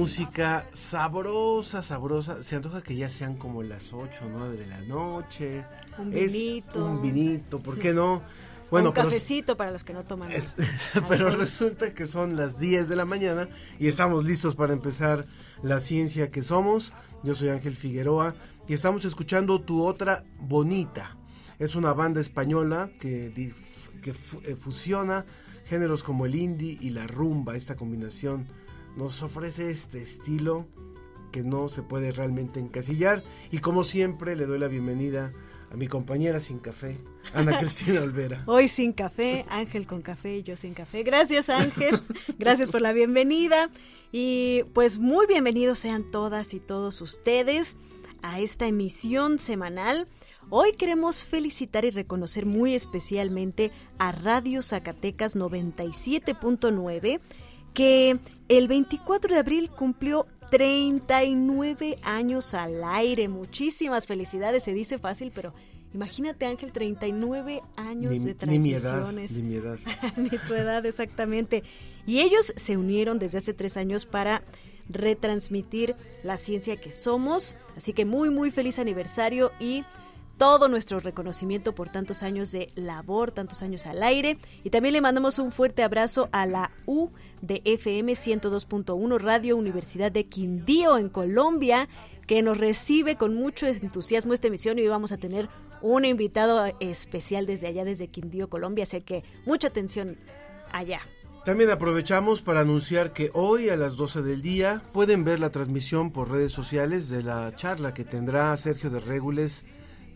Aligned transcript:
Música 0.00 0.66
sabrosa, 0.72 1.82
sabrosa, 1.82 2.42
se 2.42 2.56
antoja 2.56 2.82
que 2.82 2.96
ya 2.96 3.08
sean 3.08 3.36
como 3.36 3.62
las 3.62 3.92
8 3.92 4.24
o 4.24 4.28
9 4.28 4.56
de 4.56 4.66
la 4.66 4.80
noche. 4.82 5.64
Un 5.98 6.12
Es 6.16 6.32
vinito. 6.32 6.84
un 6.84 7.02
vinito, 7.02 7.58
¿por 7.58 7.78
qué 7.78 7.92
no? 7.92 8.14
un 8.70 8.78
pero- 8.78 8.92
cafecito 8.94 9.56
para 9.56 9.70
los 9.72 9.84
que 9.84 9.92
no 9.92 10.04
toman. 10.04 10.30
Es- 10.32 10.54
pero 11.08 11.26
alcohol. 11.26 11.40
resulta 11.40 11.92
que 11.92 12.06
son 12.06 12.36
las 12.36 12.58
10 12.58 12.88
de 12.88 12.96
la 12.96 13.04
mañana 13.04 13.48
y 13.78 13.88
estamos 13.88 14.24
listos 14.24 14.56
para 14.56 14.72
empezar 14.72 15.26
la 15.62 15.80
ciencia 15.80 16.30
que 16.30 16.42
somos. 16.42 16.92
Yo 17.22 17.34
soy 17.34 17.50
Ángel 17.50 17.76
Figueroa 17.76 18.34
y 18.68 18.74
estamos 18.74 19.04
escuchando 19.04 19.60
Tu 19.60 19.84
Otra 19.84 20.24
Bonita. 20.38 21.16
Es 21.58 21.74
una 21.74 21.92
banda 21.92 22.20
española 22.22 22.90
que, 22.98 23.52
que 24.02 24.10
eh, 24.10 24.56
fusiona 24.56 25.26
géneros 25.66 26.02
como 26.02 26.24
el 26.24 26.34
indie 26.34 26.78
y 26.80 26.90
la 26.90 27.06
rumba. 27.06 27.54
Esta 27.56 27.76
combinación 27.76 28.46
nos 28.96 29.22
ofrece 29.22 29.70
este 29.70 30.02
estilo 30.02 30.66
que 31.32 31.42
no 31.42 31.68
se 31.68 31.82
puede 31.82 32.12
realmente 32.12 32.60
encasillar. 32.60 33.22
Y 33.50 33.58
como 33.58 33.84
siempre 33.84 34.36
le 34.36 34.46
doy 34.46 34.58
la 34.58 34.68
bienvenida 34.68 35.32
a 35.70 35.76
mi 35.76 35.86
compañera 35.86 36.40
sin 36.40 36.58
café, 36.58 36.98
Ana 37.32 37.58
Cristina 37.60 38.00
Olvera. 38.02 38.42
Hoy 38.46 38.68
sin 38.68 38.92
café, 38.92 39.44
Ángel 39.48 39.86
con 39.86 40.02
café 40.02 40.38
y 40.38 40.42
yo 40.42 40.56
sin 40.56 40.74
café. 40.74 41.02
Gracias 41.02 41.48
Ángel, 41.48 42.00
gracias 42.38 42.70
por 42.70 42.80
la 42.80 42.92
bienvenida 42.92 43.70
y 44.10 44.64
pues 44.74 44.98
muy 44.98 45.26
bienvenidos 45.26 45.78
sean 45.78 46.10
todas 46.10 46.54
y 46.54 46.60
todos 46.60 47.00
ustedes 47.00 47.76
a 48.22 48.40
esta 48.40 48.66
emisión 48.66 49.38
semanal. 49.38 50.08
Hoy 50.48 50.72
queremos 50.72 51.22
felicitar 51.22 51.84
y 51.84 51.90
reconocer 51.90 52.44
muy 52.44 52.74
especialmente 52.74 53.70
a 53.98 54.10
Radio 54.10 54.62
Zacatecas 54.62 55.36
97.9 55.36 57.20
que 57.74 58.18
el 58.48 58.68
24 58.68 59.34
de 59.34 59.40
abril 59.40 59.70
cumplió 59.70 60.26
39 60.50 61.96
años 62.02 62.54
al 62.54 62.82
aire. 62.84 63.28
Muchísimas 63.28 64.06
felicidades, 64.06 64.64
se 64.64 64.72
dice 64.72 64.98
fácil, 64.98 65.32
pero 65.34 65.54
imagínate 65.94 66.46
Ángel, 66.46 66.72
39 66.72 67.62
años 67.76 68.24
de 68.24 68.34
ni 68.46 68.58
mi 68.58 68.72
edad, 68.72 68.90
transmisiones. 68.90 69.32
ni 69.32 69.42
mi 69.42 69.54
edad. 69.56 69.78
Ni 70.16 70.30
tu 70.30 70.54
edad 70.54 70.84
exactamente. 70.84 71.62
Y 72.06 72.20
ellos 72.20 72.52
se 72.56 72.76
unieron 72.76 73.18
desde 73.18 73.38
hace 73.38 73.54
tres 73.54 73.76
años 73.76 74.06
para 74.06 74.42
retransmitir 74.88 75.94
la 76.24 76.36
ciencia 76.36 76.76
que 76.76 76.92
somos. 76.92 77.56
Así 77.76 77.92
que 77.92 78.04
muy, 78.04 78.30
muy 78.30 78.50
feliz 78.50 78.78
aniversario 78.78 79.52
y 79.60 79.84
todo 80.36 80.68
nuestro 80.68 81.00
reconocimiento 81.00 81.74
por 81.74 81.90
tantos 81.90 82.22
años 82.22 82.50
de 82.50 82.70
labor, 82.74 83.30
tantos 83.30 83.62
años 83.62 83.86
al 83.86 84.02
aire. 84.02 84.38
Y 84.64 84.70
también 84.70 84.94
le 84.94 85.00
mandamos 85.00 85.38
un 85.38 85.52
fuerte 85.52 85.82
abrazo 85.82 86.28
a 86.32 86.46
la 86.46 86.70
U 86.86 87.10
de 87.42 87.62
FM 87.64 88.12
102.1 88.12 89.18
Radio 89.18 89.56
Universidad 89.56 90.12
de 90.12 90.26
Quindío 90.26 90.98
en 90.98 91.08
Colombia, 91.08 91.88
que 92.26 92.42
nos 92.42 92.58
recibe 92.58 93.16
con 93.16 93.34
mucho 93.34 93.66
entusiasmo 93.66 94.32
esta 94.32 94.48
emisión 94.48 94.78
y 94.78 94.82
hoy 94.82 94.88
vamos 94.88 95.12
a 95.12 95.18
tener 95.18 95.48
un 95.82 96.04
invitado 96.04 96.72
especial 96.80 97.46
desde 97.46 97.68
allá, 97.68 97.84
desde 97.84 98.08
Quindío, 98.08 98.48
Colombia. 98.48 98.84
Así 98.84 99.00
que 99.00 99.24
mucha 99.46 99.68
atención 99.68 100.18
allá. 100.72 101.00
También 101.44 101.70
aprovechamos 101.70 102.42
para 102.42 102.60
anunciar 102.60 103.14
que 103.14 103.30
hoy 103.32 103.70
a 103.70 103.76
las 103.76 103.96
12 103.96 104.20
del 104.22 104.42
día 104.42 104.82
pueden 104.92 105.24
ver 105.24 105.40
la 105.40 105.50
transmisión 105.50 106.12
por 106.12 106.30
redes 106.30 106.52
sociales 106.52 107.08
de 107.08 107.22
la 107.22 107.54
charla 107.56 107.94
que 107.94 108.04
tendrá 108.04 108.54
Sergio 108.58 108.90
de 108.90 109.00
Régules, 109.00 109.64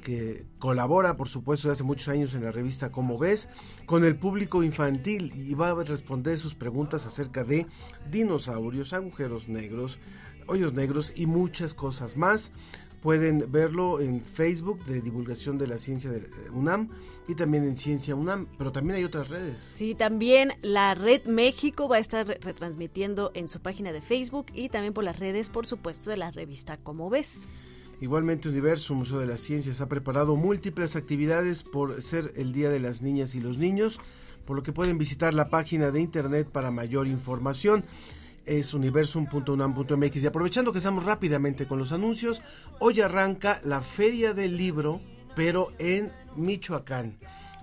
que 0.05 0.45
colabora, 0.61 1.17
por 1.17 1.29
supuesto, 1.29 1.67
desde 1.67 1.79
hace 1.79 1.83
muchos 1.85 2.07
años 2.09 2.35
en 2.35 2.45
la 2.45 2.53
revista 2.53 2.93
Como 2.93 3.19
ves, 3.19 3.49
con 3.87 4.05
el 4.05 4.15
público 4.15 4.63
infantil 4.63 5.33
y 5.35 5.55
va 5.55 5.71
a 5.71 5.83
responder 5.83 6.39
sus 6.39 6.55
preguntas 6.55 7.07
acerca 7.07 7.43
de 7.43 7.67
dinosaurios, 8.13 8.93
agujeros 8.93 9.49
negros, 9.49 9.99
hoyos 10.47 10.73
negros 10.75 11.13
y 11.17 11.27
muchas 11.27 11.75
cosas 11.75 12.17
más. 12.17 12.53
Pueden 13.03 13.51
verlo 13.53 14.01
en 14.01 14.23
Facebook 14.23 14.83
de 14.87 15.03
Divulgación 15.03 15.59
de 15.59 15.67
la 15.67 15.77
Ciencia 15.77 16.11
de 16.11 16.27
UNAM 16.55 16.89
y 17.29 17.35
también 17.35 17.65
en 17.65 17.77
Ciencia 17.77 18.15
UNAM, 18.15 18.47
pero 18.57 18.73
también 18.73 18.97
hay 18.97 19.05
otras 19.05 19.29
redes. 19.29 19.61
Sí, 19.61 19.95
también 19.95 20.53
la 20.63 20.95
Red 20.95 21.27
México 21.27 21.87
va 21.87 21.97
a 21.97 21.99
estar 21.99 22.27
re- 22.27 22.39
retransmitiendo 22.41 23.31
en 23.35 23.49
su 23.49 23.61
página 23.61 23.93
de 23.93 24.01
Facebook 24.01 24.47
y 24.55 24.71
también 24.71 24.95
por 24.95 25.05
las 25.05 25.19
redes, 25.19 25.51
por 25.51 25.67
supuesto, 25.67 26.09
de 26.11 26.17
la 26.17 26.31
revista 26.31 26.79
Como 26.79 27.11
ves. 27.11 27.47
Igualmente 28.05 28.51
Universo, 28.51 28.95
Museo 28.95 29.19
de 29.19 29.25
las 29.25 29.41
Ciencias, 29.41 29.81
ha 29.81 29.89
preparado 29.89 30.37
múltiples 30.37 30.95
actividades 30.95 31.63
por 31.63 32.03
ser 32.03 32.35
el 32.37 32.53
Día 32.53 32.69
de 32.69 32.79
las 32.79 33.01
Niñas 33.01 33.35
y 33.35 33.41
los 33.41 33.57
Niños, 33.57 33.99
por 34.45 34.57
lo 34.57 34.63
que 34.63 34.75
pueden 34.75 34.99
visitar 34.99 35.33
la 35.33 35.49
página 35.49 35.91
de 35.91 36.03
internet 36.03 36.51
para 36.53 36.71
mayor 36.71 37.07
información. 37.07 37.83
Es 38.45 38.75
universum.unam.mx. 38.75 40.23
Y 40.23 40.27
aprovechando 40.27 40.71
que 40.71 40.81
estamos 40.81 41.05
rápidamente 41.05 41.67
con 41.67 41.79
los 41.79 41.93
anuncios, 41.93 42.43
hoy 42.79 43.01
arranca 43.01 43.59
la 43.65 43.81
Feria 43.81 44.35
del 44.35 44.59
Libro, 44.59 45.01
pero 45.35 45.73
en 45.79 46.13
Michoacán. 46.37 47.17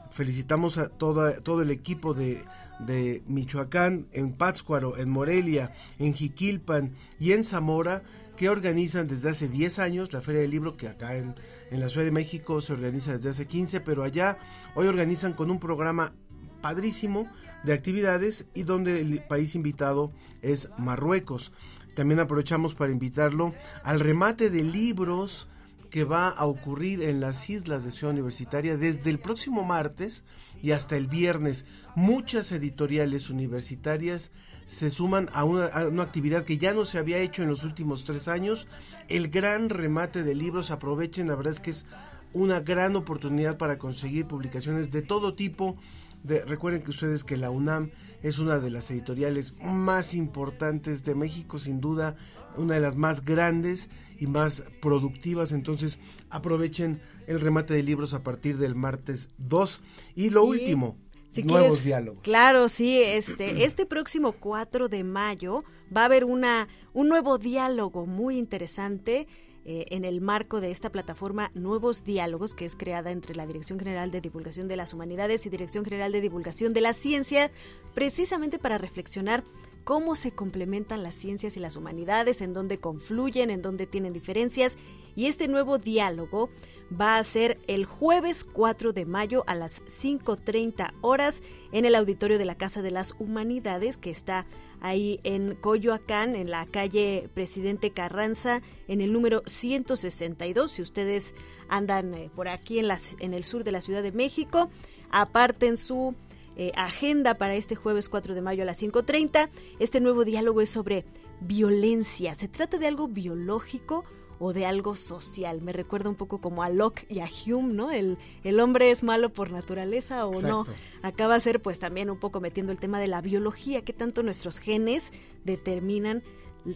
Felicitamos 0.10 0.80
a 0.80 0.90
toda, 0.90 1.40
todo 1.42 1.62
el 1.62 1.70
equipo 1.70 2.16
de, 2.16 2.44
de 2.80 3.22
Michoacán, 3.28 4.08
en 4.12 4.34
Pátzcuaro, 4.34 4.98
en 4.98 5.12
Morelia, 5.12 5.72
en 6.00 6.16
Jiquilpan 6.16 6.96
y 7.20 7.34
en 7.34 7.44
Zamora, 7.44 8.02
que 8.42 8.50
organizan 8.50 9.06
desde 9.06 9.30
hace 9.30 9.50
10 9.50 9.78
años 9.78 10.14
la 10.14 10.22
Feria 10.22 10.42
del 10.42 10.50
Libro, 10.50 10.76
que 10.76 10.88
acá 10.88 11.16
en, 11.16 11.36
en 11.70 11.80
la 11.80 11.90
Ciudad 11.90 12.06
de 12.06 12.12
México 12.12 12.60
se 12.60 12.74
organiza 12.74 13.14
desde 13.14 13.30
hace 13.30 13.46
15, 13.46 13.82
pero 13.82 14.02
allá 14.02 14.40
hoy 14.74 14.88
organizan 14.88 15.34
con 15.34 15.52
un 15.52 15.60
programa 15.60 16.16
padrísimo 16.60 17.28
de 17.64 17.74
actividades 17.74 18.48
y 18.56 18.64
donde 18.64 19.00
el 19.00 19.20
país 19.20 19.54
invitado 19.54 20.12
es 20.42 20.70
Marruecos. 20.80 21.52
También 21.94 22.20
aprovechamos 22.20 22.74
para 22.74 22.92
invitarlo 22.92 23.54
al 23.84 24.00
remate 24.00 24.50
de 24.50 24.64
libros 24.64 25.48
que 25.92 26.04
va 26.04 26.28
a 26.30 26.48
ocurrir 26.48 27.04
en 27.04 27.20
las 27.20 27.48
islas 27.48 27.86
de 27.86 27.92
Ciudad 27.92 28.16
Universitaria 28.16 28.76
desde 28.76 29.12
el 29.12 29.20
próximo 29.20 29.64
martes 29.64 30.24
y 30.64 30.72
hasta 30.72 30.98
el 30.98 31.06
viernes. 31.06 31.64
Muchas 31.96 32.52
editoriales 32.52 33.30
universitarias 33.30 34.32
se 34.72 34.90
suman 34.90 35.28
a 35.34 35.44
una, 35.44 35.66
a 35.66 35.86
una, 35.90 36.04
actividad 36.04 36.46
que 36.46 36.58
ya 36.58 36.74
no 36.74 36.86
se 36.86 36.98
había 36.98 37.18
hecho 37.18 37.44
en 37.44 37.50
los 37.50 37.66
últimos 37.66 38.06
tres 38.06 38.30
años. 38.30 38.68
El 39.10 39.28
gran 39.28 39.70
remate 39.70 40.24
de 40.24 40.34
libros, 40.34 40.72
aprovechen, 40.72 41.28
la 41.28 41.36
verdad 41.36 41.52
es 41.52 41.60
que 41.60 41.72
es 41.72 41.86
una 42.32 42.62
gran 42.62 42.96
oportunidad 42.96 43.58
para 43.58 43.78
conseguir 43.78 44.28
publicaciones 44.28 44.90
de 44.90 45.02
todo 45.02 45.34
tipo. 45.34 45.76
De, 46.24 46.46
recuerden 46.46 46.84
que 46.84 46.92
ustedes 46.92 47.26
que 47.26 47.36
la 47.36 47.50
UNAM 47.50 47.92
es 48.24 48.40
una 48.40 48.60
de 48.60 48.70
las 48.70 48.90
editoriales 48.92 49.56
más 49.62 50.14
importantes 50.14 51.04
de 51.04 51.16
México, 51.16 51.60
sin 51.60 51.82
duda, 51.82 52.16
una 52.56 52.76
de 52.76 52.80
las 52.80 52.96
más 52.96 53.26
grandes 53.26 53.90
y 54.20 54.28
más 54.28 54.64
productivas. 54.82 55.52
Entonces, 55.52 56.00
aprovechen 56.30 57.02
el 57.28 57.42
remate 57.42 57.74
de 57.74 57.84
libros 57.84 58.14
a 58.14 58.24
partir 58.24 58.58
del 58.58 58.76
martes 58.76 59.28
2. 59.38 59.82
Y 60.16 60.30
lo 60.30 60.44
Sí. 60.44 60.48
último, 60.48 60.96
Si 61.32 61.44
nuevos 61.44 61.70
quieres- 61.70 61.86
diálogos. 61.86 62.20
Claro, 62.22 62.70
sí, 62.70 63.02
este, 63.02 63.64
este 63.66 63.86
próximo 63.86 64.34
4 64.34 64.88
de 64.90 65.04
mayo 65.04 65.64
va 65.96 66.02
a 66.02 66.06
haber 66.06 66.26
una, 66.26 66.68
un 66.94 67.10
nuevo 67.10 67.38
diálogo 67.38 68.06
muy 68.06 68.38
interesante 68.38 69.28
eh, 69.64 69.86
en 69.92 70.06
el 70.06 70.22
marco 70.22 70.60
de 70.60 70.72
esta 70.72 70.90
plataforma 70.92 71.52
Nuevos 71.54 72.04
Diálogos, 72.04 72.56
que 72.56 72.66
es 72.66 72.76
creada 72.76 73.12
entre 73.12 73.36
la 73.36 73.46
Dirección 73.46 73.78
General 73.78 74.10
de 74.10 74.20
Divulgación 74.20 74.68
de 74.68 74.76
las 74.76 74.92
Humanidades 74.94 75.46
y 75.46 75.50
Dirección 75.50 75.86
General 75.86 76.12
de 76.12 76.20
Divulgación 76.20 76.74
de 76.74 76.82
la 76.82 76.94
Ciencia, 76.94 77.52
precisamente 77.94 78.58
para 78.58 78.80
reflexionar 78.80 79.44
cómo 79.84 80.16
se 80.16 80.32
complementan 80.32 81.04
las 81.04 81.14
ciencias 81.14 81.58
y 81.58 81.60
las 81.60 81.76
humanidades, 81.76 82.42
en 82.42 82.54
dónde 82.54 82.80
confluyen, 82.80 83.52
en 83.52 83.62
dónde 83.62 83.86
tienen 83.86 84.14
diferencias. 84.14 84.78
Y 85.16 85.28
este 85.28 85.48
nuevo 85.48 85.78
diálogo 85.78 86.50
va 87.00 87.18
a 87.18 87.24
ser 87.24 87.58
el 87.68 87.86
jueves 87.86 88.44
4 88.44 88.94
de 88.94 89.06
mayo 89.06 89.44
a 89.48 89.56
las 89.56 89.84
5.30 89.86 90.94
horas 91.02 91.42
en 91.72 91.86
el 91.86 91.96
auditorio 91.96 92.38
de 92.38 92.46
la 92.46 92.56
Casa 92.56 92.82
de 92.82 92.92
las 92.92 93.14
Humanidades 93.20 93.98
que 93.98 94.10
está 94.10 94.46
ahí 94.82 95.20
en 95.24 95.56
Coyoacán, 95.56 96.36
en 96.36 96.50
la 96.50 96.66
calle 96.66 97.30
Presidente 97.34 97.92
Carranza, 97.92 98.62
en 98.88 99.00
el 99.00 99.14
número 99.14 99.44
162. 99.46 100.72
Si 100.72 100.82
ustedes 100.82 101.36
andan 101.70 102.14
eh, 102.14 102.30
por 102.36 102.50
aquí 102.50 102.80
en, 102.80 102.88
las, 102.88 103.16
en 103.20 103.34
el 103.34 103.44
sur 103.44 103.64
de 103.64 103.72
la 103.72 103.82
Ciudad 103.82 104.04
de 104.04 104.12
México, 104.12 104.70
aparten 105.12 105.78
su 105.78 106.16
eh, 106.58 106.74
agenda 106.76 107.36
para 107.36 107.56
este 107.56 107.76
jueves 107.76 108.10
4 108.10 108.36
de 108.36 108.42
mayo 108.42 108.64
a 108.64 108.66
las 108.66 108.82
5.30. 108.82 109.50
Este 109.80 110.02
nuevo 110.02 110.26
diálogo 110.26 110.62
es 110.62 110.70
sobre 110.70 111.06
violencia. 111.40 112.36
Se 112.36 112.48
trata 112.50 112.78
de 112.78 112.88
algo 112.88 113.08
biológico 113.08 114.04
o 114.44 114.54
de 114.54 114.66
algo 114.66 114.96
social. 114.96 115.62
Me 115.62 115.72
recuerda 115.72 116.10
un 116.10 116.16
poco 116.16 116.42
como 116.42 116.64
a 116.64 116.70
Locke 116.72 117.06
y 117.10 117.20
a 117.20 117.30
Hume, 117.46 117.74
¿no? 117.74 117.92
El, 117.92 118.18
el 118.44 118.60
hombre 118.60 118.90
es 118.90 119.04
malo 119.04 119.30
por 119.30 119.52
naturaleza 119.52 120.26
o 120.26 120.42
no. 120.42 120.66
Acaba 121.04 121.36
a 121.36 121.40
ser 121.40 121.62
pues 121.62 121.80
también 121.80 122.10
un 122.10 122.18
poco 122.18 122.42
metiendo 122.42 122.72
el 122.72 122.80
tema 122.80 123.00
de 123.00 123.08
la 123.08 123.22
biología, 123.22 123.84
que 123.84 123.94
tanto 123.94 124.24
nuestros 124.24 124.58
genes 124.58 125.14
determinan 125.46 126.24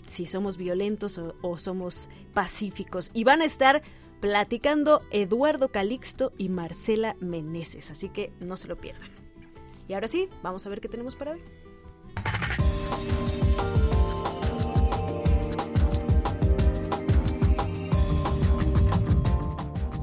si 0.05 0.27
somos 0.27 0.57
violentos 0.57 1.17
o, 1.17 1.33
o 1.41 1.57
somos 1.57 2.07
pacíficos. 2.35 3.09
Y 3.15 3.23
van 3.23 3.41
a 3.41 3.45
estar 3.45 3.81
platicando 4.19 5.01
Eduardo 5.09 5.69
Calixto 5.69 6.33
y 6.37 6.49
Marcela 6.49 7.15
Meneses, 7.19 7.89
así 7.89 8.09
que 8.09 8.31
no 8.39 8.57
se 8.57 8.67
lo 8.67 8.77
pierdan. 8.77 9.09
Y 9.87 9.93
ahora 9.93 10.07
sí, 10.07 10.29
vamos 10.43 10.67
a 10.67 10.69
ver 10.69 10.81
qué 10.81 10.87
tenemos 10.87 11.15
para 11.15 11.31
hoy. 11.31 11.41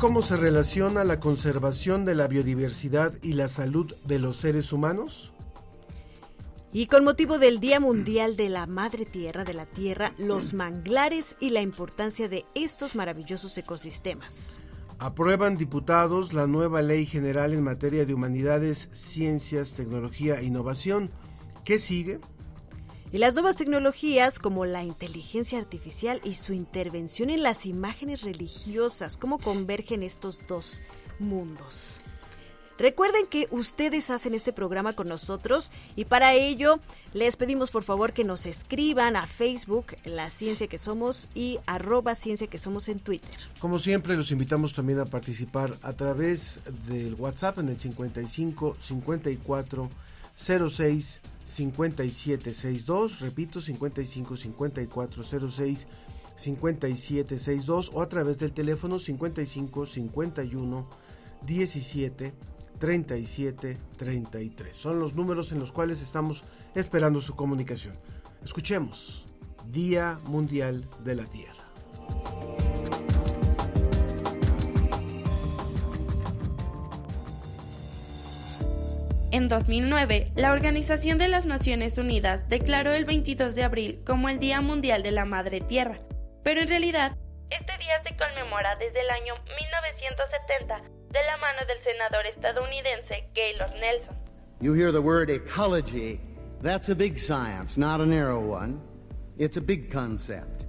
¿Cómo 0.03 0.21
se 0.21 0.37
relaciona 0.37 1.05
la 1.05 1.21
conservación 1.21 2.05
de 2.05 2.17
la 2.17 2.27
biodiversidad 2.27 3.13
y 3.23 3.35
la 3.35 3.47
salud 3.47 3.95
de 4.05 4.19
los 4.19 4.37
seres 4.37 4.73
humanos? 4.73 5.33
Y 6.73 6.89
con 6.89 7.05
motivo 7.05 7.39
del 7.39 7.61
Día 7.61 7.79
Mundial 7.79 8.35
de 8.35 8.49
la 8.49 8.67
Madre 8.67 9.07
Tierra, 9.07 9.45
de 9.45 9.55
la 9.55 9.65
Tierra, 9.65 10.13
los 10.19 10.55
manglares 10.55 11.37
y 11.39 11.51
la 11.51 11.61
importancia 11.61 12.29
de 12.29 12.45
estos 12.57 12.97
maravillosos 12.97 13.57
ecosistemas. 13.57 14.59
Aprueban 14.99 15.57
diputados 15.57 16.33
la 16.33 16.49
nueva 16.49 16.83
ley 16.83 17.07
general 17.07 17.53
en 17.53 17.63
materia 17.63 18.05
de 18.05 18.13
humanidades, 18.13 18.89
ciencias, 18.95 19.75
tecnología 19.75 20.41
e 20.41 20.47
innovación. 20.47 21.13
¿Qué 21.65 21.79
sigue? 21.79 22.19
Y 23.13 23.19
las 23.19 23.35
nuevas 23.35 23.57
tecnologías 23.57 24.39
como 24.39 24.65
la 24.65 24.85
inteligencia 24.85 25.59
artificial 25.59 26.23
y 26.25 26.33
su 26.33 26.55
intervención 26.55 27.29
en 27.29 27.43
las 27.43 27.67
imágenes 27.67 28.23
religiosas, 28.23 29.19
¿cómo 29.19 29.39
convergen 29.39 30.03
estos 30.03 30.47
dos 30.49 30.83
mundos? 31.19 32.01
Recuerden 32.79 33.27
que 33.27 33.49
ustedes 33.51 34.09
hacen 34.09 34.33
este 34.35 34.55
programa 34.55 34.95
con 34.95 35.09
nosotros 35.09 35.73
y 35.95 36.07
para 36.07 36.33
ello 36.33 36.81
les 37.13 37.37
pedimos 37.37 37.71
por 37.71 37.83
favor 37.83 38.15
que 38.15 38.25
nos 38.25 38.47
escriban 38.47 39.15
a 39.15 39.27
Facebook, 39.27 39.95
La 40.05 40.31
Ciencia 40.31 40.67
que 40.67 40.79
Somos 40.79 41.29
y 41.35 41.59
arroba 41.67 42.15
Ciencia 42.15 42.47
que 42.47 42.57
Somos 42.57 42.89
en 42.89 42.99
Twitter. 42.99 43.37
Como 43.61 43.79
siempre 43.79 44.17
los 44.17 44.31
invitamos 44.31 44.73
también 44.73 45.01
a 45.01 45.05
participar 45.05 45.77
a 45.83 45.93
través 45.93 46.61
del 46.89 47.13
WhatsApp 47.13 47.59
en 47.59 47.69
el 47.69 47.79
55 47.79 48.79
54 48.81 49.91
06 50.35 51.21
5762, 51.47 53.21
repito, 53.21 53.61
55 53.61 54.37
54 54.37 55.51
06 55.51 55.87
5762 56.37 57.91
o 57.93 58.03
a 58.03 58.09
través 58.09 58.39
del 58.39 58.53
teléfono 58.53 58.99
55 58.99 59.87
51 59.87 60.89
17 61.47 62.35
37 62.79 63.79
33. 63.97 64.77
Son 64.77 64.99
los 64.99 65.15
números 65.15 65.53
en 65.53 65.61
los 65.61 65.73
cuales 65.73 66.03
estamos 66.03 66.43
esperando 66.75 67.21
su 67.21 67.37
comunicación. 67.37 67.95
Escuchemos, 68.43 69.25
Día 69.71 70.19
Mundial 70.25 70.85
de 71.05 71.15
la 71.15 71.27
Tierra. 71.27 71.62
En 79.33 79.49
2009, 79.49 80.31
la 80.37 80.53
Organización 80.53 81.17
de 81.17 81.27
las 81.27 81.47
Naciones 81.47 81.97
Unidas 81.97 82.51
declaró 82.51 82.93
el 82.93 83.07
22 83.07 83.55
de 83.55 83.63
abril 83.63 84.03
como 84.05 84.29
el 84.29 84.39
Día 84.39 84.61
Mundial 84.61 85.03
de 85.03 85.11
la 85.11 85.25
Madre 85.25 85.63
Tierra, 85.63 86.01
pero 86.45 86.61
en 86.61 86.69
realidad, 86.69 87.17
este 87.49 87.79
día 87.79 88.03
se 88.03 88.15
conmemora 88.19 88.77
desde 88.77 89.01
el 89.01 89.09
año 89.09 89.35
1970 89.37 90.83
de 91.13 91.25
la 91.25 91.39
mano 91.39 91.61
del 91.67 91.83
senador 91.83 92.27
estadounidense 92.27 93.27
Gaylord 93.33 93.73
Nelson. 93.81 94.15
You 94.61 94.75
hear 94.75 94.93
the 94.93 95.01
word 95.01 95.31
ecology, 95.31 96.21
that's 96.61 96.91
a 96.91 96.95
big 96.95 97.19
science, 97.19 97.81
not 97.81 98.03
a 98.03 98.07
narrow 98.07 98.39
one. 98.39 98.79
It's 99.39 99.57
a 99.57 99.63
big 99.63 99.91
concept. 99.91 100.65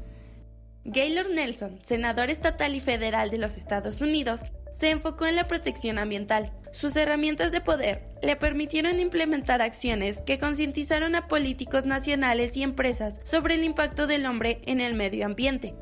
Gaylord 0.86 1.32
Nelson, 1.32 1.82
senador 1.84 2.30
estatal 2.30 2.76
y 2.76 2.80
federal 2.80 3.30
de 3.30 3.40
los 3.40 3.58
Estados 3.58 4.00
Unidos, 4.00 4.40
se 4.72 4.90
enfocó 4.90 5.26
en 5.26 5.36
la 5.36 5.50
protección 5.50 6.00
ambiental. 6.00 6.54
Sus 6.74 6.96
herramientas 6.96 7.52
de 7.52 7.62
poder 7.62 8.04
le 8.24 8.36
permitieron 8.36 9.00
implementar 9.00 9.62
acciones 9.62 10.22
que 10.22 10.40
concientizaron 10.40 11.14
a 11.14 11.28
políticos 11.28 11.86
nacionales 11.86 12.58
y 12.58 12.64
empresas 12.64 13.20
sobre 13.24 13.54
el 13.54 13.64
impacto 13.64 14.08
del 14.08 14.26
hombre 14.26 14.60
en 14.66 14.82
el 14.82 14.96
medio 14.96 15.28
ambiente. 15.28 15.76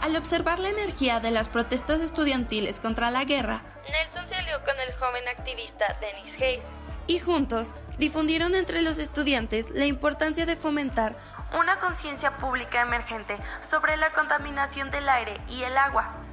Al 0.00 0.16
observar 0.16 0.58
la 0.60 0.70
energía 0.70 1.20
de 1.20 1.30
las 1.30 1.50
protestas 1.50 2.00
estudiantiles 2.00 2.80
contra 2.80 3.10
la 3.10 3.24
guerra, 3.24 3.62
Nelson 3.90 4.26
se 4.30 4.34
alió 4.34 4.58
con 4.64 4.80
el 4.80 4.92
joven 4.94 5.28
activista 5.28 5.98
Dennis 6.00 6.42
Hayes 6.42 6.64
y 7.06 7.18
juntos 7.18 7.74
difundieron 7.98 8.54
entre 8.54 8.80
los 8.80 8.98
estudiantes 8.98 9.68
la 9.70 9.84
importancia 9.84 10.46
de 10.46 10.56
fomentar 10.56 11.16
una 11.60 11.78
conciencia 11.80 12.38
pública 12.38 12.80
emergente 12.80 13.36
sobre 13.60 13.98
la 13.98 14.10
contaminación 14.10 14.90
del 14.90 15.06
aire 15.06 15.34
y 15.50 15.62
el 15.64 15.76
agua. 15.76 16.29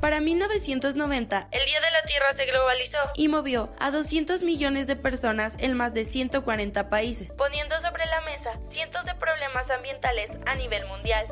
Para 0.00 0.20
1990, 0.20 1.48
el 1.50 1.64
Día 1.64 1.80
de 1.80 1.90
la 1.90 2.02
Tierra 2.06 2.34
se 2.36 2.44
globalizó 2.46 2.98
y 3.16 3.28
movió 3.28 3.70
a 3.80 3.90
200 3.90 4.42
millones 4.42 4.86
de 4.86 4.94
personas 4.94 5.54
en 5.58 5.74
más 5.74 5.94
de 5.94 6.04
140 6.04 6.88
países, 6.88 7.32
poniendo 7.32 7.74
sobre 7.80 8.06
la 8.06 8.20
mesa 8.20 8.50
cientos 8.70 9.04
de 9.04 9.14
problemas 9.14 9.68
ambientales 9.70 10.30
a 10.46 10.54
nivel 10.54 10.86
mundial. 10.86 11.26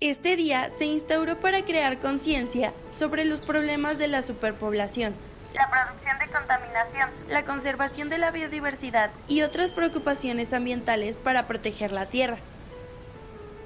Este 0.00 0.36
día 0.36 0.70
se 0.76 0.84
instauró 0.84 1.40
para 1.40 1.64
crear 1.64 1.98
conciencia 1.98 2.72
sobre 2.90 3.24
los 3.24 3.46
problemas 3.46 3.96
de 3.98 4.08
la 4.08 4.22
superpoblación, 4.22 5.14
la 5.54 5.70
producción 5.70 6.18
de 6.18 6.28
contaminación, 6.28 7.10
la 7.30 7.44
conservación 7.44 8.10
de 8.10 8.18
la 8.18 8.30
biodiversidad 8.30 9.10
y 9.28 9.42
otras 9.42 9.72
preocupaciones 9.72 10.52
ambientales 10.52 11.20
para 11.20 11.44
proteger 11.44 11.92
la 11.92 12.06
Tierra. 12.06 12.38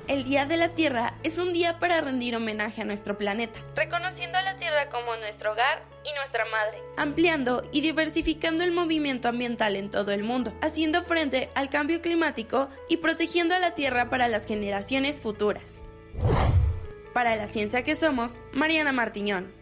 El 0.08 0.24
Día 0.24 0.46
de 0.46 0.56
la 0.56 0.70
Tierra 0.70 1.12
es 1.22 1.36
un 1.36 1.52
día 1.52 1.78
para 1.78 2.00
rendir 2.00 2.34
homenaje 2.34 2.80
a 2.80 2.86
nuestro 2.86 3.18
planeta, 3.18 3.60
reconociendo 3.76 4.38
a 4.38 4.42
la 4.42 4.58
Tierra 4.58 4.88
como 4.88 5.14
nuestro 5.16 5.52
hogar 5.52 5.84
y 6.02 6.14
nuestra 6.14 6.46
madre, 6.46 6.78
ampliando 6.96 7.62
y 7.72 7.82
diversificando 7.82 8.62
el 8.62 8.72
movimiento 8.72 9.28
ambiental 9.28 9.76
en 9.76 9.90
todo 9.90 10.12
el 10.12 10.24
mundo, 10.24 10.54
haciendo 10.62 11.02
frente 11.02 11.50
al 11.54 11.68
cambio 11.68 12.00
climático 12.00 12.70
y 12.88 12.96
protegiendo 12.96 13.54
a 13.54 13.58
la 13.58 13.74
Tierra 13.74 14.08
para 14.08 14.28
las 14.28 14.46
generaciones 14.46 15.20
futuras. 15.20 15.84
Para 17.12 17.36
la 17.36 17.46
ciencia 17.46 17.84
que 17.84 17.94
somos, 17.94 18.40
Mariana 18.52 18.92
Martiñón. 18.92 19.52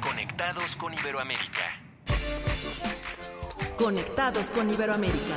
Conectados 0.00 0.76
con 0.76 0.94
Iberoamérica. 0.94 1.77
Conectados 3.78 4.50
con 4.50 4.68
Iberoamérica. 4.70 5.36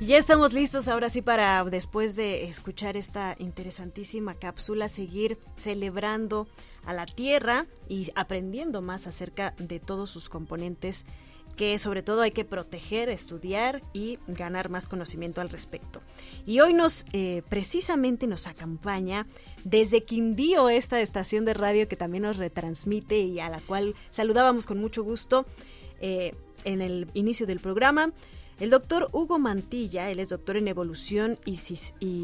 Ya 0.00 0.18
estamos 0.18 0.52
listos 0.52 0.86
ahora 0.88 1.08
sí 1.08 1.22
para, 1.22 1.64
después 1.64 2.14
de 2.14 2.44
escuchar 2.44 2.98
esta 2.98 3.36
interesantísima 3.38 4.34
cápsula, 4.34 4.90
seguir 4.90 5.38
celebrando 5.56 6.46
a 6.84 6.92
la 6.92 7.06
Tierra 7.06 7.64
y 7.88 8.10
aprendiendo 8.14 8.82
más 8.82 9.06
acerca 9.06 9.54
de 9.56 9.80
todos 9.80 10.10
sus 10.10 10.28
componentes 10.28 11.06
que 11.56 11.78
sobre 11.78 12.02
todo 12.02 12.22
hay 12.22 12.30
que 12.30 12.44
proteger, 12.44 13.08
estudiar 13.08 13.82
y 13.92 14.18
ganar 14.26 14.68
más 14.68 14.86
conocimiento 14.86 15.40
al 15.40 15.50
respecto. 15.50 16.00
Y 16.46 16.60
hoy 16.60 16.74
nos 16.74 17.04
eh, 17.12 17.42
precisamente 17.48 18.26
nos 18.26 18.46
acompaña 18.46 19.26
desde 19.64 20.04
Quindío 20.04 20.68
esta 20.68 21.00
estación 21.00 21.44
de 21.44 21.54
radio 21.54 21.88
que 21.88 21.96
también 21.96 22.22
nos 22.22 22.36
retransmite 22.36 23.18
y 23.18 23.40
a 23.40 23.48
la 23.48 23.60
cual 23.60 23.94
saludábamos 24.10 24.66
con 24.66 24.78
mucho 24.78 25.02
gusto 25.02 25.46
eh, 26.00 26.34
en 26.64 26.80
el 26.80 27.08
inicio 27.14 27.46
del 27.46 27.60
programa. 27.60 28.12
El 28.60 28.70
doctor 28.70 29.08
Hugo 29.10 29.40
Mantilla, 29.40 30.12
él 30.12 30.20
es 30.20 30.28
doctor 30.28 30.56
en 30.56 30.68
evolución 30.68 31.40
y, 31.44 31.56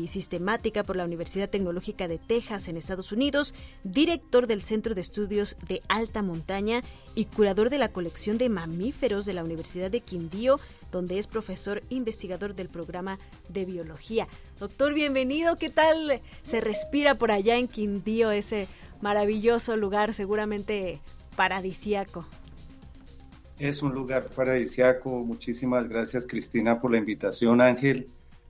sistemática 0.06 0.84
por 0.84 0.94
la 0.94 1.04
Universidad 1.04 1.50
Tecnológica 1.50 2.06
de 2.06 2.18
Texas 2.18 2.68
en 2.68 2.76
Estados 2.76 3.10
Unidos, 3.10 3.52
director 3.82 4.46
del 4.46 4.62
Centro 4.62 4.94
de 4.94 5.00
Estudios 5.00 5.56
de 5.66 5.82
Alta 5.88 6.22
Montaña 6.22 6.82
y 7.16 7.24
curador 7.24 7.68
de 7.68 7.78
la 7.78 7.88
colección 7.88 8.38
de 8.38 8.48
mamíferos 8.48 9.26
de 9.26 9.34
la 9.34 9.42
Universidad 9.42 9.90
de 9.90 10.02
Quindío, 10.02 10.60
donde 10.92 11.18
es 11.18 11.26
profesor 11.26 11.82
investigador 11.88 12.54
del 12.54 12.68
programa 12.68 13.18
de 13.48 13.64
biología. 13.64 14.28
Doctor, 14.60 14.94
bienvenido. 14.94 15.56
¿Qué 15.56 15.68
tal 15.68 16.20
se 16.44 16.60
respira 16.60 17.16
por 17.16 17.32
allá 17.32 17.56
en 17.56 17.66
Quindío, 17.66 18.30
ese 18.30 18.68
maravilloso 19.00 19.76
lugar, 19.76 20.14
seguramente 20.14 21.00
paradisíaco? 21.34 22.24
Es 23.60 23.82
un 23.82 23.92
lugar 23.92 24.28
paradisiaco. 24.34 25.10
Muchísimas 25.18 25.86
gracias, 25.86 26.26
Cristina, 26.26 26.80
por 26.80 26.92
la 26.92 26.96
invitación, 26.96 27.60
Ángel, 27.60 28.08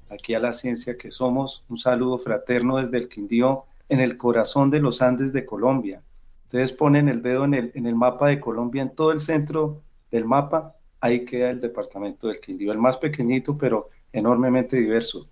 aquí 0.09 0.35
a 0.35 0.38
la 0.38 0.52
ciencia 0.52 0.97
que 0.97 1.11
somos. 1.11 1.64
Un 1.69 1.79
saludo 1.79 2.17
fraterno 2.17 2.76
desde 2.76 2.99
el 2.99 3.09
Quindío, 3.09 3.64
en 3.88 3.99
el 3.99 4.17
corazón 4.17 4.71
de 4.71 4.79
los 4.79 5.02
Andes 5.02 5.33
de 5.33 5.45
Colombia. 5.45 6.00
Ustedes 6.45 6.73
ponen 6.73 7.09
el 7.09 7.23
dedo 7.23 7.45
en 7.45 7.55
el, 7.55 7.73
en 7.75 7.87
el 7.87 7.97
mapa 7.97 8.29
de 8.29 8.38
Colombia, 8.38 8.83
en 8.83 8.95
todo 8.95 9.11
el 9.11 9.19
centro 9.19 9.83
del 10.12 10.26
mapa, 10.26 10.76
ahí 11.00 11.25
queda 11.25 11.50
el 11.50 11.61
departamento 11.61 12.29
del 12.29 12.40
Quindío, 12.40 12.71
el 12.71 12.79
más 12.79 12.97
pequeñito, 12.97 13.59
pero 13.59 13.90
enormemente 14.12 14.76
diverso. 14.76 15.29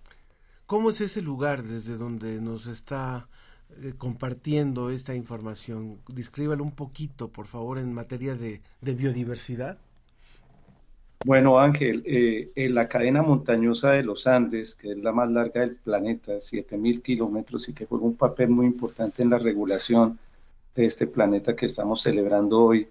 ¿Cómo 0.66 0.90
es 0.90 1.00
ese 1.00 1.22
lugar 1.22 1.62
desde 1.62 1.96
donde 1.96 2.40
nos 2.40 2.66
está 2.66 3.27
eh, 3.76 3.92
compartiendo 3.96 4.90
esta 4.90 5.14
información. 5.14 5.98
Descríbalo 6.08 6.64
un 6.64 6.72
poquito, 6.72 7.28
por 7.28 7.46
favor, 7.46 7.78
en 7.78 7.92
materia 7.92 8.34
de, 8.34 8.60
biodiversidad. 8.80 9.78
Bueno, 11.24 11.58
Ángel, 11.58 12.02
eh, 12.06 12.50
en 12.56 12.74
la 12.74 12.88
cadena 12.88 13.22
montañosa 13.22 13.92
de 13.92 14.02
los 14.02 14.26
Andes, 14.26 14.74
que 14.74 14.92
es 14.92 14.98
la 14.98 15.12
más 15.12 15.30
larga 15.30 15.60
del 15.60 15.76
planeta, 15.76 16.34
7.000 16.36 17.02
kilómetros 17.02 17.68
y 17.68 17.74
que 17.74 17.86
juega 17.86 18.04
un 18.04 18.16
papel 18.16 18.48
muy 18.48 18.66
importante 18.66 19.22
en 19.22 19.30
la 19.30 19.38
regulación 19.38 20.18
de 20.74 20.86
este 20.86 21.06
planeta 21.06 21.54
que 21.54 21.66
estamos 21.66 22.02
celebrando 22.02 22.60
hoy 22.60 22.88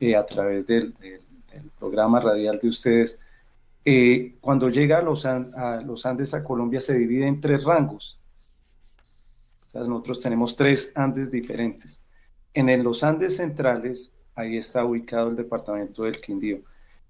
eh, 0.00 0.16
a 0.16 0.26
través 0.26 0.66
del, 0.66 0.94
programa 1.78 2.20
radial 2.20 2.58
de 2.58 2.68
ustedes, 2.68 3.18
cuando 4.42 4.68
llega 4.68 4.98
a 4.98 5.02
los 5.02 6.04
Andes 6.04 6.34
a 6.34 6.44
Colombia 6.44 6.82
se 6.82 6.98
divide 6.98 7.26
en 7.26 7.40
tres 7.40 7.64
rangos 7.64 8.18
nosotros 9.84 10.20
tenemos 10.20 10.56
tres 10.56 10.92
Andes 10.94 11.30
diferentes. 11.30 12.02
En 12.54 12.82
los 12.82 13.04
Andes 13.04 13.36
centrales, 13.36 14.12
ahí 14.34 14.56
está 14.56 14.84
ubicado 14.84 15.28
el 15.28 15.36
departamento 15.36 16.04
del 16.04 16.20
Quindío. 16.20 16.60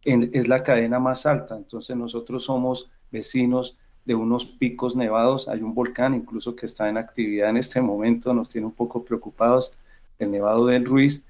es 0.03 0.49
la 0.49 0.63
cadena 0.63 0.99
más 0.99 1.27
alta, 1.27 1.57
entonces 1.57 1.97
nosotros 1.97 2.45
somos 2.45 2.91
vecinos 3.11 3.77
de 4.05 4.15
unos 4.15 4.47
picos 4.47 4.97
nevados. 4.97 5.49
Hay 5.49 5.63
un 5.63 5.75
volcán 5.75 6.15
incluso 6.15 6.55
que 6.57 6.67
está 6.67 6.89
en 6.89 6.97
actividad 6.97 7.51
en 7.51 7.59
este 7.59 7.81
momento, 7.81 8.33
nos 8.33 8.51
tiene 8.51 8.67
un 8.67 8.73
poco 8.73 9.05
preocupados, 9.05 9.73
el 10.19 10.31
Nevado 10.31 10.67
del 10.67 10.85
Ruiz, 10.85 11.25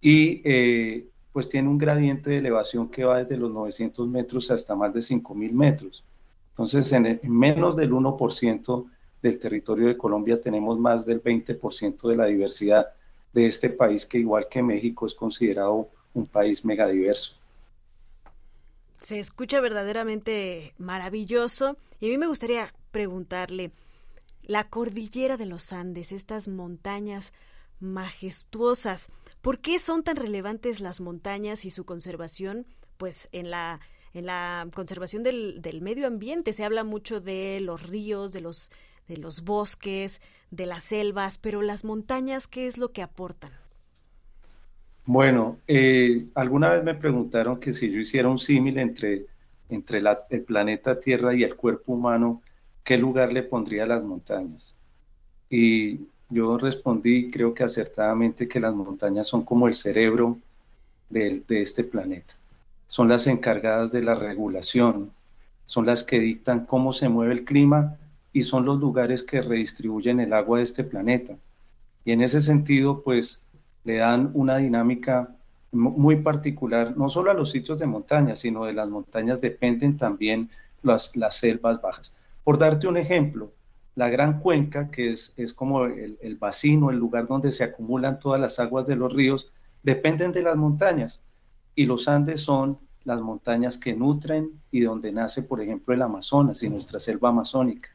y 0.00 0.40
eh, 0.44 1.06
pues 1.32 1.48
tiene 1.48 1.68
un 1.68 1.78
gradiente 1.78 2.30
de 2.30 2.38
elevación 2.38 2.88
que 2.88 3.04
va 3.04 3.18
desde 3.18 3.36
los 3.36 3.50
900 3.52 4.08
metros 4.08 4.50
hasta 4.50 4.74
más 4.74 4.92
de 4.92 5.00
5.000 5.00 5.52
metros. 5.52 6.04
Entonces, 6.50 6.92
en, 6.92 7.06
en 7.06 7.20
menos 7.24 7.76
del 7.76 7.92
1% 7.92 8.84
del 9.22 9.38
territorio 9.38 9.88
de 9.88 9.96
Colombia 9.96 10.40
tenemos 10.40 10.78
más 10.78 11.06
del 11.06 11.22
20% 11.22 12.08
de 12.08 12.16
la 12.16 12.26
diversidad 12.26 12.88
de 13.32 13.46
este 13.46 13.70
país 13.70 14.04
que 14.04 14.18
igual 14.18 14.48
que 14.50 14.62
México 14.62 15.06
es 15.06 15.14
considerado 15.14 15.88
un 16.12 16.26
país 16.26 16.64
megadiverso. 16.64 17.36
Se 19.00 19.18
escucha 19.18 19.60
verdaderamente 19.60 20.74
maravilloso 20.78 21.76
y 22.00 22.06
a 22.06 22.08
mí 22.10 22.18
me 22.18 22.26
gustaría 22.26 22.72
preguntarle, 22.90 23.72
la 24.44 24.68
cordillera 24.68 25.36
de 25.36 25.46
los 25.46 25.72
Andes, 25.72 26.12
estas 26.12 26.48
montañas 26.48 27.32
majestuosas, 27.80 29.08
¿por 29.40 29.60
qué 29.60 29.78
son 29.78 30.02
tan 30.02 30.16
relevantes 30.16 30.80
las 30.80 31.00
montañas 31.00 31.64
y 31.64 31.70
su 31.70 31.84
conservación? 31.84 32.66
Pues 32.96 33.28
en 33.32 33.50
la 33.50 33.80
en 34.14 34.26
la 34.26 34.68
conservación 34.74 35.22
del, 35.22 35.62
del 35.62 35.80
medio 35.80 36.06
ambiente 36.06 36.52
se 36.52 36.64
habla 36.64 36.84
mucho 36.84 37.22
de 37.22 37.60
los 37.60 37.88
ríos, 37.88 38.32
de 38.34 38.42
los 38.42 38.70
de 39.12 39.18
los 39.18 39.44
bosques, 39.44 40.22
de 40.50 40.64
las 40.64 40.84
selvas, 40.84 41.36
pero 41.36 41.60
las 41.60 41.84
montañas, 41.84 42.48
¿qué 42.48 42.66
es 42.66 42.78
lo 42.78 42.92
que 42.92 43.02
aportan? 43.02 43.52
Bueno, 45.04 45.58
eh, 45.66 46.28
alguna 46.34 46.70
vez 46.70 46.82
me 46.82 46.94
preguntaron 46.94 47.60
que 47.60 47.72
si 47.72 47.90
yo 47.90 48.00
hiciera 48.00 48.28
un 48.28 48.38
símil 48.38 48.78
entre, 48.78 49.26
entre 49.68 50.02
el 50.30 50.42
planeta 50.42 50.98
Tierra 50.98 51.34
y 51.34 51.42
el 51.42 51.56
cuerpo 51.56 51.92
humano, 51.92 52.40
¿qué 52.84 52.96
lugar 52.96 53.32
le 53.32 53.42
pondría 53.42 53.82
a 53.82 53.86
las 53.86 54.02
montañas? 54.02 54.76
Y 55.50 56.06
yo 56.30 56.56
respondí, 56.56 57.30
creo 57.30 57.52
que 57.52 57.64
acertadamente, 57.64 58.48
que 58.48 58.60
las 58.60 58.74
montañas 58.74 59.28
son 59.28 59.44
como 59.44 59.68
el 59.68 59.74
cerebro 59.74 60.38
de, 61.10 61.42
de 61.46 61.60
este 61.60 61.84
planeta. 61.84 62.34
Son 62.86 63.08
las 63.08 63.26
encargadas 63.26 63.92
de 63.92 64.00
la 64.00 64.14
regulación, 64.14 65.10
son 65.66 65.84
las 65.84 66.02
que 66.02 66.18
dictan 66.18 66.64
cómo 66.64 66.94
se 66.94 67.10
mueve 67.10 67.34
el 67.34 67.44
clima 67.44 67.98
y 68.32 68.42
son 68.42 68.64
los 68.64 68.78
lugares 68.80 69.22
que 69.22 69.40
redistribuyen 69.40 70.20
el 70.20 70.32
agua 70.32 70.58
de 70.58 70.64
este 70.64 70.84
planeta. 70.84 71.36
Y 72.04 72.12
en 72.12 72.22
ese 72.22 72.40
sentido, 72.40 73.02
pues 73.02 73.46
le 73.84 73.96
dan 73.96 74.30
una 74.34 74.56
dinámica 74.56 75.34
muy 75.72 76.16
particular, 76.16 76.96
no 76.96 77.08
solo 77.08 77.30
a 77.30 77.34
los 77.34 77.50
sitios 77.50 77.78
de 77.78 77.86
montaña, 77.86 78.34
sino 78.34 78.64
de 78.64 78.74
las 78.74 78.88
montañas 78.88 79.40
dependen 79.40 79.96
también 79.96 80.50
las, 80.82 81.16
las 81.16 81.36
selvas 81.36 81.80
bajas. 81.80 82.14
Por 82.44 82.58
darte 82.58 82.86
un 82.86 82.96
ejemplo, 82.96 83.52
la 83.94 84.08
Gran 84.08 84.40
Cuenca, 84.40 84.90
que 84.90 85.12
es, 85.12 85.32
es 85.36 85.52
como 85.52 85.84
el, 85.84 86.18
el 86.20 86.36
vacino, 86.36 86.90
el 86.90 86.98
lugar 86.98 87.26
donde 87.26 87.52
se 87.52 87.64
acumulan 87.64 88.18
todas 88.18 88.40
las 88.40 88.58
aguas 88.58 88.86
de 88.86 88.96
los 88.96 89.12
ríos, 89.12 89.50
dependen 89.82 90.32
de 90.32 90.42
las 90.42 90.56
montañas. 90.56 91.22
Y 91.74 91.86
los 91.86 92.08
Andes 92.08 92.40
son 92.40 92.78
las 93.04 93.20
montañas 93.20 93.78
que 93.78 93.94
nutren 93.94 94.50
y 94.70 94.80
donde 94.80 95.12
nace, 95.12 95.42
por 95.42 95.60
ejemplo, 95.60 95.94
el 95.94 96.02
Amazonas 96.02 96.62
y 96.62 96.70
nuestra 96.70 97.00
selva 97.00 97.30
amazónica 97.30 97.90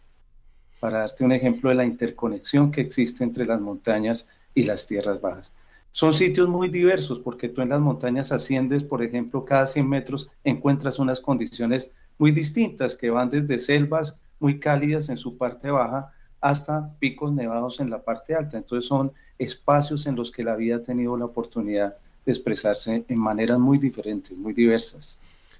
para 0.80 1.00
darte 1.00 1.24
un 1.24 1.32
ejemplo 1.32 1.70
de 1.70 1.76
la 1.76 1.86
interconexión 1.86 2.72
que 2.72 2.82
existe 2.82 3.24
entre 3.24 3.46
las 3.46 3.60
montañas 3.60 4.30
y 4.54 4.64
las 4.64 4.88
tierras 4.88 5.22
bajas. 5.22 5.54
Son 5.92 6.14
sitios 6.14 6.48
muy 6.48 6.70
diversos 6.70 7.20
porque 7.20 7.50
tú 7.50 7.62
en 7.62 7.70
las 7.70 7.80
montañas 7.80 8.32
asciendes, 8.32 8.84
por 8.84 9.02
ejemplo, 9.02 9.46
cada 9.46 9.66
100 9.66 9.90
metros 9.90 10.30
encuentras 10.44 11.00
unas 11.00 11.20
condiciones 11.20 11.92
muy 12.20 12.32
distintas 12.32 12.96
que 12.96 13.10
van 13.10 13.30
desde 13.30 13.60
selvas 13.60 14.20
muy 14.40 14.60
cálidas 14.60 15.10
en 15.10 15.18
su 15.18 15.38
parte 15.38 15.72
baja 15.72 16.14
hasta 16.40 16.94
picos 17.00 17.34
nevados 17.34 17.80
en 17.80 17.90
la 17.90 18.04
parte 18.04 18.36
alta. 18.36 18.58
Entonces 18.58 18.88
son 18.88 19.12
espacios 19.40 20.06
en 20.06 20.16
los 20.16 20.32
que 20.32 20.44
la 20.44 20.56
vida 20.56 20.78
ha 20.78 20.84
tenido 20.84 21.18
la 21.18 21.26
oportunidad 21.26 21.98
de 22.26 22.32
expresarse 22.32 23.04
en 23.08 23.18
maneras 23.18 23.58
muy 23.58 23.78
diferentes, 23.78 24.38
muy 24.38 24.54
diversas. 24.54 25.20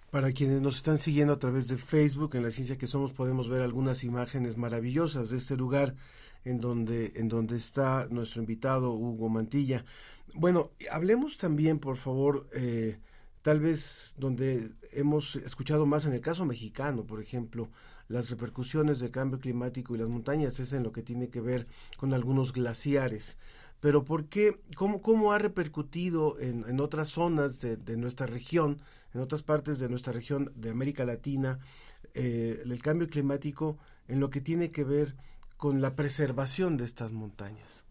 Para 0.10 0.32
quienes 0.32 0.62
nos 0.62 0.78
están 0.78 0.98
siguiendo 0.98 1.34
a 1.34 1.40
través 1.40 1.68
de 1.68 1.78
Facebook, 1.78 2.36
en 2.36 2.44
la 2.44 2.52
ciencia 2.52 2.78
que 2.78 2.88
somos 2.88 3.12
podemos 3.12 3.50
ver 3.50 3.62
algunas 3.62 4.06
imágenes 4.06 4.56
maravillosas 4.56 5.30
de 5.30 5.38
este 5.38 5.58
lugar 5.58 5.96
en 6.46 6.62
donde, 6.62 7.12
en 7.16 7.28
donde 7.28 7.58
está 7.58 8.08
nuestro 8.10 8.42
invitado 8.42 8.94
Hugo 8.94 9.28
Mantilla. 9.28 9.84
Bueno, 10.34 10.72
hablemos 10.92 11.38
también, 11.38 11.80
por 11.80 11.98
favor, 11.98 12.48
eh, 12.54 13.00
tal 13.42 13.60
vez 13.60 14.14
donde 14.18 14.72
hemos 14.94 15.36
escuchado 15.36 15.86
más 15.86 16.06
en 16.06 16.14
el 16.14 16.22
caso 16.22 16.46
mexicano, 16.46 17.04
por 17.04 17.22
ejemplo, 17.22 17.70
las 18.08 18.30
repercusiones 18.30 19.00
del 19.00 19.12
cambio 19.12 19.40
climático 19.40 19.94
y 19.94 19.98
las 19.98 20.08
montañas 20.08 20.58
es 20.62 20.72
en 20.72 20.84
lo 20.84 20.94
que 20.94 21.04
tiene 21.04 21.28
que 21.28 21.42
ver 21.42 21.68
con 21.98 22.14
algunos 22.14 22.54
glaciares. 22.54 23.38
Pero 23.82 24.06
¿por 24.06 24.28
qué? 24.30 24.62
¿Cómo, 24.78 25.02
cómo 25.02 25.34
ha 25.34 25.38
repercutido 25.38 26.40
en, 26.40 26.64
en 26.68 26.80
otras 26.80 27.10
zonas 27.10 27.60
de, 27.60 27.76
de 27.76 27.98
nuestra 27.98 28.26
región? 28.26 28.80
En 29.18 29.24
otras 29.24 29.42
partes 29.42 29.80
de 29.80 29.90
nuestra 29.90 30.14
región 30.14 30.52
de 30.56 30.70
América 30.70 31.04
Latina, 31.04 31.58
eh, 32.14 32.62
el 32.64 32.82
cambio 32.84 33.10
climático 33.10 33.78
en 34.08 34.20
lo 34.20 34.30
que 34.30 34.42
tiene 34.42 34.70
que 34.70 34.84
ver 34.84 35.16
con 35.58 35.82
la 35.82 35.96
preservación 35.96 36.78
de 36.78 36.86
estas 36.86 37.12
montañas? 37.12 37.84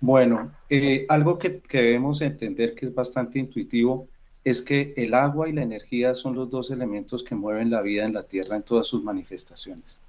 Bueno, 0.00 0.52
eh, 0.70 1.04
algo 1.08 1.36
que, 1.36 1.58
que, 1.58 1.78
debemos 1.78 2.22
entender 2.22 2.76
que 2.76 2.86
es 2.86 2.94
bastante 2.94 3.40
intuitivo 3.40 4.06
es 4.44 4.62
que 4.62 4.94
el 4.96 5.14
agua 5.14 5.48
y 5.48 5.52
la 5.52 5.62
energía 5.62 6.14
son 6.14 6.36
los 6.36 6.48
dos 6.48 6.70
elementos 6.70 7.24
que 7.24 7.34
mueven 7.34 7.70
la 7.70 7.82
vida 7.82 8.04
en 8.04 8.14
la 8.14 8.22
Tierra 8.22 8.54
en 8.54 8.62
todas 8.62 8.86
sus 8.86 9.02
manifestaciones. 9.02 10.00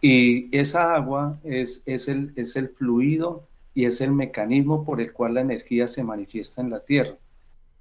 Y 0.00 0.56
esa 0.56 0.94
agua 0.94 1.38
es, 1.44 1.82
es, 1.84 2.08
el, 2.08 2.32
es 2.36 2.56
el 2.56 2.70
fluido 2.70 3.46
y 3.74 3.84
es 3.84 4.00
el 4.00 4.12
mecanismo 4.12 4.82
por 4.82 5.02
el 5.02 5.12
cual 5.12 5.34
la 5.34 5.42
energía 5.42 5.86
se 5.88 6.02
manifiesta 6.02 6.62
en 6.62 6.70
la 6.70 6.80
Tierra. 6.80 7.18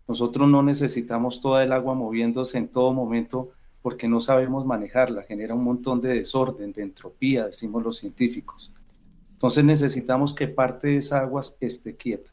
Nosotros 0.07 0.49
no 0.49 0.63
necesitamos 0.63 1.41
toda 1.41 1.63
el 1.63 1.71
agua 1.71 1.93
moviéndose 1.93 2.57
en 2.57 2.67
todo 2.67 2.93
momento 2.93 3.51
porque 3.81 4.07
no 4.07 4.21
sabemos 4.21 4.65
manejarla, 4.65 5.23
genera 5.23 5.53
un 5.53 5.63
montón 5.63 6.01
de 6.01 6.15
desorden, 6.15 6.71
de 6.71 6.83
entropía, 6.83 7.47
decimos 7.47 7.83
los 7.83 7.97
científicos. 7.97 8.71
Entonces 9.33 9.65
necesitamos 9.65 10.33
que 10.33 10.47
parte 10.47 10.87
de 10.87 10.97
esa 10.97 11.19
agua 11.19 11.41
esté 11.59 11.95
quieta. 11.95 12.31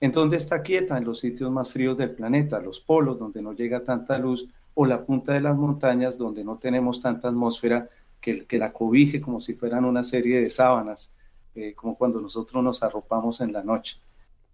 ¿En 0.00 0.12
dónde 0.12 0.36
está 0.36 0.62
quieta? 0.62 0.96
En 0.98 1.04
los 1.04 1.20
sitios 1.20 1.50
más 1.50 1.70
fríos 1.70 1.96
del 1.98 2.10
planeta, 2.10 2.60
los 2.60 2.80
polos 2.80 3.18
donde 3.18 3.42
no 3.42 3.52
llega 3.52 3.82
tanta 3.82 4.18
luz 4.18 4.48
o 4.74 4.86
la 4.86 5.04
punta 5.04 5.32
de 5.32 5.40
las 5.40 5.56
montañas 5.56 6.18
donde 6.18 6.44
no 6.44 6.58
tenemos 6.58 7.00
tanta 7.00 7.28
atmósfera 7.28 7.88
que, 8.20 8.46
la 8.58 8.72
cobije 8.72 9.20
como 9.20 9.40
si 9.40 9.54
fueran 9.54 9.84
una 9.84 10.04
serie 10.04 10.40
de 10.40 10.48
sábanas, 10.48 11.12
eh, 11.56 11.74
como 11.74 11.96
cuando 11.96 12.20
nosotros 12.20 12.62
nos 12.62 12.82
arropamos 12.82 13.40
en 13.40 13.52
la 13.52 13.64
noche. 13.64 13.98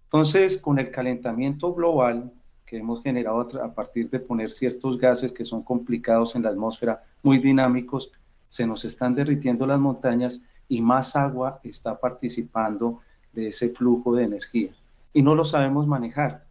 Entonces, 0.08 0.56
con 0.56 0.78
el 0.78 0.90
calentamiento 0.90 1.74
global 1.74 2.32
que 2.64 2.78
hemos 2.78 3.02
generado 3.02 3.46
a 3.62 3.74
partir 3.74 4.08
de 4.08 4.20
poner 4.20 4.50
ciertos 4.50 4.96
gases 4.96 5.34
que 5.34 5.44
son 5.44 5.62
complicados 5.62 6.34
en 6.34 6.44
la 6.44 6.48
atmósfera, 6.48 7.04
muy 7.22 7.38
dinámicos, 7.38 8.10
se 8.48 8.66
nos 8.66 8.86
están 8.86 9.14
derritiendo 9.14 9.66
las 9.66 9.78
montañas 9.78 10.40
y 10.66 10.80
más 10.80 11.14
agua 11.14 11.60
está 11.62 12.00
participando 12.00 13.00
de 13.34 13.48
ese 13.48 13.68
flujo 13.68 14.14
de 14.14 14.24
energía. 14.24 14.70
Y 15.12 15.20
no 15.20 15.34
lo 15.34 15.44
sabemos 15.44 15.86
manejar. 15.86 16.46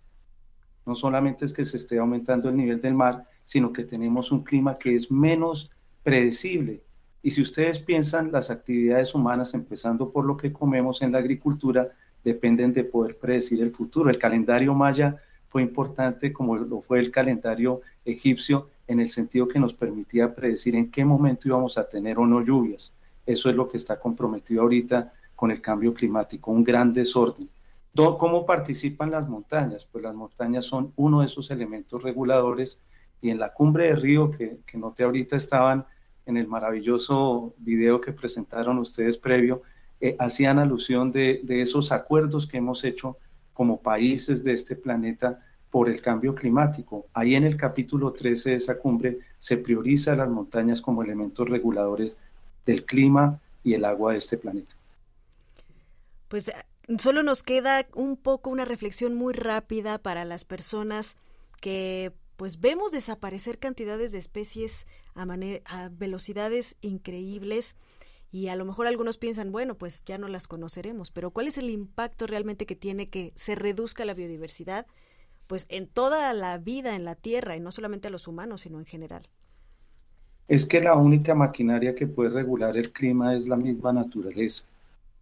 No 0.85 0.93
solamente 0.93 1.45
es 1.45 1.51
que 1.51 1.65
se 1.65 1.77
esté 1.77 1.97
aumentando 1.97 2.49
el 2.49 2.57
nivel 2.57 2.79
del 2.79 2.93
mar, 2.93 3.25
sino 3.43 3.73
que 3.73 3.83
tenemos 3.83 4.31
un 4.31 4.43
clima 4.43 4.77
que 4.77 4.95
es 4.95 5.11
menos 5.11 5.71
predecible. 6.03 6.83
Y 7.23 7.31
si 7.31 7.41
ustedes 7.41 7.79
piensan, 7.79 8.31
las 8.31 8.51
actividades 8.51 9.15
humanas, 9.15 9.55
empezando 9.55 10.11
por 10.11 10.25
lo 10.25 10.37
que 10.37 10.53
comemos 10.53 11.01
en 11.01 11.11
la 11.11 11.17
agricultura, 11.17 11.89
dependen 12.27 12.73
de 12.73 12.83
poder 12.83 13.17
predecir 13.17 13.61
el 13.61 13.71
futuro. 13.71 14.09
El 14.09 14.19
calendario 14.19 14.73
maya 14.73 15.15
fue 15.47 15.61
importante 15.61 16.33
como 16.33 16.57
lo 16.57 16.81
fue 16.81 16.99
el 16.99 17.09
calendario 17.09 17.81
egipcio 18.03 18.67
en 18.85 18.99
el 18.99 19.07
sentido 19.07 19.47
que 19.47 19.59
nos 19.59 19.73
permitía 19.73 20.35
predecir 20.35 20.75
en 20.75 20.91
qué 20.91 21.05
momento 21.05 21.47
íbamos 21.47 21.77
a 21.77 21.87
tener 21.87 22.19
o 22.19 22.27
no 22.27 22.43
lluvias. 22.43 22.93
Eso 23.25 23.49
es 23.49 23.55
lo 23.55 23.69
que 23.69 23.77
está 23.77 23.97
comprometido 23.97 24.61
ahorita 24.61 25.13
con 25.37 25.51
el 25.51 25.61
cambio 25.61 25.93
climático, 25.93 26.51
un 26.51 26.65
gran 26.65 26.93
desorden. 26.93 27.49
¿Cómo 27.95 28.45
participan 28.45 29.09
las 29.09 29.27
montañas? 29.29 29.87
Pues 29.89 30.03
las 30.03 30.13
montañas 30.13 30.65
son 30.65 30.91
uno 30.97 31.21
de 31.21 31.27
esos 31.27 31.49
elementos 31.49 32.03
reguladores 32.03 32.81
y 33.21 33.29
en 33.29 33.39
la 33.39 33.53
cumbre 33.53 33.87
de 33.87 33.95
Río, 33.95 34.31
que, 34.31 34.59
que 34.65 34.77
noté 34.77 35.03
ahorita 35.03 35.37
estaban 35.37 35.85
en 36.25 36.35
el 36.35 36.45
maravilloso 36.45 37.55
video 37.57 38.01
que 38.01 38.11
presentaron 38.11 38.77
ustedes 38.79 39.17
previo, 39.17 39.61
eh, 39.99 40.15
hacían 40.19 40.59
alusión 40.59 41.11
de, 41.11 41.41
esos 41.47 41.91
acuerdos 41.91 42.47
que 42.47 42.57
hemos 42.57 42.83
hecho 42.83 43.17
como 43.53 43.81
países 43.81 44.43
de 44.43 44.53
este 44.53 44.75
planeta 44.75 45.43
por 45.71 45.89
el 45.89 46.01
cambio 46.01 46.35
climático. 46.35 47.07
Ahí 47.13 47.35
en 47.35 47.43
el 47.43 47.57
capítulo 47.57 48.13
13 48.13 48.51
de 48.51 48.55
esa 48.57 48.77
cumbre 48.77 49.19
se 49.39 49.57
prioriza 49.57 50.15
las 50.15 50.29
montañas 50.29 50.81
como 50.81 51.01
elementos 51.01 51.49
reguladores 51.49 52.19
del 52.65 52.85
clima 52.85 53.39
y 53.63 53.73
el 53.73 53.85
agua 53.85 54.11
de 54.11 54.19
este 54.19 54.37
planeta. 54.37 54.75
Pues 56.27 56.51
solo 56.99 57.23
nos 57.23 57.41
queda 57.41 57.87
un 57.95 58.17
poco 58.17 58.49
una 58.49 58.65
reflexión 58.65 59.15
muy 59.15 59.33
rápida 59.33 59.97
para 59.97 60.25
las 60.25 60.45
personas 60.45 61.17
que 61.59 62.13
pues 62.35 62.59
vemos 62.59 62.91
desaparecer 62.91 63.57
cantidades 63.57 64.11
de 64.11 64.19
especies 64.19 64.85
a, 65.15 65.25
a 65.65 65.89
velocidades 65.89 66.77
increíbles 66.81 67.75
y 68.31 68.49
a 68.49 68.55
lo 68.55 68.65
mejor 68.65 68.87
algunos 68.87 69.17
piensan, 69.17 69.51
bueno, 69.51 69.75
pues 69.75 70.03
ya 70.05 70.17
no 70.17 70.27
las 70.27 70.47
conoceremos, 70.47 71.11
pero 71.11 71.31
¿cuál 71.31 71.47
es 71.47 71.57
el 71.57 71.69
impacto 71.69 72.27
realmente 72.27 72.65
que 72.65 72.75
tiene 72.75 73.09
que 73.09 73.31
se 73.35 73.55
reduzca 73.55 74.05
la 74.05 74.13
biodiversidad? 74.13 74.85
Pues 75.47 75.65
en 75.69 75.87
toda 75.87 76.33
la 76.33 76.57
vida 76.57 76.95
en 76.95 77.05
la 77.05 77.15
Tierra 77.15 77.55
y 77.55 77.61
no 77.61 77.71
solamente 77.71 78.09
a 78.09 78.11
los 78.11 78.27
humanos, 78.27 78.61
sino 78.61 78.79
en 78.79 78.85
general. 78.85 79.23
Es 80.49 80.65
que 80.65 80.81
la 80.81 80.95
única 80.95 81.35
maquinaria 81.35 81.95
que 81.95 82.07
puede 82.07 82.29
regular 82.29 82.75
el 82.77 82.91
clima 82.91 83.35
es 83.35 83.47
la 83.47 83.55
misma 83.55 83.93
naturaleza. 83.93 84.65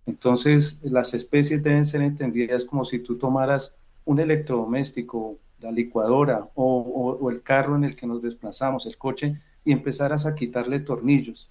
Entonces, 0.08 0.80
las 0.84 1.14
especies 1.14 1.64
deben 1.64 1.86
ser 1.86 2.02
entendidas 2.02 2.64
como 2.66 2.86
si 2.86 3.00
tú 3.00 3.18
tomaras 3.18 3.76
un 4.04 4.20
electrodoméstico, 4.20 5.38
la 5.62 5.72
licuadora 5.72 6.48
o, 6.54 7.18
o 7.20 7.30
el 7.32 7.42
carro 7.42 7.76
en 7.76 7.86
el 7.86 7.96
que 7.96 8.06
nos 8.06 8.22
desplazamos, 8.22 8.86
el 8.86 8.98
coche, 8.98 9.40
y 9.64 9.72
empezaras 9.72 10.28
a 10.28 10.36
quitarle 10.36 10.80
tornillos 10.80 11.50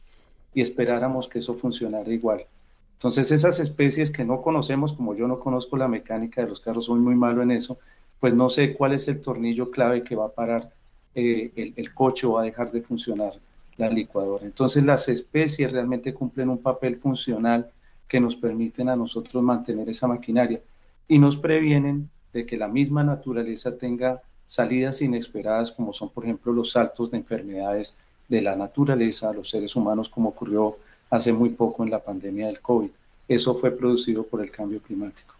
y 0.54 0.62
esperáramos 0.62 1.28
que 1.28 1.40
eso 1.40 1.54
funcionara 1.54 2.10
igual. 2.10 2.46
Entonces 2.94 3.30
esas 3.32 3.60
especies 3.60 4.10
que 4.10 4.24
no 4.24 4.40
conocemos, 4.40 4.92
como 4.92 5.14
yo 5.14 5.28
no 5.28 5.40
conozco 5.40 5.76
la 5.76 5.88
mecánica 5.88 6.42
de 6.42 6.48
los 6.48 6.60
carros, 6.60 6.86
soy 6.86 7.00
muy 7.00 7.14
malo 7.14 7.42
en 7.42 7.50
eso, 7.50 7.78
pues 8.20 8.32
no 8.32 8.48
sé 8.48 8.74
cuál 8.74 8.92
es 8.92 9.08
el 9.08 9.20
tornillo 9.20 9.70
clave 9.70 10.02
que 10.02 10.16
va 10.16 10.26
a 10.26 10.32
parar 10.32 10.70
eh, 11.14 11.52
el, 11.56 11.74
el, 11.76 11.92
coche 11.92 12.26
o 12.26 12.32
va 12.32 12.42
a 12.42 12.44
dejar 12.44 12.70
de 12.72 12.80
funcionar 12.80 13.34
la 13.76 13.90
licuadora. 13.90 14.44
Entonces 14.46 14.84
las 14.84 15.08
especies 15.08 15.72
realmente 15.72 16.14
cumplen 16.14 16.48
un 16.48 16.58
papel 16.58 16.96
funcional 16.96 17.70
que 18.08 18.20
nos 18.20 18.36
permiten 18.36 18.88
a 18.88 18.96
nosotros 18.96 19.42
mantener 19.42 19.88
esa 19.88 20.06
maquinaria 20.06 20.60
y 21.08 21.18
nos 21.18 21.36
previenen 21.36 22.08
de 22.32 22.46
que 22.46 22.56
la 22.56 22.68
misma 22.68 23.04
naturaleza 23.04 23.76
tenga 23.76 24.22
salidas 24.46 25.00
inesperadas 25.02 25.72
como 25.72 25.92
son 25.92 26.10
por 26.10 26.24
ejemplo 26.24 26.52
los 26.52 26.72
saltos 26.72 27.10
de 27.10 27.18
enfermedades 27.18 27.96
de 28.28 28.42
la 28.42 28.56
naturaleza 28.56 29.30
a 29.30 29.32
los 29.32 29.50
seres 29.50 29.76
humanos 29.76 30.08
como 30.08 30.30
ocurrió 30.30 30.78
hace 31.10 31.32
muy 31.32 31.50
poco 31.50 31.84
en 31.84 31.90
la 31.90 32.02
pandemia 32.02 32.46
del 32.46 32.60
COVID. 32.60 32.90
Eso 33.28 33.54
fue 33.54 33.70
producido 33.70 34.24
por 34.24 34.42
el 34.42 34.50
cambio 34.50 34.80
climático. 34.80 35.34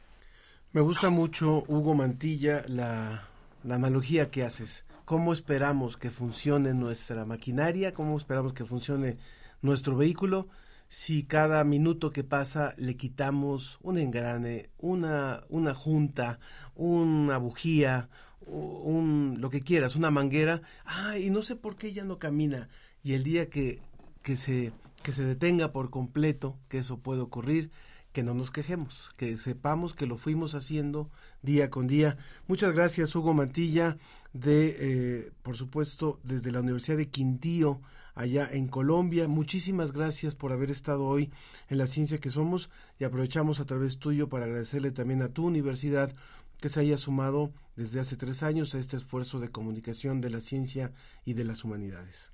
Me 0.73 0.81
gusta 0.81 1.11
mucho, 1.11 1.64
Hugo 1.68 1.94
Mantilla, 1.94 2.64
la, 2.68 3.29
analogía 3.68 4.31
que 4.31 4.42
haces. 4.42 4.85
¿Cómo 5.05 5.33
esperamos 5.33 5.97
que 5.97 6.11
funcione 6.11 6.75
nuestra 6.75 7.25
maquinaria? 7.25 7.92
¿Cómo 7.92 8.16
esperamos 8.16 8.55
que 8.55 8.64
funcione 8.64 9.16
nuestro 9.62 9.97
vehículo? 9.97 10.49
si 10.87 11.25
cada 11.25 11.64
minuto 11.64 12.12
que 12.12 12.23
pasa 12.23 12.75
le 12.77 12.97
quitamos 12.97 13.79
un 13.83 13.99
engrane, 13.99 14.70
una, 14.79 15.40
una 15.49 15.75
junta, 15.75 16.38
una 16.77 17.38
bujía, 17.38 18.09
un, 18.46 19.37
lo 19.40 19.50
que 19.50 19.62
quieras, 19.62 19.96
una 19.96 20.11
manguera, 20.11 20.62
ah, 20.85 21.18
y 21.18 21.30
no 21.30 21.42
sé 21.42 21.57
por 21.57 21.76
qué 21.76 21.92
ya 21.92 22.04
no 22.04 22.18
camina. 22.18 22.68
Y 23.02 23.14
el 23.14 23.24
día 23.24 23.50
que, 23.50 23.78
que, 24.22 24.37
se, 24.37 24.72
que 25.02 25.12
se 25.12 25.24
detenga 25.24 25.72
por 25.72 25.90
completo, 25.90 26.59
que 26.68 26.78
eso 26.78 26.98
puede 26.98 27.20
ocurrir, 27.20 27.70
que 28.12 28.22
no 28.22 28.33
nos 28.33 28.50
quejemos, 28.52 29.12
que 29.16 29.37
sepamos 29.37 29.92
que 29.92 30.07
lo 30.07 30.16
fuimos 30.16 30.54
haciendo 30.54 31.11
día 31.42 31.68
con 31.68 31.88
día. 31.88 32.16
Muchas 32.46 32.72
gracias, 32.72 33.14
Hugo 33.16 33.35
Mantilla, 33.35 33.98
de, 34.33 34.76
eh, 34.78 35.33
por 35.42 35.57
supuesto, 35.57 36.20
desde 36.22 36.52
la 36.52 36.61
Universidad 36.61 36.96
de 36.96 37.09
Quintío, 37.09 37.80
allá 38.14 38.48
en 38.50 38.68
Colombia. 38.68 39.26
Muchísimas 39.26 39.92
gracias 39.92 40.35
por 40.35 40.52
haber 40.52 40.70
estado 40.70 41.04
hoy 41.04 41.33
en 41.68 41.78
la 41.78 41.88
ciencia 41.88 42.20
que 42.20 42.30
somos 42.30 42.70
y 43.00 43.04
aprovechamos 43.04 43.61
a 43.61 43.66
través 43.66 43.98
tuyo 43.98 44.28
para 44.28 44.44
agradecerle 44.44 44.92
también 44.92 45.20
a 45.22 45.28
tu 45.28 45.44
universidad 45.44 46.14
que 46.64 46.70
se 46.70 46.81
haya 46.81 46.96
sumado 46.96 47.53
desde 47.77 48.00
hace 48.00 48.16
tres 48.16 48.42
años 48.42 48.74
a 48.74 48.79
este 48.79 48.96
esfuerzo 48.96 49.38
de 49.38 49.50
comunicación 49.50 50.22
de 50.22 50.31
la 50.31 50.40
ciencia 50.40 50.92
y 51.27 51.35
de 51.35 51.44
las 51.44 51.62
humanidades. 51.62 52.33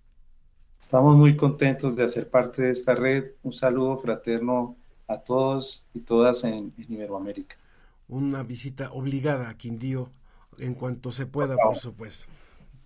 Estamos 0.81 1.17
muy 1.17 1.37
contentos 1.37 1.97
de 1.97 2.05
hacer 2.05 2.31
parte 2.31 2.63
de 2.63 2.71
esta 2.71 2.95
red. 2.95 3.33
Un 3.43 3.53
saludo 3.53 3.99
fraterno 3.99 4.77
a 5.09 5.19
todos 5.19 5.85
y 5.95 6.03
todas 6.03 6.45
en, 6.45 6.73
Iberoamérica. 6.77 7.57
Una 8.07 8.45
visita 8.45 8.93
obligada 8.93 9.51
a 9.51 9.57
Quindío 9.57 10.13
en 10.59 10.75
cuanto 10.75 11.11
se 11.11 11.27
pueda, 11.27 11.57
por, 11.57 11.77
supuesto. 11.77 12.29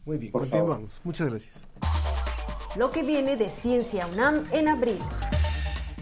Muy 0.07 0.17
bien, 0.17 0.33
continuamos. 0.33 0.99
Muchas 1.05 1.29
gracias. 1.29 1.69
Lo 2.75 2.91
que 2.91 3.03
viene 3.03 3.37
de 3.37 3.51
Ciencia 3.51 4.07
UNAM 4.07 4.47
en 4.51 4.69
abril. 4.69 4.99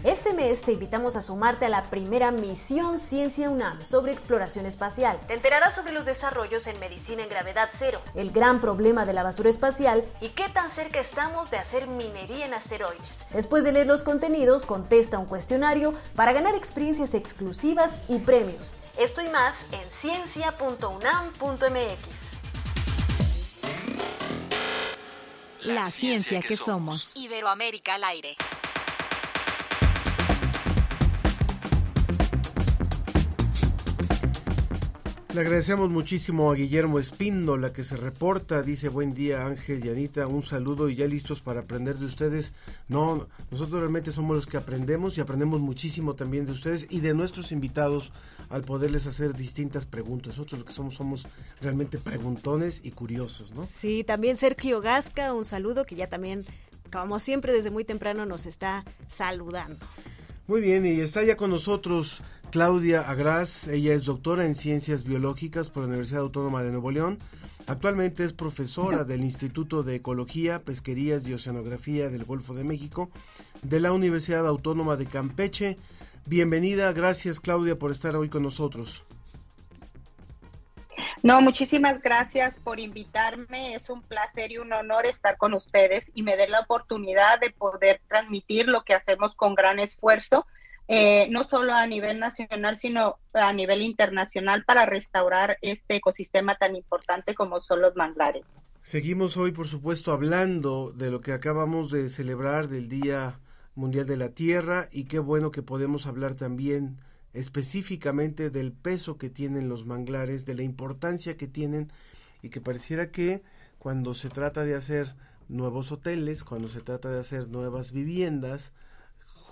Este 0.03 0.33
mes 0.33 0.63
te 0.63 0.73
invitamos 0.73 1.15
a 1.15 1.21
sumarte 1.21 1.65
a 1.65 1.69
la 1.69 1.83
primera 1.83 2.31
misión 2.31 2.99
Ciencia 2.99 3.49
UNAM 3.49 3.81
sobre 3.81 4.11
exploración 4.11 4.65
espacial. 4.65 5.17
Te 5.27 5.33
enterarás 5.33 5.75
sobre 5.75 5.93
los 5.93 6.03
desarrollos 6.03 6.67
en 6.67 6.77
medicina 6.81 7.23
en 7.23 7.29
gravedad 7.29 7.69
cero, 7.71 8.01
el 8.13 8.31
gran 8.31 8.59
problema 8.59 9.05
de 9.05 9.13
la 9.13 9.23
basura 9.23 9.49
espacial 9.49 10.03
y 10.19 10.27
qué 10.29 10.49
tan 10.49 10.69
cerca 10.69 10.99
estamos 10.99 11.51
de 11.51 11.57
hacer 11.57 11.87
minería 11.87 12.45
en 12.45 12.53
asteroides. 12.53 13.27
Después 13.31 13.63
de 13.63 13.71
leer 13.71 13.87
los 13.87 14.03
contenidos, 14.03 14.65
contesta 14.65 15.17
un 15.17 15.25
cuestionario 15.25 15.93
para 16.17 16.33
ganar 16.33 16.53
experiencias 16.53 17.13
exclusivas 17.13 18.01
y 18.09 18.19
premios. 18.19 18.75
Esto 18.97 19.21
y 19.21 19.29
más 19.29 19.67
en 19.71 19.89
ciencia.unam.mx. 19.89 22.39
La 25.61 25.85
ciencia 25.85 26.41
que 26.41 26.57
somos. 26.57 27.15
Iberoamérica 27.15 27.95
al 27.95 28.03
aire. 28.03 28.35
Le 35.33 35.41
agradecemos 35.41 35.89
muchísimo 35.89 36.51
a 36.51 36.53
Guillermo 36.53 36.99
Espíndola 36.99 37.73
que 37.73 37.83
se 37.83 37.97
reporta, 37.97 38.61
dice 38.61 38.87
buen 38.87 39.15
día 39.15 39.47
Ángel 39.47 39.83
y 39.83 39.89
Anita, 39.89 40.27
un 40.27 40.43
saludo 40.43 40.89
y 40.89 40.95
ya 40.95 41.07
listos 41.07 41.41
para 41.41 41.61
aprender 41.61 41.97
de 41.97 42.05
ustedes. 42.05 42.53
No, 42.87 43.27
nosotros 43.49 43.79
realmente 43.79 44.11
somos 44.11 44.35
los 44.35 44.45
que 44.45 44.57
aprendemos 44.57 45.17
y 45.17 45.21
aprendemos 45.21 45.59
muchísimo 45.59 46.13
también 46.13 46.45
de 46.45 46.51
ustedes 46.51 46.85
y 46.91 46.99
de 46.99 47.15
nuestros 47.15 47.51
invitados 47.51 48.11
al 48.49 48.61
poderles 48.61 49.07
hacer 49.07 49.33
distintas 49.33 49.87
preguntas. 49.87 50.37
Nosotros 50.37 50.59
lo 50.59 50.65
que 50.65 50.73
somos 50.73 50.93
somos 50.93 51.25
realmente 51.61 51.97
preguntones 51.97 52.81
y 52.83 52.91
curiosos, 52.91 53.55
¿no? 53.55 53.65
Sí, 53.65 54.03
también 54.03 54.37
Sergio 54.37 54.81
Gasca, 54.81 55.33
un 55.33 55.45
saludo 55.45 55.87
que 55.87 55.95
ya 55.95 56.05
también, 56.05 56.45
como 56.91 57.19
siempre 57.19 57.53
desde 57.53 57.71
muy 57.71 57.85
temprano 57.85 58.27
nos 58.27 58.45
está 58.45 58.85
saludando. 59.07 59.83
Muy 60.45 60.61
bien, 60.61 60.85
y 60.85 60.99
está 60.99 61.23
ya 61.23 61.37
con 61.37 61.49
nosotros 61.49 62.21
Claudia 62.53 63.01
Agraz, 63.09 63.67
ella 63.67 63.95
es 63.95 64.05
doctora 64.05 64.45
en 64.45 64.53
Ciencias 64.53 65.05
Biológicas 65.05 65.71
por 65.71 65.81
la 65.81 65.89
Universidad 65.89 66.21
Autónoma 66.21 66.61
de 66.61 66.69
Nuevo 66.69 66.91
León. 66.91 67.17
Actualmente 67.65 68.23
es 68.23 68.33
profesora 68.33 69.05
del 69.05 69.23
Instituto 69.23 69.81
de 69.81 69.95
Ecología, 69.95 70.59
Pesquerías 70.59 71.25
y 71.25 71.33
Oceanografía 71.33 72.09
del 72.09 72.25
Golfo 72.25 72.53
de 72.53 72.63
México 72.63 73.09
de 73.63 73.79
la 73.79 73.91
Universidad 73.91 74.45
Autónoma 74.45 74.97
de 74.97 75.07
Campeche. 75.07 75.77
Bienvenida, 76.27 76.93
gracias 76.93 77.39
Claudia 77.39 77.79
por 77.79 77.89
estar 77.89 78.15
hoy 78.15 78.29
con 78.29 78.43
nosotros. 78.43 79.03
No, 81.23 81.41
muchísimas 81.41 82.03
gracias 82.03 82.59
por 82.59 82.79
invitarme. 82.79 83.73
Es 83.73 83.89
un 83.89 84.03
placer 84.03 84.51
y 84.51 84.59
un 84.59 84.71
honor 84.73 85.07
estar 85.07 85.37
con 85.37 85.55
ustedes 85.55 86.11
y 86.13 86.21
me 86.21 86.37
den 86.37 86.51
la 86.51 86.59
oportunidad 86.59 87.39
de 87.39 87.49
poder 87.49 87.99
transmitir 88.07 88.67
lo 88.67 88.83
que 88.83 88.93
hacemos 88.93 89.33
con 89.33 89.55
gran 89.55 89.79
esfuerzo 89.79 90.45
eh, 90.95 91.27
no 91.31 91.43
solo 91.43 91.73
a 91.73 91.87
nivel 91.87 92.19
nacional, 92.19 92.77
sino 92.77 93.17
a 93.33 93.51
nivel 93.51 93.81
internacional 93.81 94.63
para 94.63 94.85
restaurar 94.85 95.57
este 95.63 95.95
ecosistema 95.95 96.55
tan 96.55 96.75
importante 96.75 97.33
como 97.33 97.61
son 97.61 97.81
los 97.81 97.95
manglares. 97.95 98.57
Seguimos 98.83 99.35
hoy, 99.35 99.53
por 99.53 99.67
supuesto, 99.67 100.11
hablando 100.11 100.91
de 100.91 101.09
lo 101.09 101.21
que 101.21 101.33
acabamos 101.33 101.89
de 101.89 102.11
celebrar 102.11 102.67
del 102.67 102.89
Día 102.89 103.39
Mundial 103.73 104.05
de 104.05 104.17
la 104.17 104.29
Tierra 104.29 104.87
y 104.91 105.05
qué 105.05 105.17
bueno 105.17 105.49
que 105.49 105.63
podemos 105.63 106.05
hablar 106.05 106.35
también 106.35 106.99
específicamente 107.33 108.51
del 108.51 108.71
peso 108.71 109.17
que 109.17 109.31
tienen 109.31 109.69
los 109.69 109.87
manglares, 109.87 110.45
de 110.45 110.53
la 110.53 110.61
importancia 110.61 111.37
que 111.37 111.47
tienen 111.47 111.91
y 112.43 112.49
que 112.49 112.61
pareciera 112.61 113.09
que 113.09 113.41
cuando 113.79 114.13
se 114.13 114.29
trata 114.29 114.63
de 114.63 114.75
hacer 114.75 115.15
nuevos 115.47 115.91
hoteles, 115.91 116.43
cuando 116.43 116.69
se 116.69 116.81
trata 116.81 117.09
de 117.09 117.19
hacer 117.19 117.49
nuevas 117.49 117.93
viviendas, 117.93 118.73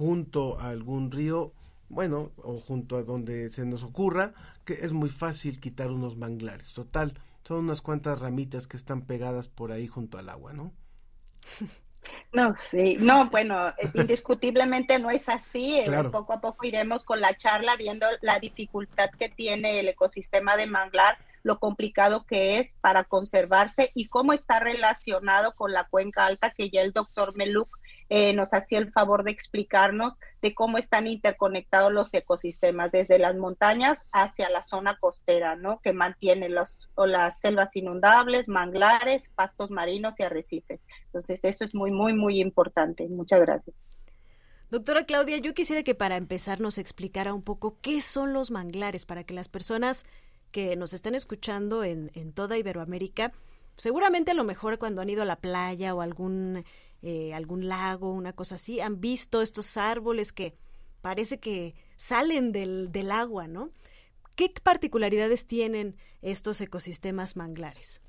junto 0.02 0.60
a 0.60 0.70
algún 0.70 1.12
río, 1.12 1.54
bueno, 1.88 2.32
o 2.38 2.58
junto 2.58 2.98
a 2.98 3.04
donde 3.04 3.50
se 3.50 3.66
nos 3.66 3.84
ocurra, 3.84 4.34
que 4.66 4.74
es 4.74 4.94
muy 4.94 5.10
fácil 5.10 5.60
quitar 5.60 5.92
unos 5.92 6.18
manglares. 6.18 6.74
Total, 6.74 7.14
son 7.44 7.60
unas 7.60 7.82
cuantas 7.82 8.20
ramitas 8.20 8.66
que 8.66 8.78
están 8.78 9.04
pegadas 9.04 9.48
por 9.48 9.72
ahí 9.72 9.86
junto 9.86 10.18
al 10.18 10.30
agua, 10.30 10.54
¿no? 10.54 10.74
No, 12.34 12.56
sí, 12.60 12.98
no, 13.00 13.30
bueno, 13.30 13.70
eh, 13.78 13.92
indiscutiblemente 13.94 14.98
no 14.98 15.12
es 15.12 15.30
así. 15.30 15.78
Eh, 15.78 16.04
poco 16.12 16.34
a 16.34 16.42
poco 16.42 16.66
iremos 16.66 17.04
con 17.04 17.22
la 17.22 17.36
charla 17.36 17.76
viendo 17.76 18.08
la 18.22 18.40
dificultad 18.40 19.12
que 19.12 19.30
tiene 19.30 19.80
el 19.80 19.88
ecosistema 19.88 20.58
de 20.58 20.66
manglar, 20.66 21.20
lo 21.44 21.60
complicado 21.60 22.26
que 22.26 22.58
es 22.58 22.74
para 22.82 23.04
conservarse 23.04 23.92
y 23.94 24.08
cómo 24.08 24.34
está 24.34 24.60
relacionado 24.60 25.54
con 25.54 25.74
la 25.74 25.88
cuenca 25.90 26.26
alta 26.26 26.50
que 26.50 26.72
ya 26.72 26.82
el 26.82 26.92
doctor 26.92 27.38
Meluk 27.38 27.70
eh, 28.14 28.34
nos 28.34 28.54
hacía 28.54 28.78
el 28.78 28.92
favor 28.92 29.24
de 29.24 29.32
explicarnos 29.32 30.20
de 30.42 30.54
cómo 30.54 30.78
están 30.78 31.08
interconectados 31.08 31.94
los 31.94 32.14
ecosistemas, 32.14 32.92
desde 32.92 33.18
las 33.18 33.38
montañas 33.38 34.00
hacia 34.12 34.50
la 34.50 34.64
zona 34.64 34.98
costera, 35.00 35.56
¿no? 35.56 35.80
Que 35.80 35.94
mantiene 35.94 36.50
los, 36.50 36.90
o 36.96 37.06
las 37.06 37.40
selvas 37.40 37.74
inundables, 37.78 38.50
manglares, 38.50 39.32
pastos 39.34 39.72
marinos 39.72 40.20
y 40.20 40.24
arrecifes. 40.24 40.82
Entonces, 41.06 41.46
eso 41.46 41.64
es 41.64 41.74
muy, 41.74 41.92
muy, 41.92 42.14
muy 42.14 42.42
importante. 42.42 43.08
Muchas 43.08 43.40
gracias. 43.40 43.78
Doctora 44.70 45.06
Claudia, 45.06 45.38
yo 45.38 45.54
quisiera 45.54 45.84
que 45.84 45.96
para 45.96 46.18
empezar 46.18 46.60
nos 46.60 46.80
explicara 46.80 47.34
un 47.34 47.44
poco 47.44 47.78
qué 47.80 48.02
son 48.02 48.34
los 48.34 48.52
manglares 48.52 49.06
para 49.06 49.24
que 49.24 49.34
las 49.34 49.48
personas 49.48 50.04
que 50.52 50.76
nos 50.76 50.92
están 50.92 51.16
escuchando 51.16 51.86
en, 51.86 52.12
en 52.14 52.34
toda 52.34 52.58
Iberoamérica, 52.58 53.32
seguramente 53.78 54.32
a 54.32 54.34
lo 54.34 54.44
mejor 54.44 54.80
cuando 54.80 55.02
han 55.02 55.10
ido 55.10 55.22
a 55.22 55.26
la 55.26 55.38
playa 55.38 55.96
o 55.96 56.02
algún 56.02 56.66
eh, 57.02 57.34
algún 57.34 57.68
lago, 57.68 58.12
una 58.12 58.34
cosa 58.34 58.56
así, 58.56 58.80
han 58.80 59.02
visto 59.02 59.42
estos 59.42 59.78
árboles 59.78 60.32
que 60.32 60.56
parece 61.02 61.40
que 61.40 61.76
salen 61.98 62.52
del, 62.52 62.92
del 62.92 63.12
agua, 63.12 63.48
¿no? 63.48 63.72
¿Qué 64.36 64.54
particularidades 64.64 65.46
tienen 65.46 65.96
estos 66.22 66.62
ecosistemas 66.62 67.36
manglares? 67.36 68.02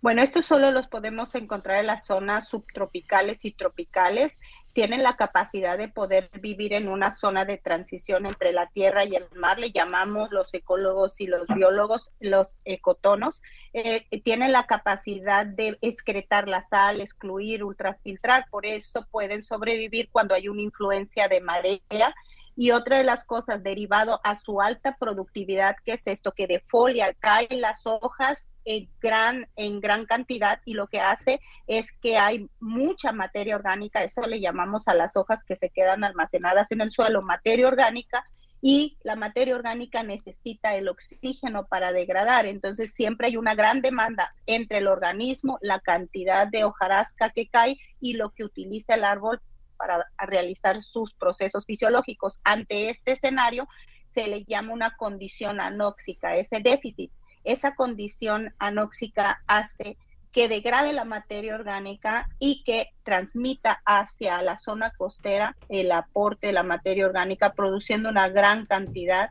Bueno, 0.00 0.22
estos 0.22 0.44
solo 0.44 0.70
los 0.70 0.86
podemos 0.86 1.34
encontrar 1.34 1.80
en 1.80 1.86
las 1.86 2.06
zonas 2.06 2.48
subtropicales 2.48 3.44
y 3.44 3.52
tropicales. 3.52 4.38
Tienen 4.72 5.02
la 5.02 5.16
capacidad 5.16 5.76
de 5.76 5.88
poder 5.88 6.30
vivir 6.40 6.72
en 6.72 6.88
una 6.88 7.10
zona 7.10 7.44
de 7.44 7.58
transición 7.58 8.26
entre 8.26 8.52
la 8.52 8.68
tierra 8.68 9.04
y 9.04 9.16
el 9.16 9.26
mar. 9.34 9.58
Le 9.58 9.72
llamamos 9.72 10.30
los 10.30 10.52
ecólogos 10.54 11.20
y 11.20 11.26
los 11.26 11.46
biólogos 11.48 12.12
los 12.20 12.58
ecotonos. 12.64 13.42
Eh, 13.72 14.06
tienen 14.22 14.52
la 14.52 14.66
capacidad 14.66 15.46
de 15.46 15.78
excretar 15.80 16.46
la 16.46 16.62
sal, 16.62 17.00
excluir, 17.00 17.64
ultrafiltrar. 17.64 18.46
Por 18.50 18.66
eso 18.66 19.06
pueden 19.10 19.42
sobrevivir 19.42 20.10
cuando 20.12 20.34
hay 20.34 20.48
una 20.48 20.62
influencia 20.62 21.26
de 21.26 21.40
marea 21.40 22.14
y 22.54 22.70
otra 22.70 22.98
de 22.98 23.04
las 23.04 23.24
cosas 23.24 23.62
derivado 23.62 24.20
a 24.24 24.34
su 24.34 24.60
alta 24.60 24.96
productividad, 24.96 25.76
que 25.84 25.92
es 25.92 26.06
esto, 26.06 26.32
que 26.32 26.46
de 26.46 26.60
folia 26.60 27.12
caen 27.14 27.60
las 27.60 27.86
hojas 27.86 28.48
en 28.66 28.90
gran, 29.00 29.48
en 29.56 29.80
gran 29.80 30.04
cantidad 30.04 30.60
y 30.64 30.74
lo 30.74 30.88
que 30.88 31.00
hace 31.00 31.40
es 31.66 31.92
que 31.92 32.18
hay 32.18 32.50
mucha 32.60 33.12
materia 33.12 33.56
orgánica, 33.56 34.02
eso 34.02 34.22
le 34.26 34.40
llamamos 34.40 34.88
a 34.88 34.94
las 34.94 35.16
hojas 35.16 35.44
que 35.44 35.56
se 35.56 35.70
quedan 35.70 36.04
almacenadas 36.04 36.72
en 36.72 36.82
el 36.82 36.90
suelo, 36.90 37.22
materia 37.22 37.68
orgánica, 37.68 38.26
y 38.60 38.98
la 39.04 39.14
materia 39.14 39.54
orgánica 39.54 40.02
necesita 40.02 40.74
el 40.74 40.88
oxígeno 40.88 41.66
para 41.66 41.92
degradar. 41.92 42.46
Entonces 42.46 42.92
siempre 42.92 43.28
hay 43.28 43.36
una 43.36 43.54
gran 43.54 43.80
demanda 43.80 44.34
entre 44.46 44.78
el 44.78 44.88
organismo, 44.88 45.58
la 45.60 45.78
cantidad 45.78 46.48
de 46.48 46.64
hojarasca 46.64 47.30
que 47.30 47.48
cae 47.48 47.76
y 48.00 48.14
lo 48.14 48.30
que 48.30 48.44
utiliza 48.44 48.94
el 48.94 49.04
árbol 49.04 49.40
para 49.76 50.06
realizar 50.18 50.82
sus 50.82 51.14
procesos 51.14 51.64
fisiológicos. 51.66 52.40
Ante 52.42 52.90
este 52.90 53.12
escenario 53.12 53.68
se 54.06 54.26
le 54.26 54.44
llama 54.44 54.72
una 54.72 54.96
condición 54.96 55.60
anóxica, 55.60 56.36
ese 56.36 56.60
déficit. 56.60 57.12
Esa 57.46 57.76
condición 57.76 58.52
anóxica 58.58 59.40
hace 59.46 59.96
que 60.32 60.48
degrade 60.48 60.92
la 60.92 61.04
materia 61.04 61.54
orgánica 61.54 62.28
y 62.40 62.64
que 62.64 62.88
transmita 63.04 63.80
hacia 63.86 64.42
la 64.42 64.58
zona 64.58 64.92
costera 64.98 65.56
el 65.68 65.92
aporte 65.92 66.48
de 66.48 66.52
la 66.52 66.64
materia 66.64 67.06
orgánica, 67.06 67.54
produciendo 67.54 68.08
una 68.08 68.28
gran 68.28 68.66
cantidad 68.66 69.30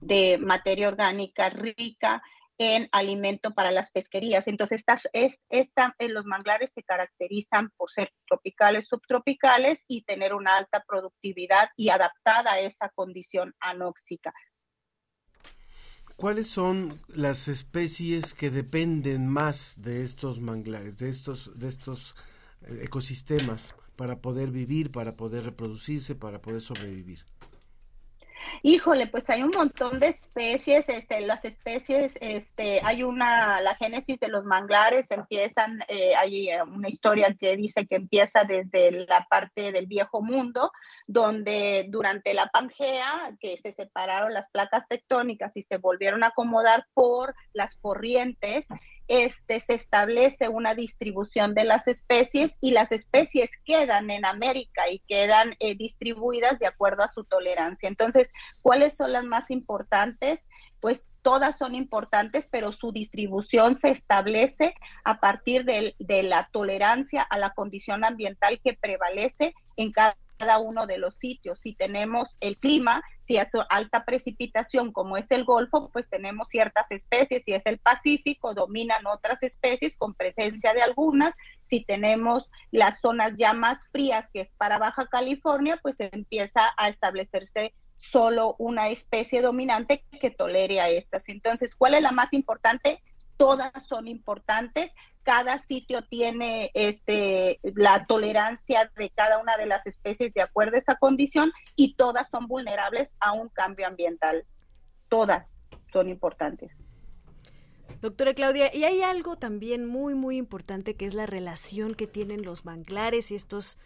de 0.00 0.38
materia 0.38 0.86
orgánica 0.86 1.50
rica 1.50 2.22
en 2.56 2.88
alimento 2.92 3.52
para 3.52 3.72
las 3.72 3.90
pesquerías. 3.90 4.46
Entonces, 4.46 4.78
estas, 4.78 5.08
es, 5.12 5.42
esta, 5.48 5.96
en 5.98 6.14
los 6.14 6.26
manglares 6.26 6.72
se 6.72 6.84
caracterizan 6.84 7.70
por 7.76 7.90
ser 7.90 8.12
tropicales, 8.28 8.86
subtropicales 8.86 9.84
y 9.88 10.02
tener 10.02 10.34
una 10.34 10.56
alta 10.56 10.84
productividad 10.86 11.70
y 11.74 11.88
adaptada 11.88 12.52
a 12.52 12.60
esa 12.60 12.90
condición 12.90 13.56
anóxica. 13.58 14.32
¿Cuáles 16.20 16.48
son 16.48 16.92
las 17.08 17.48
especies 17.48 18.34
que 18.34 18.50
dependen 18.50 19.26
más 19.26 19.76
de 19.78 20.04
estos 20.04 20.38
manglares, 20.38 20.98
de 20.98 21.08
estos, 21.08 21.58
de 21.58 21.66
estos 21.70 22.14
eh, 22.60 22.82
ecosistemas 22.82 23.74
para 23.96 24.20
poder 24.20 24.50
vivir, 24.50 24.92
para 24.92 25.16
poder 25.16 25.44
reproducirse, 25.44 26.14
para 26.14 26.42
poder 26.42 26.60
sobrevivir? 26.60 27.24
Híjole, 28.62 29.06
pues 29.06 29.30
hay 29.30 29.42
un 29.42 29.52
montón 29.56 30.00
de 30.00 30.08
especies, 30.08 30.88
este, 30.88 31.20
las 31.22 31.44
especies, 31.44 32.16
este, 32.20 32.80
hay 32.84 33.02
una, 33.02 33.60
la 33.60 33.74
génesis 33.76 34.18
de 34.20 34.28
los 34.28 34.44
manglares 34.44 35.10
empiezan, 35.10 35.80
eh, 35.88 36.14
hay 36.16 36.50
eh, 36.50 36.62
una 36.62 36.88
historia 36.88 37.34
que 37.38 37.56
dice 37.56 37.86
que 37.86 37.96
empieza 37.96 38.44
desde 38.44 38.90
la 39.06 39.26
parte 39.28 39.72
del 39.72 39.86
viejo 39.86 40.22
mundo, 40.22 40.72
donde 41.06 41.86
durante 41.88 42.34
la 42.34 42.46
Pangea, 42.46 43.36
que 43.40 43.56
se 43.56 43.72
separaron 43.72 44.34
las 44.34 44.48
placas 44.50 44.86
tectónicas 44.88 45.56
y 45.56 45.62
se 45.62 45.78
volvieron 45.78 46.22
a 46.22 46.28
acomodar 46.28 46.86
por 46.94 47.34
las 47.52 47.76
corrientes, 47.76 48.66
este, 49.10 49.58
se 49.58 49.74
establece 49.74 50.48
una 50.48 50.76
distribución 50.76 51.52
de 51.52 51.64
las 51.64 51.88
especies 51.88 52.56
y 52.60 52.70
las 52.70 52.92
especies 52.92 53.50
quedan 53.64 54.08
en 54.08 54.24
América 54.24 54.88
y 54.88 55.00
quedan 55.00 55.56
eh, 55.58 55.74
distribuidas 55.74 56.60
de 56.60 56.68
acuerdo 56.68 57.02
a 57.02 57.08
su 57.08 57.24
tolerancia. 57.24 57.88
Entonces, 57.88 58.32
¿cuáles 58.62 58.96
son 58.96 59.10
las 59.10 59.24
más 59.24 59.50
importantes? 59.50 60.46
Pues 60.78 61.12
todas 61.22 61.58
son 61.58 61.74
importantes, 61.74 62.46
pero 62.48 62.70
su 62.70 62.92
distribución 62.92 63.74
se 63.74 63.90
establece 63.90 64.76
a 65.02 65.18
partir 65.18 65.64
de, 65.64 65.96
de 65.98 66.22
la 66.22 66.48
tolerancia 66.52 67.22
a 67.22 67.36
la 67.36 67.50
condición 67.50 68.04
ambiental 68.04 68.60
que 68.62 68.74
prevalece 68.74 69.54
en 69.76 69.90
cada 69.90 70.16
cada 70.40 70.58
uno 70.58 70.86
de 70.86 70.96
los 70.96 71.16
sitios. 71.16 71.60
Si 71.60 71.74
tenemos 71.74 72.34
el 72.40 72.56
clima, 72.56 73.02
si 73.20 73.36
es 73.36 73.50
alta 73.68 74.06
precipitación 74.06 74.90
como 74.90 75.18
es 75.18 75.30
el 75.30 75.44
Golfo, 75.44 75.90
pues 75.92 76.08
tenemos 76.08 76.48
ciertas 76.48 76.90
especies. 76.90 77.44
Si 77.44 77.52
es 77.52 77.62
el 77.66 77.78
Pacífico, 77.78 78.54
dominan 78.54 79.06
otras 79.06 79.42
especies 79.42 79.96
con 79.96 80.14
presencia 80.14 80.72
de 80.72 80.80
algunas. 80.80 81.34
Si 81.62 81.84
tenemos 81.84 82.50
las 82.70 83.00
zonas 83.00 83.34
ya 83.36 83.52
más 83.52 83.86
frías, 83.90 84.30
que 84.32 84.40
es 84.40 84.52
para 84.56 84.78
Baja 84.78 85.06
California, 85.08 85.78
pues 85.82 85.96
empieza 86.00 86.72
a 86.78 86.88
establecerse 86.88 87.74
solo 87.98 88.56
una 88.58 88.88
especie 88.88 89.42
dominante 89.42 90.06
que 90.22 90.30
tolere 90.30 90.80
a 90.80 90.88
estas. 90.88 91.28
Entonces, 91.28 91.74
¿cuál 91.74 91.94
es 91.94 92.00
la 92.00 92.12
más 92.12 92.32
importante? 92.32 93.02
Todas 93.40 93.72
son 93.86 94.06
importantes, 94.06 94.92
cada 95.22 95.58
sitio 95.60 96.02
tiene 96.02 96.70
este, 96.74 97.58
la 97.62 98.04
tolerancia 98.04 98.92
de 98.98 99.08
cada 99.08 99.38
una 99.38 99.56
de 99.56 99.64
las 99.64 99.86
especies 99.86 100.34
de 100.34 100.42
acuerdo 100.42 100.76
a 100.76 100.78
esa 100.78 100.96
condición 100.96 101.50
y 101.74 101.94
todas 101.94 102.28
son 102.28 102.48
vulnerables 102.48 103.16
a 103.18 103.32
un 103.32 103.48
cambio 103.48 103.86
ambiental. 103.86 104.44
Todas 105.08 105.54
son 105.90 106.10
importantes. 106.10 106.76
Doctora 108.02 108.34
Claudia, 108.34 108.76
y 108.76 108.84
hay 108.84 109.00
algo 109.00 109.36
también 109.36 109.86
muy, 109.86 110.14
muy 110.14 110.36
importante 110.36 110.94
que 110.94 111.06
es 111.06 111.14
la 111.14 111.24
relación 111.24 111.94
que 111.94 112.06
tienen 112.06 112.42
los 112.42 112.66
manglares 112.66 113.30
y 113.30 113.36
estos, 113.36 113.78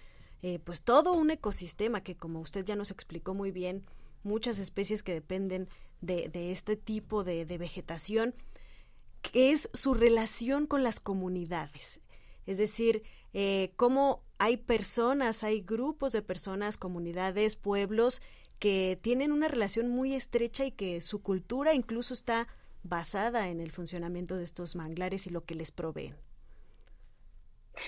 eh, 0.42 0.58
pues 0.58 0.82
todo 0.82 1.12
un 1.12 1.30
ecosistema 1.30 2.00
que 2.00 2.16
como 2.16 2.40
usted 2.40 2.64
ya 2.64 2.74
nos 2.74 2.90
explicó 2.90 3.34
muy 3.34 3.52
bien, 3.52 3.84
muchas 4.24 4.58
especies 4.58 5.04
que 5.04 5.14
dependen 5.14 5.68
de, 6.00 6.28
de 6.28 6.50
este 6.50 6.74
tipo 6.74 7.22
de, 7.22 7.46
de 7.46 7.56
vegetación 7.56 8.34
que 9.32 9.52
es 9.52 9.70
su 9.72 9.94
relación 9.94 10.66
con 10.66 10.82
las 10.82 11.00
comunidades. 11.00 12.00
Es 12.46 12.58
decir, 12.58 13.02
eh, 13.32 13.72
cómo 13.76 14.22
hay 14.38 14.58
personas, 14.58 15.42
hay 15.42 15.62
grupos 15.62 16.12
de 16.12 16.22
personas, 16.22 16.76
comunidades, 16.76 17.56
pueblos 17.56 18.20
que 18.58 18.98
tienen 19.00 19.32
una 19.32 19.48
relación 19.48 19.88
muy 19.88 20.14
estrecha 20.14 20.64
y 20.64 20.72
que 20.72 21.00
su 21.00 21.22
cultura 21.22 21.74
incluso 21.74 22.14
está 22.14 22.48
basada 22.82 23.48
en 23.48 23.60
el 23.60 23.72
funcionamiento 23.72 24.36
de 24.36 24.44
estos 24.44 24.76
manglares 24.76 25.26
y 25.26 25.30
lo 25.30 25.44
que 25.44 25.54
les 25.54 25.72
proveen. 25.72 26.14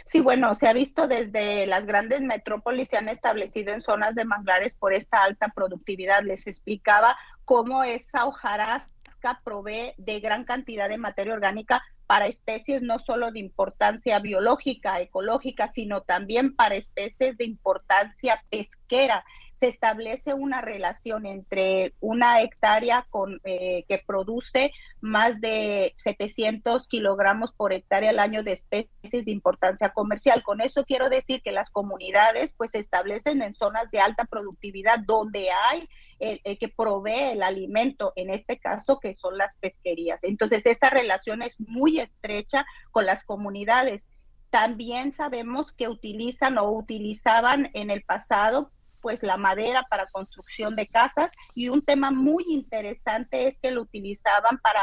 Sí, 0.05 0.21
bueno, 0.21 0.55
se 0.55 0.67
ha 0.67 0.73
visto 0.73 1.07
desde 1.07 1.67
las 1.67 1.87
grandes 1.87 2.21
metrópolis 2.21 2.89
se 2.89 2.97
han 2.97 3.09
establecido 3.09 3.73
en 3.73 3.83
zonas 3.83 4.15
de 4.15 4.25
manglares 4.25 4.75
por 4.75 4.93
esta 4.93 5.23
alta 5.23 5.53
productividad. 5.55 6.23
Les 6.25 6.47
explicaba 6.47 7.17
cómo 7.45 7.85
esa 7.85 8.27
hojarasca 8.27 8.96
provee 9.45 9.95
de 9.97 10.21
gran 10.21 10.45
cantidad 10.45 10.89
de 10.89 10.99
materia 10.99 11.35
orgánica 11.35 11.83
para 12.07 12.27
especies 12.27 12.83
no 12.83 12.99
solo 13.01 13.33
de 13.33 13.41
importancia 13.41 14.19
biológica, 14.21 15.01
ecológica, 15.01 15.69
sino 15.69 16.03
también 16.03 16.55
para 16.55 16.77
especies 16.77 17.37
de 17.37 17.45
importancia 17.45 18.45
pesquera. 18.49 19.25
Se 19.55 19.69
establece 19.69 20.35
una 20.35 20.61
relación 20.61 21.25
entre 21.25 21.95
una 22.01 22.43
hectárea 22.43 23.07
con, 23.09 23.41
eh, 23.45 23.85
que 23.89 24.03
produce 24.07 24.71
más 25.01 25.41
de 25.41 25.95
700 25.97 26.87
kilogramos 26.89 27.53
por 27.53 27.73
hectárea 27.73 28.11
al 28.11 28.19
año 28.19 28.43
de 28.43 28.53
especies 28.53 29.25
de 29.25 29.31
importancia 29.31 29.89
comercial. 29.89 30.43
Con 30.43 30.61
eso 30.61 30.85
quiero 30.85 31.09
decir 31.09 31.41
que 31.43 31.53
las 31.53 31.71
comunidades 31.71 32.53
pues 32.53 32.73
se 32.73 32.79
establecen 32.79 33.43
en 33.43 33.55
zonas 33.55 33.91
de 33.91 34.01
alta 34.01 34.27
productividad 34.27 34.99
donde 35.01 35.49
hay 35.51 35.89
el, 36.19 36.41
que 36.59 36.69
provee 36.69 37.33
el 37.33 37.43
alimento, 37.43 38.13
en 38.17 38.31
este 38.31 38.59
caso 38.59 38.99
que 39.01 39.15
son 39.15 39.37
las 39.39 39.57
pesquerías. 39.57 40.25
Entonces, 40.25 40.67
esa 40.67 40.91
relación 40.91 41.43
es 41.43 41.59
muy 41.61 42.01
estrecha 42.01 42.65
con 42.91 43.07
las 43.07 43.25
comunidades. 43.25 44.09
También 44.51 45.13
sabemos 45.13 45.73
que 45.73 45.89
utilizan 45.89 46.59
o 46.59 46.71
utilizaban 46.71 47.71
en 47.75 47.91
el 47.91 48.03
pasado 48.03 48.71
pues 49.07 49.23
la 49.23 49.37
madera 49.37 49.87
para 49.89 50.09
construcción 50.09 50.75
de 50.75 50.89
casas 50.89 51.31
y 51.55 51.69
un 51.69 51.81
tema 51.81 52.11
muy 52.11 52.45
interesante 52.49 53.47
es 53.47 53.61
que 53.61 53.71
lo 53.71 53.83
utilizaban 53.83 54.59
para 54.59 54.81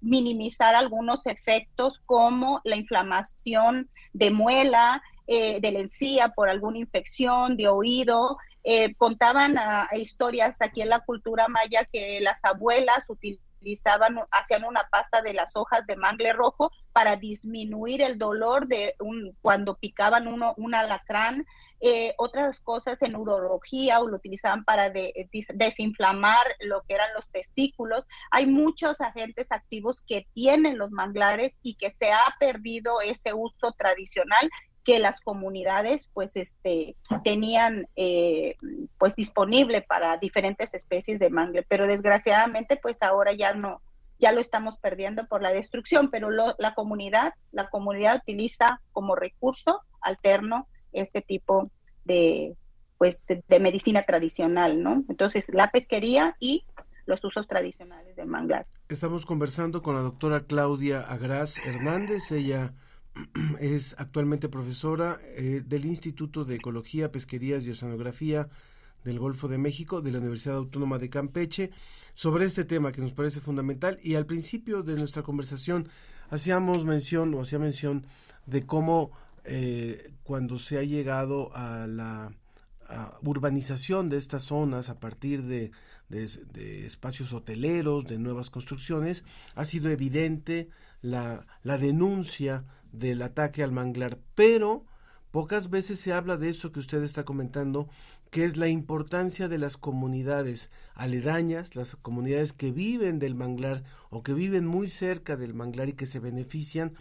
minimizar 0.00 0.74
algunos 0.74 1.26
efectos 1.26 2.00
como 2.04 2.60
la 2.64 2.74
inflamación 2.74 3.88
de 4.14 4.32
muela, 4.32 5.00
eh, 5.28 5.60
de 5.60 5.70
la 5.70 5.78
encía 5.78 6.30
por 6.30 6.48
alguna 6.48 6.78
infección, 6.78 7.56
de 7.56 7.68
oído, 7.68 8.36
eh, 8.64 8.94
contaban 8.94 9.56
historias 9.92 10.60
aquí 10.62 10.82
en 10.82 10.88
la 10.88 11.00
cultura 11.00 11.48
maya 11.48 11.84
que 11.92 12.20
las 12.20 12.44
abuelas 12.44 13.04
utilizaban, 13.08 14.20
hacían 14.30 14.64
una 14.64 14.88
pasta 14.90 15.22
de 15.22 15.34
las 15.34 15.56
hojas 15.56 15.86
de 15.86 15.96
mangle 15.96 16.32
rojo 16.32 16.70
para 16.92 17.16
disminuir 17.16 18.02
el 18.02 18.18
dolor 18.18 18.66
de 18.66 18.94
un, 19.00 19.36
cuando 19.40 19.76
picaban 19.76 20.28
uno, 20.28 20.54
un 20.56 20.74
alacrán. 20.74 21.46
Eh, 21.84 22.14
otras 22.16 22.60
cosas 22.60 23.02
en 23.02 23.16
urología 23.16 23.98
o 23.98 24.06
lo 24.06 24.16
utilizaban 24.16 24.62
para 24.62 24.88
desinflamar 24.88 26.46
lo 26.60 26.82
que 26.82 26.94
eran 26.94 27.12
los 27.14 27.26
testículos. 27.32 28.06
Hay 28.30 28.46
muchos 28.46 29.00
agentes 29.00 29.50
activos 29.50 30.00
que 30.00 30.28
tienen 30.32 30.78
los 30.78 30.92
manglares 30.92 31.58
y 31.60 31.74
que 31.74 31.90
se 31.90 32.12
ha 32.12 32.36
perdido 32.38 33.00
ese 33.00 33.34
uso 33.34 33.72
tradicional 33.72 34.48
que 34.84 34.98
las 34.98 35.20
comunidades 35.20 36.08
pues 36.12 36.36
este 36.36 36.96
tenían 37.24 37.88
eh, 37.96 38.56
pues 38.98 39.14
disponible 39.14 39.82
para 39.82 40.16
diferentes 40.16 40.74
especies 40.74 41.18
de 41.18 41.30
mangle 41.30 41.64
pero 41.68 41.86
desgraciadamente 41.86 42.76
pues 42.76 43.02
ahora 43.02 43.32
ya 43.32 43.54
no 43.54 43.80
ya 44.18 44.32
lo 44.32 44.40
estamos 44.40 44.76
perdiendo 44.76 45.26
por 45.26 45.42
la 45.42 45.52
destrucción 45.52 46.10
pero 46.10 46.30
la 46.30 46.74
comunidad 46.74 47.34
la 47.52 47.68
comunidad 47.70 48.16
utiliza 48.16 48.80
como 48.92 49.14
recurso 49.14 49.82
alterno 50.00 50.68
este 50.92 51.22
tipo 51.22 51.70
de 52.04 52.56
pues 52.98 53.26
de 53.26 53.60
medicina 53.60 54.02
tradicional 54.02 54.82
no 54.82 55.04
entonces 55.08 55.50
la 55.52 55.70
pesquería 55.70 56.36
y 56.40 56.64
los 57.06 57.24
usos 57.24 57.46
tradicionales 57.46 58.14
de 58.16 58.24
manglar. 58.24 58.66
Estamos 58.88 59.26
conversando 59.26 59.82
con 59.82 59.94
la 59.94 60.02
doctora 60.02 60.44
Claudia 60.46 61.00
Agraz 61.00 61.58
Hernández 61.58 62.30
ella 62.30 62.74
es 63.60 63.94
actualmente 63.98 64.48
profesora 64.48 65.18
eh, 65.36 65.62
del 65.64 65.84
Instituto 65.84 66.44
de 66.44 66.56
Ecología, 66.56 67.12
Pesquerías 67.12 67.64
y 67.64 67.70
Oceanografía 67.70 68.48
del 69.04 69.18
Golfo 69.18 69.48
de 69.48 69.58
México 69.58 70.00
de 70.00 70.12
la 70.12 70.18
Universidad 70.18 70.56
Autónoma 70.56 70.98
de 70.98 71.10
Campeche 71.10 71.70
sobre 72.14 72.44
este 72.44 72.64
tema 72.64 72.92
que 72.92 73.00
nos 73.00 73.12
parece 73.12 73.40
fundamental. 73.40 73.98
Y 74.02 74.14
al 74.14 74.26
principio 74.26 74.82
de 74.82 74.96
nuestra 74.96 75.22
conversación 75.22 75.88
hacíamos 76.30 76.84
mención 76.84 77.34
o 77.34 77.42
hacía 77.42 77.58
mención 77.58 78.06
de 78.46 78.64
cómo 78.64 79.10
eh, 79.44 80.12
cuando 80.22 80.58
se 80.58 80.78
ha 80.78 80.82
llegado 80.82 81.54
a 81.54 81.86
la 81.86 82.32
urbanización 83.22 84.10
de 84.10 84.18
estas 84.18 84.44
zonas 84.44 84.90
a 84.90 85.00
partir 85.00 85.44
de, 85.44 85.70
de, 86.10 86.86
espacios 86.86 87.32
hoteleros, 87.32 88.04
de 88.04 88.18
nuevas 88.18 88.50
construcciones, 88.50 89.24
ha 89.54 89.64
sido 89.64 89.88
evidente 89.88 90.68
la, 91.00 91.46
la 91.62 91.78
denuncia 91.78 92.64
del 92.92 93.22
ataque 93.22 93.62
al 93.62 93.72
manglar, 93.72 94.18
pero 94.34 94.84
pocas 95.30 95.70
veces 95.70 95.98
se 95.98 96.12
habla 96.12 96.36
de 96.36 96.50
eso 96.50 96.72
que 96.72 96.80
usted 96.80 97.02
está 97.02 97.24
comentando, 97.24 97.88
que 98.30 98.44
es 98.44 98.56
la 98.56 98.68
importancia 98.68 99.48
de 99.48 99.58
las 99.58 99.76
comunidades 99.76 100.70
aledañas, 100.94 101.74
las 101.74 101.96
comunidades 101.96 102.52
que 102.52 102.70
viven 102.70 103.18
del 103.18 103.34
manglar 103.34 103.84
o 104.10 104.22
que 104.22 104.34
viven 104.34 104.66
muy 104.66 104.88
cerca 104.88 105.36
del 105.36 105.54
manglar 105.54 105.88
y 105.88 105.94
que 105.94 106.06
se 106.06 106.20
benefician. 106.20 106.94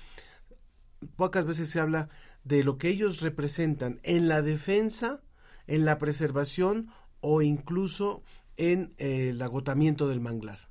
Pocas 1.15 1.45
veces 1.45 1.69
se 1.69 1.79
habla 1.79 2.09
de 2.43 2.63
lo 2.63 2.77
que 2.77 2.89
ellos 2.89 3.21
representan 3.21 3.99
en 4.03 4.27
la 4.27 4.41
defensa, 4.41 5.21
en 5.67 5.85
la 5.85 5.99
preservación 5.99 6.89
o 7.19 7.41
incluso 7.41 8.23
en 8.57 8.93
eh, 8.97 9.29
el 9.29 9.41
agotamiento 9.41 10.07
del 10.07 10.19
manglar. 10.19 10.70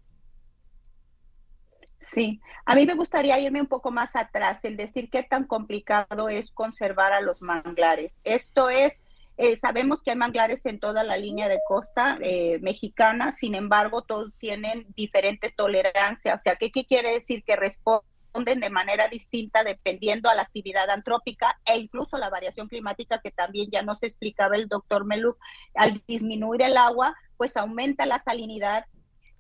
Sí, 2.00 2.40
a 2.64 2.74
mí 2.74 2.86
me 2.86 2.94
gustaría 2.94 3.38
irme 3.38 3.60
un 3.60 3.66
poco 3.66 3.90
más 3.90 4.16
atrás, 4.16 4.64
el 4.64 4.78
decir 4.78 5.10
qué 5.10 5.22
tan 5.22 5.44
complicado 5.46 6.30
es 6.30 6.50
conservar 6.50 7.12
a 7.12 7.20
los 7.20 7.42
manglares. 7.42 8.20
Esto 8.24 8.70
es, 8.70 9.02
eh, 9.36 9.54
sabemos 9.56 10.02
que 10.02 10.12
hay 10.12 10.16
manglares 10.16 10.64
en 10.64 10.80
toda 10.80 11.04
la 11.04 11.18
línea 11.18 11.48
de 11.48 11.60
costa 11.68 12.18
eh, 12.22 12.58
mexicana, 12.62 13.32
sin 13.32 13.54
embargo, 13.54 14.02
todos 14.02 14.32
tienen 14.38 14.86
diferente 14.96 15.52
tolerancia. 15.54 16.34
O 16.34 16.38
sea, 16.38 16.56
¿qué, 16.56 16.70
¿qué 16.70 16.86
quiere 16.86 17.12
decir? 17.12 17.44
Que 17.44 17.56
responden 17.56 18.60
de 18.60 18.70
manera 18.70 19.08
distinta 19.08 19.62
dependiendo 19.62 20.30
a 20.30 20.34
la 20.34 20.42
actividad 20.42 20.88
antrópica 20.88 21.60
e 21.66 21.76
incluso 21.76 22.16
la 22.16 22.30
variación 22.30 22.68
climática 22.68 23.20
que 23.20 23.30
también 23.30 23.70
ya 23.70 23.82
nos 23.82 24.02
explicaba 24.02 24.56
el 24.56 24.68
doctor 24.68 25.04
Meluk. 25.04 25.36
Al 25.74 26.02
disminuir 26.06 26.62
el 26.62 26.78
agua, 26.78 27.14
pues 27.36 27.58
aumenta 27.58 28.06
la 28.06 28.18
salinidad 28.18 28.86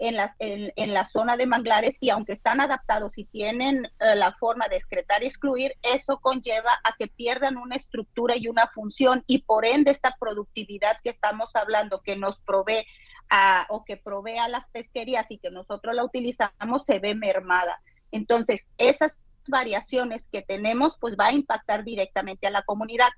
en, 0.00 0.94
la 0.94 1.04
zona 1.04 1.36
de 1.36 1.46
manglares 1.46 1.96
y 2.00 2.08
aunque 2.10 2.32
están 2.32 2.60
adaptados 2.60 3.18
y 3.18 3.24
tienen 3.24 3.84
eh, 3.84 4.16
la 4.16 4.32
forma 4.32 4.66
de 4.68 4.76
excretar 4.76 5.22
y 5.22 5.26
excluir, 5.26 5.76
eso 5.82 6.18
conlleva 6.20 6.72
a 6.84 6.94
que 6.98 7.06
pierdan 7.06 7.58
una 7.58 7.76
estructura 7.76 8.36
y 8.36 8.48
una 8.48 8.66
función 8.68 9.22
y 9.26 9.42
por 9.42 9.66
ende 9.66 9.90
esta 9.90 10.16
productividad 10.18 10.98
que 11.04 11.10
estamos 11.10 11.54
hablando 11.54 12.00
que 12.00 12.16
nos 12.16 12.38
provee 12.38 12.86
a, 13.28 13.66
o 13.68 13.84
que 13.84 13.98
provee 13.98 14.38
a 14.38 14.48
las 14.48 14.68
pesquerías 14.68 15.30
y 15.30 15.38
que 15.38 15.50
nosotros 15.50 15.94
la 15.94 16.04
utilizamos 16.04 16.84
se 16.84 16.98
ve 16.98 17.14
mermada. 17.14 17.82
Entonces, 18.10 18.70
esas 18.78 19.18
variaciones 19.46 20.28
que 20.28 20.42
tenemos 20.42 20.96
pues 20.98 21.14
va 21.18 21.26
a 21.26 21.32
impactar 21.32 21.84
directamente 21.84 22.46
a 22.46 22.50
la 22.50 22.62
comunidad. 22.62 23.10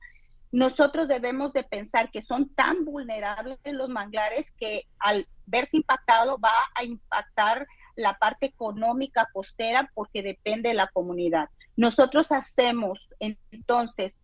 nosotros 0.51 1.09
debemos 1.09 1.53
de 1.53 1.62
pensar 1.62 2.11
que 2.11 2.23
son 2.23 2.55
tan 2.55 2.85
vulnerables 2.85 3.59
los 3.64 3.88
manglares 3.88 4.51
que 4.53 4.87
al 4.99 5.27
verse 5.53 5.77
impactado 5.77 6.38
va 6.38 6.57
a 6.75 6.83
impactar 6.83 7.67
la 7.96 8.18
parte 8.18 8.46
económica 8.46 9.28
costera 9.33 9.90
porque 9.94 10.22
depende 10.22 10.70
de 10.70 10.74
la 10.74 10.88
comunidad. 10.88 11.48
Nosotros 11.74 12.33
hacemos 12.33 13.14
entonces, 13.18 14.18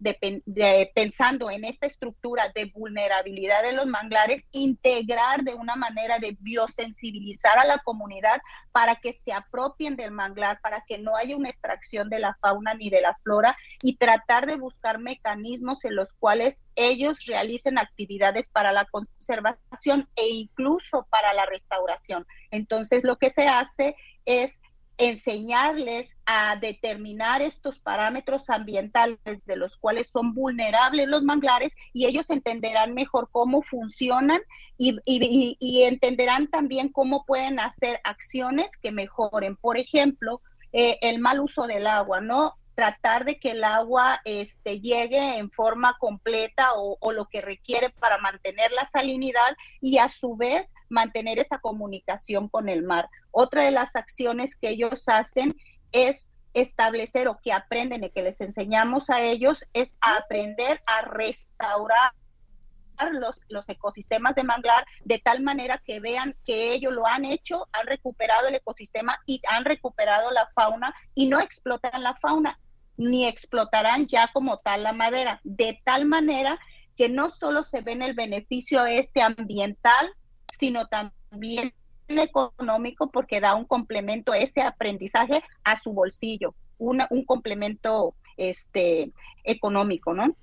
pensando 0.95 1.51
en 1.51 1.65
esta 1.65 1.87
estructura 1.87 2.53
de 2.55 2.67
vulnerabilidad 2.67 3.63
de 3.63 3.73
los 3.73 3.87
manglares, 3.87 4.47
integrar 4.53 5.45
de 5.45 5.55
una 5.55 5.75
manera 5.75 6.19
de 6.19 6.37
biosensibilizar 6.41 7.59
a 7.59 7.65
la 7.65 7.79
comunidad 7.79 8.43
para 8.71 8.97
que 8.97 9.15
se 9.15 9.33
apropien 9.33 9.97
del 9.97 10.11
manglar, 10.11 10.61
para 10.61 10.85
que 10.87 10.99
no 10.99 11.17
haya 11.17 11.37
una 11.37 11.49
extracción 11.49 12.11
de 12.11 12.19
la 12.19 12.37
fauna 12.41 12.75
ni 12.75 12.91
de 12.91 13.01
la 13.01 13.17
flora 13.23 13.57
y 13.83 13.97
tratar 13.97 14.47
de 14.47 14.57
buscar 14.57 14.99
mecanismos 14.99 15.85
en 15.87 15.97
los 15.97 16.13
cuales 16.13 16.63
ellos 16.75 17.25
realicen 17.25 17.79
actividades 17.79 18.49
para 18.49 18.73
la 18.73 18.85
conservación 18.85 20.09
e 20.17 20.29
incluso 20.29 21.07
para 21.11 21.33
la 21.33 21.47
restauración. 21.47 22.27
Entonces, 22.51 23.05
lo 23.05 23.17
que 23.17 23.31
se 23.31 23.49
hace 23.49 23.58
es 24.25 24.61
enseñarles 24.99 26.17
a 26.27 26.57
determinar 26.57 27.41
estos 27.41 27.79
parámetros 27.79 28.51
ambientales 28.51 29.19
de 29.47 29.57
los 29.57 29.77
cuales 29.77 30.09
son 30.09 30.35
vulnerables 30.35 31.07
los 31.07 31.23
manglares 31.23 31.73
y 31.93 32.07
ellos 32.07 32.29
entenderán 32.31 32.95
mejor 32.95 33.29
cómo 33.31 33.63
funcionan 33.63 34.41
y, 34.77 35.85
entenderán 35.85 36.49
también 36.49 36.89
cómo 36.89 37.25
pueden 37.25 37.61
hacer 37.61 38.01
acciones 38.03 38.77
que 38.77 38.91
mejoren. 38.91 39.55
Por 39.57 39.79
ejemplo, 39.79 40.43
eh, 40.73 40.99
el 41.01 41.21
mal 41.21 41.41
uso 41.41 41.69
del 41.69 41.87
agua, 41.87 42.21
¿no? 42.21 42.58
Tratar 42.79 43.25
de 43.25 43.41
que 43.41 43.51
el 43.51 43.65
agua 43.65 44.21
este, 44.25 44.79
llegue 44.79 45.39
en 45.39 45.51
forma 45.51 45.97
completa 45.99 46.75
o, 46.77 47.11
lo 47.11 47.25
que 47.25 47.41
requiere 47.41 47.91
para 47.91 48.19
mantener 48.19 48.71
la 48.71 48.87
salinidad 48.87 49.57
y 49.81 49.99
a 49.99 50.09
su 50.09 50.37
vez 50.37 50.73
mantener 50.89 51.41
esa 51.41 51.59
comunicación 51.59 52.49
con 52.49 52.69
el 52.69 52.85
mar. 52.85 53.09
Otra 53.33 53.65
de 53.65 53.73
las 53.73 53.97
acciones 53.97 54.55
que 54.55 54.69
ellos 54.69 55.09
hacen 55.09 55.57
es 55.91 56.37
establecer 56.55 57.27
o 57.27 57.41
que 57.43 57.53
aprenden 57.53 58.05
y 58.05 58.11
que 58.11 58.23
les 58.23 58.41
enseñamos 58.41 59.11
a 59.11 59.23
ellos 59.23 59.65
es 59.73 59.97
aprender 60.01 60.81
a 60.87 61.03
restaurar 61.03 62.13
los, 63.11 63.35
los, 63.49 63.69
ecosistemas 63.69 64.37
de 64.37 64.45
manglar 64.45 64.87
de 65.05 65.19
tal 65.19 65.43
manera 65.43 65.83
que 65.85 65.99
vean 65.99 66.37
que 66.47 66.75
ellos 66.75 66.93
lo 66.93 67.09
han 67.09 67.25
hecho, 67.25 67.67
han 67.73 67.89
recuperado 67.89 68.47
el 68.47 68.55
ecosistema 68.55 69.19
y 69.27 69.43
han 69.49 69.65
recuperado 69.65 70.31
la 70.31 70.49
fauna 70.55 70.95
y 71.17 71.27
no 71.27 71.41
explotan 71.41 72.05
la 72.05 72.15
fauna 72.15 72.57
ni 72.99 73.27
explotarán 73.27 74.07
ya 74.07 74.29
como 74.35 74.59
tal 74.59 74.83
la 74.83 74.93
madera, 74.93 75.41
de 75.45 75.81
tal 75.85 76.05
manera 76.05 76.61
que 76.97 77.09
no 77.09 77.31
solo 77.31 77.65
se 77.65 77.81
ve 77.81 77.93
en 77.93 78.03
el 78.03 78.13
beneficio 78.13 78.85
este 78.85 79.23
ambiental, 79.23 80.11
sino 80.53 80.87
también 80.89 81.73
económico 82.09 83.11
porque 83.11 83.41
da 83.41 83.55
un 83.55 83.65
complemento 83.65 84.35
ese 84.35 84.63
aprendizaje 84.63 85.43
a 85.65 85.79
su 85.79 85.93
bolsillo, 85.93 86.55
un 86.79 87.25
complemento 87.25 88.15
este 88.37 89.13
económico, 89.45 90.13
¿no? 90.15 90.37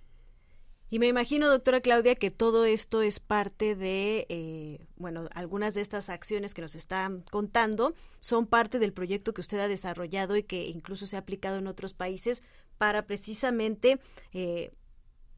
Y 0.90 1.00
me 1.00 1.08
imagino, 1.08 1.50
doctora 1.50 1.82
Claudia, 1.82 2.16
que 2.16 2.30
todo 2.30 2.64
esto 2.66 3.02
es 3.02 3.20
parte 3.20 3.76
de, 3.76 4.28
eh, 4.30 4.86
bueno, 4.98 5.28
algunas 5.34 5.74
de 5.74 5.82
estas 5.82 6.10
acciones 6.10 6.54
que 6.54 6.62
nos 6.62 6.76
están 6.76 7.24
contando 7.32 7.94
son 8.20 8.46
parte 8.46 8.78
del 8.78 8.94
proyecto 8.94 9.34
que 9.34 9.42
usted 9.42 9.60
ha 9.60 9.68
desarrollado 9.68 10.38
y 10.38 10.44
que 10.44 10.68
incluso 10.68 11.08
se 11.08 11.16
ha 11.16 11.20
aplicado 11.20 11.58
en 11.58 11.68
otros 11.68 11.94
países 11.94 12.44
para 12.78 13.08
precisamente 13.08 14.00
eh, 14.32 14.72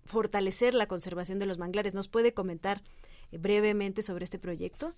fortalecer 0.05 0.73
la 0.73 0.87
conservación 0.87 1.39
de 1.39 1.45
los 1.45 1.59
manglares. 1.59 1.93
¿Nos 1.93 2.09
puede 2.09 2.33
comentar 2.33 2.83
eh, 3.31 3.37
brevemente 3.37 4.01
sobre 4.01 4.25
este 4.25 4.39
proyecto? 4.39 4.93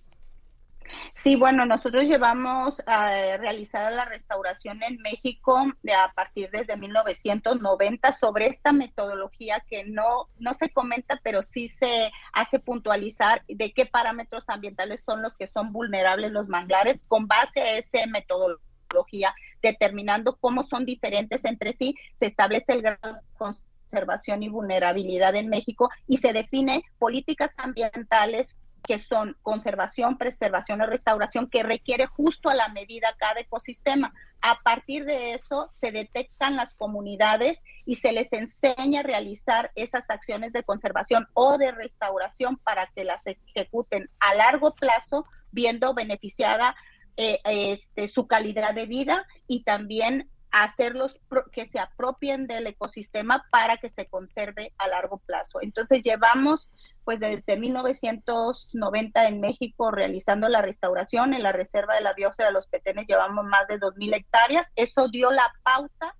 Sí, 1.14 1.36
bueno, 1.36 1.66
nosotros 1.66 2.04
llevamos 2.04 2.82
a 2.86 3.36
realizar 3.38 3.92
la 3.92 4.04
restauración 4.04 4.82
en 4.82 4.98
México 4.98 5.66
de 5.82 5.94
a 5.94 6.12
partir 6.14 6.50
desde 6.50 6.76
1990 6.76 8.12
sobre 8.12 8.46
esta 8.46 8.72
metodología 8.72 9.60
que 9.68 9.84
no, 9.84 10.28
no 10.38 10.54
se 10.54 10.70
comenta, 10.70 11.20
pero 11.22 11.42
sí 11.42 11.68
se 11.68 12.10
hace 12.32 12.58
puntualizar 12.58 13.42
de 13.48 13.72
qué 13.72 13.86
parámetros 13.86 14.48
ambientales 14.48 15.02
son 15.04 15.22
los 15.22 15.34
que 15.34 15.46
son 15.46 15.72
vulnerables 15.72 16.32
los 16.32 16.48
manglares 16.48 17.04
con 17.06 17.26
base 17.26 17.60
a 17.60 17.78
esa 17.78 18.06
metodología, 18.06 19.34
determinando 19.62 20.36
cómo 20.36 20.64
son 20.64 20.84
diferentes 20.84 21.44
entre 21.44 21.72
sí, 21.72 21.94
se 22.14 22.26
establece 22.26 22.72
el 22.72 22.82
grado 22.82 23.14
de 23.14 23.20
conservación 23.36 24.42
y 24.42 24.48
vulnerabilidad 24.48 25.34
en 25.34 25.48
México 25.48 25.90
y 26.06 26.18
se 26.18 26.32
define 26.32 26.84
políticas 26.98 27.54
ambientales 27.58 28.56
que 28.82 28.98
son 28.98 29.36
conservación, 29.42 30.18
preservación 30.18 30.80
y 30.80 30.86
restauración, 30.86 31.48
que 31.48 31.62
requiere 31.62 32.06
justo 32.06 32.48
a 32.48 32.54
la 32.54 32.68
medida 32.68 33.14
cada 33.18 33.40
ecosistema. 33.40 34.12
A 34.40 34.60
partir 34.62 35.04
de 35.04 35.32
eso 35.34 35.70
se 35.72 35.92
detectan 35.92 36.56
las 36.56 36.74
comunidades 36.74 37.62
y 37.84 37.96
se 37.96 38.12
les 38.12 38.32
enseña 38.32 39.00
a 39.00 39.04
realizar 39.04 39.70
esas 39.74 40.08
acciones 40.10 40.52
de 40.52 40.64
conservación 40.64 41.28
o 41.34 41.58
de 41.58 41.72
restauración 41.72 42.56
para 42.56 42.86
que 42.86 43.04
las 43.04 43.22
ejecuten 43.26 44.08
a 44.18 44.34
largo 44.34 44.74
plazo, 44.74 45.26
viendo 45.52 45.94
beneficiada 45.94 46.74
eh, 47.16 47.40
este, 47.44 48.08
su 48.08 48.26
calidad 48.26 48.72
de 48.72 48.86
vida 48.86 49.26
y 49.46 49.62
también 49.64 50.30
hacerlos 50.50 51.20
que 51.52 51.66
se 51.66 51.78
apropien 51.78 52.46
del 52.46 52.66
ecosistema 52.66 53.46
para 53.50 53.76
que 53.76 53.88
se 53.88 54.06
conserve 54.06 54.72
a 54.78 54.88
largo 54.88 55.18
plazo. 55.18 55.60
Entonces 55.60 56.02
llevamos 56.02 56.68
pues 57.04 57.20
desde 57.20 57.56
1990 57.56 59.28
en 59.28 59.40
México 59.40 59.90
realizando 59.90 60.48
la 60.48 60.62
restauración 60.62 61.34
en 61.34 61.42
la 61.42 61.52
reserva 61.52 61.94
de 61.94 62.02
la 62.02 62.12
biosfera 62.12 62.50
Los 62.50 62.66
Petenes 62.66 63.06
llevamos 63.06 63.44
más 63.44 63.66
de 63.68 63.78
2.000 63.78 64.14
hectáreas. 64.14 64.70
Eso 64.76 65.08
dio 65.08 65.30
la 65.30 65.52
pauta 65.62 66.14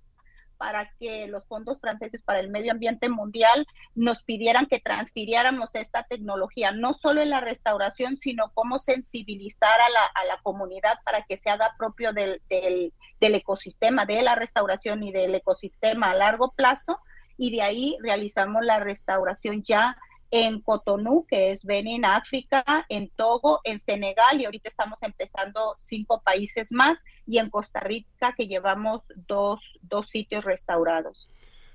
para 0.61 0.91
que 0.99 1.25
los 1.25 1.47
fondos 1.47 1.79
franceses 1.81 2.21
para 2.21 2.39
el 2.39 2.51
medio 2.51 2.71
ambiente 2.71 3.09
mundial 3.09 3.65
nos 3.95 4.21
pidieran 4.21 4.67
que 4.67 4.79
transfiriéramos 4.79 5.73
esta 5.73 6.03
tecnología, 6.03 6.71
no 6.71 6.93
solo 6.93 7.19
en 7.23 7.31
la 7.31 7.41
restauración, 7.41 8.15
sino 8.15 8.51
cómo 8.53 8.77
sensibilizar 8.77 9.81
a 9.81 9.89
la, 9.89 10.05
a 10.05 10.23
la 10.25 10.39
comunidad 10.43 10.99
para 11.03 11.23
que 11.23 11.39
se 11.39 11.49
haga 11.49 11.73
propio 11.79 12.13
del, 12.13 12.43
del, 12.47 12.93
del 13.19 13.33
ecosistema, 13.33 14.05
de 14.05 14.21
la 14.21 14.35
restauración 14.35 15.01
y 15.01 15.11
del 15.11 15.33
ecosistema 15.33 16.11
a 16.11 16.15
largo 16.15 16.51
plazo. 16.51 16.99
Y 17.37 17.49
de 17.49 17.63
ahí 17.63 17.97
realizamos 17.99 18.63
la 18.63 18.79
restauración 18.79 19.63
ya 19.63 19.97
en 20.31 20.61
Cotonú, 20.61 21.25
que 21.27 21.51
es 21.51 21.63
Benin, 21.65 22.05
África, 22.05 22.63
en 22.89 23.09
Togo, 23.09 23.59
en 23.65 23.79
Senegal 23.79 24.39
y 24.39 24.45
ahorita 24.45 24.69
estamos 24.69 25.03
empezando 25.03 25.75
cinco 25.83 26.21
países 26.21 26.71
más 26.71 27.03
y 27.27 27.37
en 27.37 27.49
Costa 27.49 27.81
Rica 27.81 28.33
que 28.37 28.47
llevamos 28.47 29.01
dos, 29.27 29.59
dos 29.81 30.09
sitios 30.09 30.45
restaurados. 30.45 31.29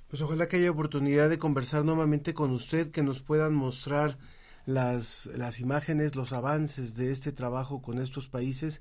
Pues 0.09 0.23
ojalá 0.23 0.49
que 0.49 0.57
haya 0.57 0.71
oportunidad 0.71 1.29
de 1.29 1.39
conversar 1.39 1.85
nuevamente 1.85 2.33
con 2.33 2.51
usted, 2.51 2.91
que 2.91 3.03
nos 3.03 3.23
puedan 3.23 3.55
mostrar 3.55 4.17
las, 4.65 5.27
las 5.27 5.61
imágenes, 5.61 6.17
los 6.17 6.33
avances 6.33 6.97
de 6.97 7.13
este 7.13 7.33
trabajo 7.33 7.83
con 7.83 8.01
estos 8.01 8.29
países 8.29 8.81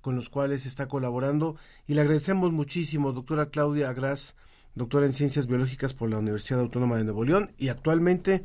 con 0.00 0.16
los 0.16 0.28
cuales 0.28 0.66
está 0.66 0.88
colaborando 0.88 1.56
y 1.86 1.94
le 1.94 2.00
agradecemos 2.00 2.52
muchísimo, 2.52 3.12
doctora 3.12 3.50
Claudia 3.50 3.90
Agras, 3.90 4.34
doctora 4.74 5.06
en 5.06 5.12
Ciencias 5.12 5.46
Biológicas 5.46 5.94
por 5.94 6.10
la 6.10 6.18
Universidad 6.18 6.60
Autónoma 6.60 6.96
de 6.96 7.04
Nuevo 7.04 7.24
León 7.24 7.52
y 7.58 7.68
actualmente 7.68 8.44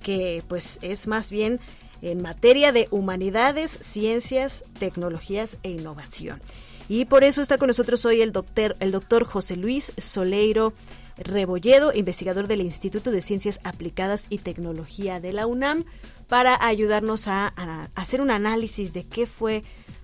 que 0.04 0.44
pues 0.46 0.78
es 0.82 1.08
más 1.08 1.32
bien 1.32 1.58
en 2.02 2.22
materia 2.22 2.70
de 2.70 2.86
humanidades, 2.90 3.76
ciencias, 3.80 4.62
tecnologías 4.78 5.56
e 5.62 5.70
innovación. 5.70 6.40
Y 6.88 7.06
por 7.06 7.24
eso 7.24 7.40
está 7.40 7.56
con 7.56 7.68
nosotros 7.68 8.04
hoy 8.04 8.20
el 8.20 8.30
doctor, 8.30 8.76
el 8.78 8.92
doctor 8.92 9.24
José 9.24 9.56
Luis 9.56 9.92
Soleiro 9.96 10.74
Rebolledo, 11.16 11.94
investigador 11.94 12.46
del 12.46 12.60
Instituto 12.60 13.10
de 13.10 13.22
Ciencias 13.22 13.60
Aplicadas 13.64 14.26
y 14.28 14.38
Tecnología 14.38 15.20
de 15.20 15.32
la 15.32 15.46
UNAM, 15.46 15.84
para 16.28 16.58
ayudarnos 16.64 17.26
a, 17.26 17.52
a 17.56 17.88
hacer 17.94 18.20
un 18.20 18.30
análisis 18.30 18.92
de 18.92 19.04
qué 19.04 19.26
fue 19.26 19.62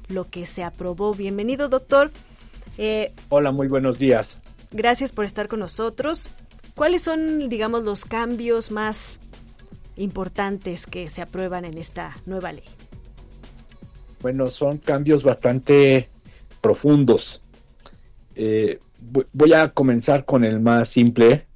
lo 0.08 0.30
que 0.30 0.46
se 0.46 0.64
aprobó. 0.64 1.12
Bienvenido, 1.12 1.68
doctor. 1.68 2.12
Eh, 2.78 3.12
Hola, 3.28 3.52
muy 3.52 3.68
buenos 3.68 3.98
días. 3.98 4.38
Gracias 4.70 5.12
por 5.12 5.26
estar 5.26 5.48
con 5.48 5.60
nosotros. 5.60 6.30
¿Cuáles 6.74 7.02
son, 7.02 7.50
digamos, 7.50 7.82
los 7.82 8.06
cambios 8.06 8.70
más 8.70 9.20
importantes 9.96 10.86
que 10.86 11.08
se 11.08 11.22
aprueban 11.22 11.64
en 11.64 11.78
esta 11.78 12.16
nueva 12.26 12.52
ley? 12.52 12.64
Bueno, 14.22 14.48
son 14.48 14.78
cambios 14.78 15.22
bastante 15.22 16.08
profundos. 16.60 17.42
Eh, 18.34 18.80
voy 19.32 19.52
a 19.52 19.72
comenzar 19.72 20.24
con 20.24 20.44
el 20.44 20.60
más 20.60 20.88
simple. 20.88 21.46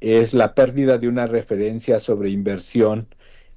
Es 0.00 0.34
la 0.34 0.54
pérdida 0.54 0.98
de 0.98 1.08
una 1.08 1.26
referencia 1.26 1.98
sobre 1.98 2.30
inversión 2.30 3.08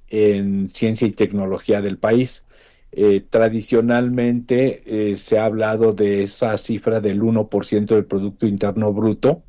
en 0.09 0.69
ciencia 0.73 1.07
y 1.07 1.11
tecnología 1.11 1.81
del 1.81 1.97
país. 1.97 2.43
Eh, 2.91 3.25
tradicionalmente 3.29 5.11
eh, 5.11 5.15
se 5.17 5.37
ha 5.37 5.45
hablado 5.45 5.91
de 5.91 6.23
esa 6.23 6.57
cifra 6.57 7.01
del 7.01 7.21
1% 7.21 7.85
del 7.87 8.05
Producto 8.05 8.47
Interno 8.47 8.93
Bruto 8.93 9.43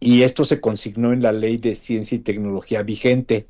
y 0.00 0.22
esto 0.22 0.44
se 0.44 0.60
consignó 0.60 1.12
en 1.12 1.22
la 1.22 1.32
ley 1.32 1.56
de 1.56 1.74
ciencia 1.74 2.16
y 2.16 2.20
tecnología 2.20 2.82
vigente. 2.82 3.48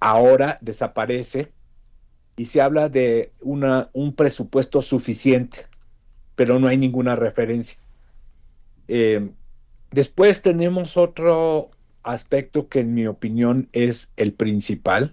Ahora 0.00 0.58
desaparece 0.60 1.52
y 2.36 2.46
se 2.46 2.60
habla 2.60 2.88
de 2.88 3.32
una, 3.42 3.88
un 3.92 4.14
presupuesto 4.14 4.82
suficiente, 4.82 5.66
pero 6.34 6.58
no 6.58 6.68
hay 6.68 6.76
ninguna 6.76 7.16
referencia. 7.16 7.78
después 9.90 10.42
tenemos 10.42 10.96
otro 10.96 11.68
aspecto 12.02 12.68
que 12.68 12.80
en 12.80 12.94
mi 12.94 13.06
opinión 13.06 13.68
es 13.72 14.12
el 14.16 14.32
principal 14.32 15.12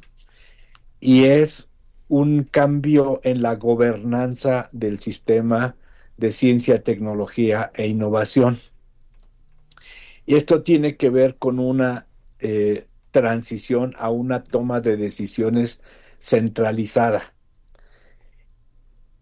y 0.99 1.25
es 1.25 1.69
un 2.07 2.43
cambio 2.43 3.19
en 3.23 3.41
la 3.41 3.55
gobernanza 3.55 4.69
del 4.71 4.99
sistema 4.99 5.75
de 6.17 6.31
ciencia, 6.31 6.83
tecnología 6.83 7.71
e 7.73 7.87
innovación. 7.87 8.59
Y 10.25 10.35
esto 10.35 10.63
tiene 10.63 10.95
que 10.97 11.09
ver 11.09 11.37
con 11.37 11.59
una 11.59 12.07
eh, 12.39 12.87
transición 13.11 13.93
a 13.97 14.09
una 14.09 14.43
toma 14.43 14.81
de 14.81 14.97
decisiones 14.97 15.81
centralizada. 16.19 17.21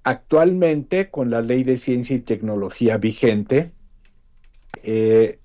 Actualmente, 0.03 1.09
con 1.09 1.29
la 1.29 1.41
ley 1.41 1.63
de 1.63 1.77
ciencia 1.77 2.15
y 2.15 2.21
tecnología 2.21 2.97
vigente, 2.97 3.71
eh, 4.83 5.39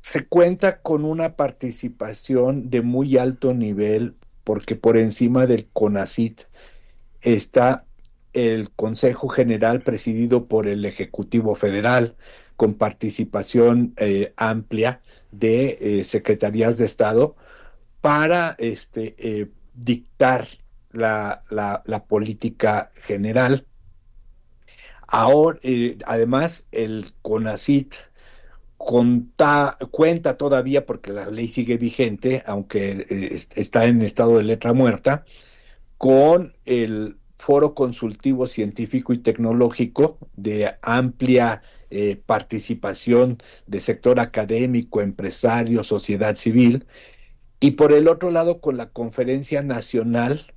se 0.00 0.26
cuenta 0.26 0.82
con 0.82 1.04
una 1.04 1.34
participación 1.34 2.70
de 2.70 2.82
muy 2.82 3.18
alto 3.18 3.54
nivel 3.54 4.16
porque 4.44 4.76
por 4.76 4.96
encima 4.96 5.46
del 5.46 5.66
CONACIT 5.72 6.42
está 7.20 7.84
el 8.32 8.70
Consejo 8.70 9.28
General 9.28 9.80
presidido 9.80 10.46
por 10.46 10.68
el 10.68 10.84
Ejecutivo 10.84 11.56
Federal, 11.56 12.14
con 12.56 12.74
participación 12.74 13.94
eh, 13.96 14.32
amplia 14.36 15.00
de 15.30 15.76
eh, 15.80 16.04
secretarías 16.04 16.78
de 16.78 16.86
Estado 16.86 17.36
para 18.00 18.56
este, 18.58 19.14
eh, 19.18 19.50
dictar 19.74 20.48
la, 20.92 21.42
política 22.08 22.90
general. 22.94 23.66
Ahora, 25.06 25.60
además, 26.06 26.64
el 26.72 27.12
CONACIT 27.22 27.94
cuenta 28.78 30.36
todavía, 30.36 30.86
porque 30.86 31.12
la 31.12 31.26
ley 31.30 31.48
sigue 31.48 31.76
vigente, 31.76 32.42
aunque 32.46 33.46
está 33.54 33.84
en 33.84 34.02
estado 34.02 34.38
de 34.38 34.44
letra 34.44 34.72
muerta, 34.72 35.24
con 35.98 36.54
el 36.64 37.18
foro 37.38 37.74
consultivo 37.74 38.46
científico 38.46 39.12
y 39.12 39.18
tecnológico 39.18 40.18
de 40.36 40.74
amplia 40.82 41.62
eh, 41.90 42.16
participación 42.24 43.38
de 43.66 43.80
sector 43.80 44.18
académico, 44.20 45.00
empresario, 45.00 45.84
sociedad 45.84 46.34
civil, 46.34 46.86
y 47.60 47.72
por 47.72 47.92
el 47.92 48.08
otro 48.08 48.30
lado 48.30 48.60
con 48.60 48.76
la 48.76 48.90
Conferencia 48.90 49.62
Nacional 49.62 50.52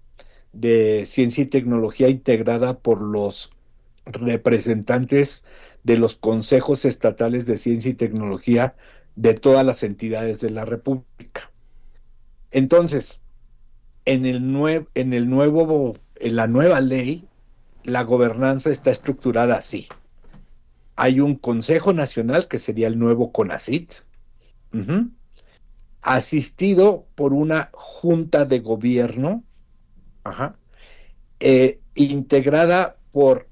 de 0.53 1.05
Ciencia 1.05 1.43
y 1.43 1.47
Tecnología 1.47 2.09
integrada 2.09 2.79
por 2.79 3.01
los 3.01 3.53
representantes 4.05 5.45
de 5.83 5.97
los 5.97 6.15
consejos 6.15 6.85
estatales 6.85 7.45
de 7.45 7.57
ciencia 7.57 7.91
y 7.91 7.95
tecnología 7.95 8.75
de 9.15 9.33
todas 9.33 9.65
las 9.65 9.83
entidades 9.83 10.39
de 10.39 10.49
la 10.49 10.65
República. 10.65 11.51
Entonces, 12.51 13.21
en 14.05 14.25
el, 14.25 14.87
en 14.95 15.13
el 15.13 15.29
nuevo, 15.29 15.97
en 16.19 16.35
la 16.35 16.47
nueva 16.47 16.81
ley, 16.81 17.27
la 17.83 18.03
gobernanza 18.03 18.69
está 18.69 18.91
estructurada 18.91 19.55
así. 19.55 19.87
Hay 20.95 21.21
un 21.21 21.35
Consejo 21.35 21.93
Nacional, 21.93 22.47
que 22.47 22.59
sería 22.59 22.87
el 22.87 22.99
nuevo 22.99 23.31
CONACIT, 23.31 23.91
asistido 26.01 27.05
por 27.15 27.33
una 27.33 27.69
junta 27.71 28.45
de 28.45 28.59
gobierno, 28.59 29.43
eh, 31.39 31.79
integrada 31.95 32.97
por 33.11 33.47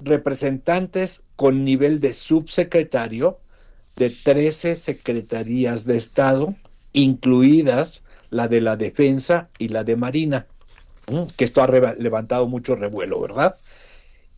representantes 0.00 1.24
con 1.36 1.64
nivel 1.64 2.00
de 2.00 2.14
subsecretario 2.14 3.38
de 3.96 4.08
13 4.08 4.76
secretarías 4.76 5.84
de 5.84 5.96
Estado, 5.96 6.54
incluidas 6.92 8.02
la 8.30 8.48
de 8.48 8.62
la 8.62 8.76
Defensa 8.76 9.50
y 9.58 9.68
la 9.68 9.84
de 9.84 9.96
Marina, 9.96 10.46
que 11.36 11.44
esto 11.44 11.62
ha 11.62 11.94
levantado 11.94 12.46
mucho 12.46 12.76
revuelo, 12.76 13.20
¿verdad? 13.20 13.56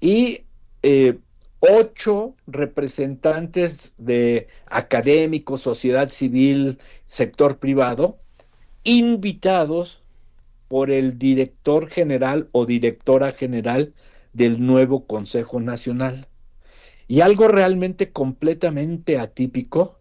Y 0.01 0.43
eh, 0.83 1.18
ocho 1.61 2.35
representantes 2.47 3.95
de 3.97 4.49
académicos, 4.66 5.61
sociedad 5.61 6.09
civil, 6.09 6.79
sector 7.07 7.59
privado, 7.59 8.18
invitados 8.85 10.03
por 10.68 10.91
el 10.91 11.18
director 11.18 11.89
general 11.89 12.49
o 12.53 12.66
directora 12.66 13.33
general 13.33 13.95
del 14.33 14.64
nuevo 14.64 15.07
Consejo 15.07 15.61
Nacional. 15.61 16.27
Y 17.07 17.20
algo 17.20 17.47
realmente 17.47 18.11
completamente 18.11 19.18
atípico 19.18 19.99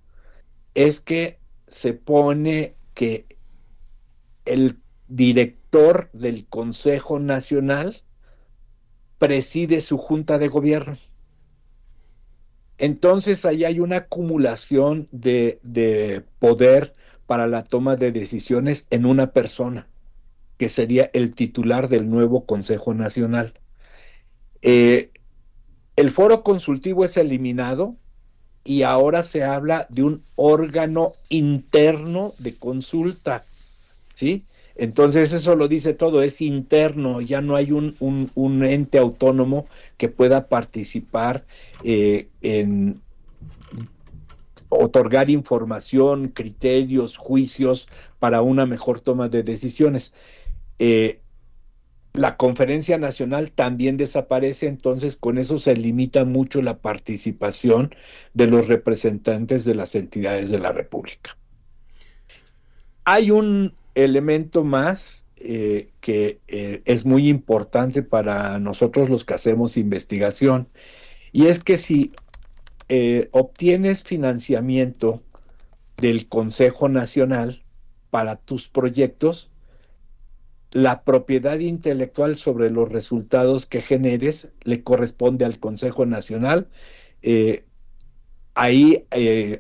es 0.74 1.02
que 1.02 1.38
se 1.68 1.94
pone 1.94 2.76
que 2.94 3.26
el 4.46 4.78
director 5.08 5.61
del 5.72 6.46
Consejo 6.48 7.20
Nacional 7.20 8.02
preside 9.18 9.80
su 9.80 9.98
junta 9.98 10.38
de 10.38 10.50
gobierno. 10.50 10.98
Entonces 12.78 13.46
ahí 13.46 13.64
hay 13.64 13.80
una 13.80 13.98
acumulación 13.98 15.08
de, 15.12 15.60
de, 15.64 16.24
poder 16.40 16.94
para 17.26 17.48
la 17.48 17.64
toma 17.64 17.96
de 17.96 18.12
decisiones 18.12 18.86
en 18.90 19.06
una 19.06 19.32
persona, 19.32 19.88
que 20.58 20.68
sería 20.68 21.10
el 21.14 21.34
titular 21.36 21.88
del 21.88 22.10
nuevo 22.10 22.46
Consejo 22.46 22.94
Nacional. 22.94 23.54
Eh, 24.62 25.12
el 25.96 26.12
foro 26.12 26.44
consultivo 26.44 27.06
es 27.06 27.16
eliminado 27.16 27.96
y 28.66 28.82
ahora 28.82 29.24
se 29.24 29.46
habla 29.46 29.88
de 29.90 30.04
un 30.04 30.24
órgano 30.36 31.14
interno 31.30 32.34
de 32.40 32.56
consulta, 32.56 33.46
¿sí? 34.16 34.44
Entonces 34.76 35.34
eso 35.34 35.56
lo 35.56 35.68
dice 35.68 35.94
todo, 35.94 36.22
es 36.22 36.42
interno, 36.42 37.22
ya 37.22 37.42
no 37.42 37.56
hay 37.56 37.72
un, 37.72 37.96
un, 38.00 38.64
ente 38.64 38.98
autónomo 38.98 39.68
que 39.98 40.10
pueda 40.10 40.48
participar 40.48 41.46
eh, 41.84 42.30
en 42.42 43.02
otorgar 44.70 45.30
información, 45.30 46.30
criterios, 46.30 47.18
juicios 47.18 47.90
para 48.20 48.42
una 48.42 48.66
mejor 48.66 49.02
toma 49.02 49.28
de 49.28 49.44
decisiones. 49.44 50.14
Eh, 50.80 51.20
la 52.14 52.36
conferencia 52.36 52.98
nacional 52.98 53.52
también 53.52 53.98
desaparece, 53.98 54.68
entonces 54.68 55.16
con 55.16 55.38
eso 55.38 55.58
se 55.58 55.76
limita 55.76 56.26
mucho 56.26 56.62
la 56.62 56.80
participación 56.80 57.96
de 58.34 58.48
los 58.48 58.68
representantes 58.68 59.64
de 59.64 59.76
las 59.76 59.96
entidades 59.96 60.50
de 60.50 60.60
la 60.60 60.72
República. 60.72 61.38
Hay 63.06 63.32
un 63.32 63.74
elemento 63.96 64.64
más 64.64 65.26
eh, 65.36 65.90
que 66.02 66.40
eh, 66.48 66.84
es 66.86 67.04
muy 67.04 67.28
importante 67.28 68.04
para 68.04 68.60
nosotros 68.60 69.10
los 69.10 69.26
que 69.26 69.34
hacemos 69.34 69.76
investigación, 69.76 70.70
y 71.32 71.48
es 71.48 71.64
que 71.64 71.78
si 71.78 72.12
eh, 72.90 73.28
obtienes 73.32 74.04
financiamiento 74.04 75.24
del 75.98 76.28
Consejo 76.28 76.90
Nacional 76.90 77.64
para 78.12 78.36
tus 78.36 78.68
proyectos, 78.68 79.50
la 80.74 81.04
propiedad 81.04 81.58
intelectual 81.58 82.36
sobre 82.36 82.70
los 82.70 82.92
resultados 82.92 83.66
que 83.66 83.82
generes 83.82 84.50
le 84.64 84.84
corresponde 84.84 85.44
al 85.44 85.60
Consejo 85.60 86.06
Nacional, 86.06 86.70
ahí 88.54 89.06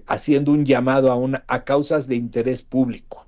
haciendo 0.07 0.51
un 0.51 0.65
llamado 0.65 1.11
a, 1.11 1.15
una, 1.15 1.43
a 1.47 1.63
causas 1.63 2.07
de 2.07 2.15
interés 2.15 2.63
público. 2.63 3.27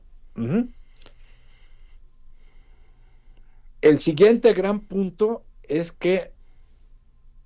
El 3.84 4.00
siguiente 4.00 4.54
gran 4.54 4.80
punto 4.80 5.44
es 5.64 5.92
que 5.92 6.32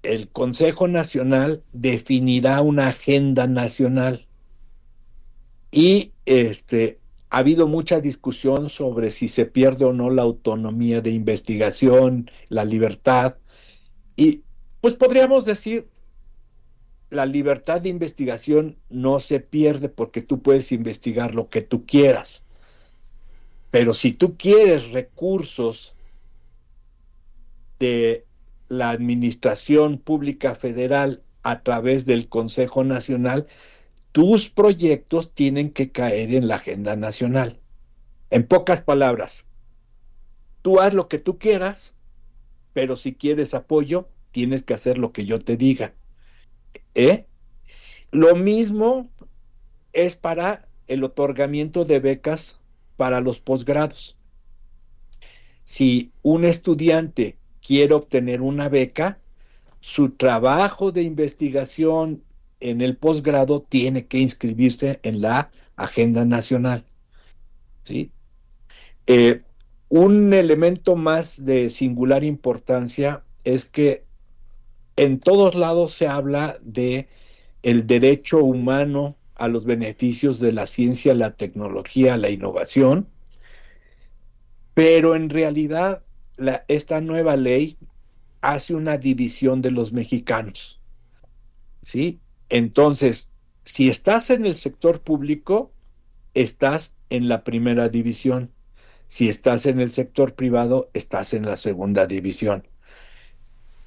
el 0.04 0.30
Consejo 0.30 0.88
Nacional 0.88 1.64
definirá 1.74 2.62
una 2.62 2.90
agenda 2.90 3.48
nacional 3.48 4.28
y 5.72 6.12
este 6.28 7.00
ha 7.32 7.40
habido 7.40 7.66
mucha 7.66 8.02
discusión 8.02 8.70
sobre 8.70 9.10
si 9.10 9.30
se 9.30 9.48
pierde 9.48 9.86
o 9.86 9.94
no 9.94 10.12
la 10.12 10.22
autonomía 10.22 11.02
de 11.02 11.10
investigación, 11.10 12.30
la 12.50 12.66
libertad. 12.66 13.38
Y 14.16 14.44
pues 14.80 14.94
podríamos 14.94 15.44
decir, 15.44 15.88
la 17.10 17.26
libertad 17.26 17.82
de 17.82 17.90
investigación 17.90 18.78
no 18.92 19.20
se 19.20 19.40
pierde 19.40 19.90
porque 19.90 20.22
tú 20.22 20.44
puedes 20.44 20.72
investigar 20.72 21.34
lo 21.34 21.50
que 21.50 21.64
tú 21.64 21.88
quieras. 21.88 22.46
Pero 23.72 23.96
si 23.96 24.12
tú 24.12 24.38
quieres 24.38 24.92
recursos 24.92 25.96
de 27.80 28.26
la 28.68 28.90
Administración 28.90 29.98
Pública 29.98 30.56
Federal 30.56 31.24
a 31.44 31.64
través 31.64 32.06
del 32.06 32.28
Consejo 32.28 32.84
Nacional, 32.84 33.48
tus 34.12 34.50
proyectos 34.50 35.34
tienen 35.34 35.72
que 35.72 35.92
caer 35.92 36.34
en 36.34 36.48
la 36.48 36.56
agenda 36.56 36.96
nacional. 36.96 37.60
En 38.30 38.46
pocas 38.46 38.82
palabras, 38.82 39.46
tú 40.62 40.80
haz 40.80 40.94
lo 40.94 41.08
que 41.08 41.20
tú 41.20 41.38
quieras, 41.38 41.94
pero 42.74 42.98
si 42.98 43.14
quieres 43.14 43.54
apoyo, 43.54 44.10
tienes 44.32 44.64
que 44.64 44.74
hacer 44.74 44.98
lo 44.98 45.12
que 45.12 45.26
yo 45.26 45.40
te 45.40 45.56
diga. 45.56 45.94
¿Eh? 46.96 47.26
Lo 48.12 48.36
mismo 48.36 49.10
es 49.94 50.16
para 50.16 50.68
el 50.88 51.04
otorgamiento 51.04 51.86
de 51.86 52.00
becas 52.00 52.60
para 52.98 53.22
los 53.22 53.40
posgrados. 53.40 54.18
Si 55.64 56.12
un 56.24 56.46
estudiante 56.46 57.38
quiere 57.66 57.94
obtener 57.94 58.42
una 58.42 58.70
beca, 58.70 59.20
su 59.80 60.12
trabajo 60.12 60.92
de 60.92 61.04
investigación 61.04 62.24
en 62.60 62.82
el 62.82 62.98
posgrado 62.98 63.62
tiene 63.62 64.08
que 64.08 64.20
inscribirse 64.20 65.00
en 65.04 65.22
la 65.22 65.52
agenda 65.76 66.26
nacional. 66.26 66.86
¿sí? 67.84 68.12
Eh, 69.06 69.42
un 69.90 70.34
elemento 70.34 70.96
más 70.96 71.44
de 71.46 71.70
singular 71.70 72.24
importancia 72.24 73.24
es 73.44 73.66
que 73.66 74.04
en 74.96 75.20
todos 75.20 75.56
lados 75.56 75.94
se 75.94 76.08
habla 76.08 76.58
de 76.62 77.08
el 77.64 77.88
derecho 77.88 78.44
humano 78.44 79.16
a 79.36 79.48
los 79.48 79.66
beneficios 79.66 80.40
de 80.40 80.52
la 80.52 80.66
ciencia, 80.66 81.14
la 81.14 81.32
tecnología, 81.36 82.18
la 82.18 82.30
innovación, 82.30 83.08
pero 84.74 85.16
en 85.16 85.30
realidad 85.30 86.04
esta 86.68 87.02
nueva 87.02 87.36
ley 87.36 87.78
hace 88.42 88.76
una 88.76 88.98
división 88.98 89.62
de 89.62 89.72
los 89.72 89.94
mexicanos. 89.94 90.80
¿Sí? 91.84 92.20
Entonces, 92.50 93.32
si 93.64 93.90
estás 93.90 94.30
en 94.30 94.46
el 94.46 94.56
sector 94.56 95.02
público, 95.02 95.72
estás 96.34 96.94
en 97.10 97.28
la 97.28 97.44
primera 97.44 97.90
división. 97.90 98.52
Si 99.08 99.30
estás 99.30 99.66
en 99.66 99.80
el 99.80 99.90
sector 99.90 100.36
privado, 100.36 100.90
estás 100.94 101.34
en 101.34 101.46
la 101.46 101.58
segunda 101.58 102.06
división. 102.06 102.68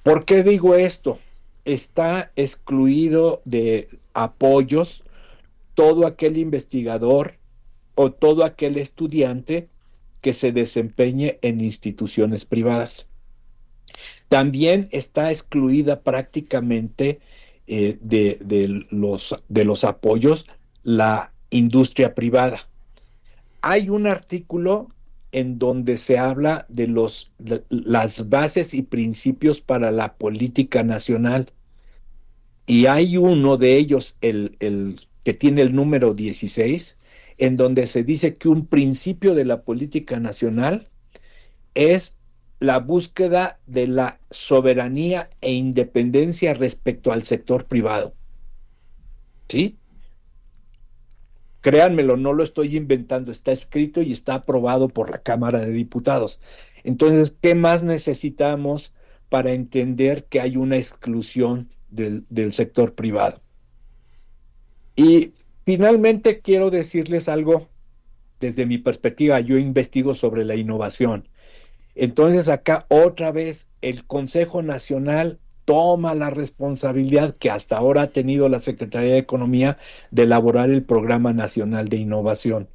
¿Por 0.03 0.24
qué 0.24 0.42
digo 0.42 0.74
esto? 0.74 1.18
Está 1.64 2.32
excluido 2.36 3.42
de 3.44 3.88
apoyos 4.14 5.05
todo 5.74 6.07
aquel 6.07 6.38
investigador 6.38 7.36
o 7.94 8.11
todo 8.12 8.44
aquel 8.44 8.78
estudiante 8.78 9.68
que 10.20 10.32
se 10.32 10.52
desempeñe 10.52 11.38
en 11.42 11.60
instituciones 11.60 12.44
privadas. 12.44 13.06
También 14.28 14.88
está 14.92 15.30
excluida 15.30 16.02
prácticamente 16.02 17.20
eh, 17.66 17.98
de, 18.00 18.86
los, 18.90 19.42
de 19.48 19.64
los 19.64 19.84
apoyos 19.84 20.46
la 20.82 21.32
industria 21.50 22.14
privada. 22.14 22.68
Hay 23.62 23.88
un 23.88 24.06
artículo 24.06 24.88
en 25.32 25.58
donde 25.58 25.96
se 25.96 26.18
habla 26.18 26.66
de, 26.68 26.86
los, 26.86 27.32
las 27.68 28.28
bases 28.28 28.74
y 28.74 28.82
principios 28.82 29.60
para 29.60 29.90
la 29.90 30.14
política 30.14 30.82
nacional. 30.82 31.52
Y 32.66 32.86
hay 32.86 33.16
uno 33.16 33.56
de 33.56 33.76
ellos, 33.76 34.16
el, 34.20 34.56
el 34.60 35.00
que 35.24 35.34
tiene 35.34 35.62
el 35.62 35.74
número 35.74 36.14
16, 36.14 36.96
en 37.41 37.57
donde 37.57 37.86
se 37.86 38.05
dice 38.05 38.34
que 38.34 38.49
un 38.49 38.66
principio 38.66 39.34
de 39.34 39.47
la 39.47 39.62
política 39.62 40.20
nacional 40.20 40.91
es 41.74 42.18
la 42.61 42.78
búsqueda 42.78 43.59
de 43.66 43.88
la 43.88 44.20
soberanía 44.30 45.30
e 45.41 45.51
independencia 45.53 46.53
respecto 46.53 47.12
al 47.12 47.22
sector 47.22 47.64
privado. 47.64 48.14
¿Sí? 49.49 49.78
Créanmelo, 51.62 52.18
no 52.18 52.34
lo 52.34 52.45
estoy 52.45 52.76
inventando, 52.76 53.32
está 53.32 53.53
escrito 53.53 54.03
y 54.03 54.12
está 54.12 54.34
aprobado 54.34 54.88
por 54.88 55.11
la 55.11 55.22
Cámara 55.22 55.61
de 55.61 55.72
Diputados. 55.72 56.43
Entonces, 56.84 57.34
¿qué 57.41 57.55
más 57.55 57.82
necesitamos 57.82 58.93
para 59.30 59.53
entender 59.53 60.26
que 60.26 60.43
hay 60.43 60.59
una 60.59 60.76
exclusión 60.76 61.70
del, 61.88 62.26
del 62.28 62.53
sector 62.53 62.95
privado? 62.95 63.41
Y 64.95 65.32
finalmente 65.76 66.40
quiero 66.40 66.70
decirles 66.70 67.28
algo 67.28 67.68
desde 68.40 68.66
mi 68.66 68.78
perspectiva. 68.78 69.40
Yo 69.40 69.56
investigo 69.58 70.14
sobre 70.14 70.44
la 70.44 70.56
innovación 70.56 71.28
entonces 71.94 72.48
acá 72.48 72.86
otra 72.88 73.32
vez 73.32 73.68
el 73.82 74.06
Consejo 74.06 74.62
Nacional 74.62 75.38
toma 75.64 76.14
la 76.14 76.30
responsabilidad 76.30 77.36
que 77.36 77.50
hasta 77.50 77.76
ahora 77.76 78.02
ha 78.02 78.10
tenido 78.10 78.48
la 78.48 78.60
Secretaría 78.60 79.12
de 79.12 79.18
Economía 79.18 79.76
de 80.10 80.22
elaborar 80.22 80.70
el 80.70 80.82
Programa 80.82 81.32
Nacional 81.32 81.88
de 81.88 81.98
Innovación, 81.98 82.68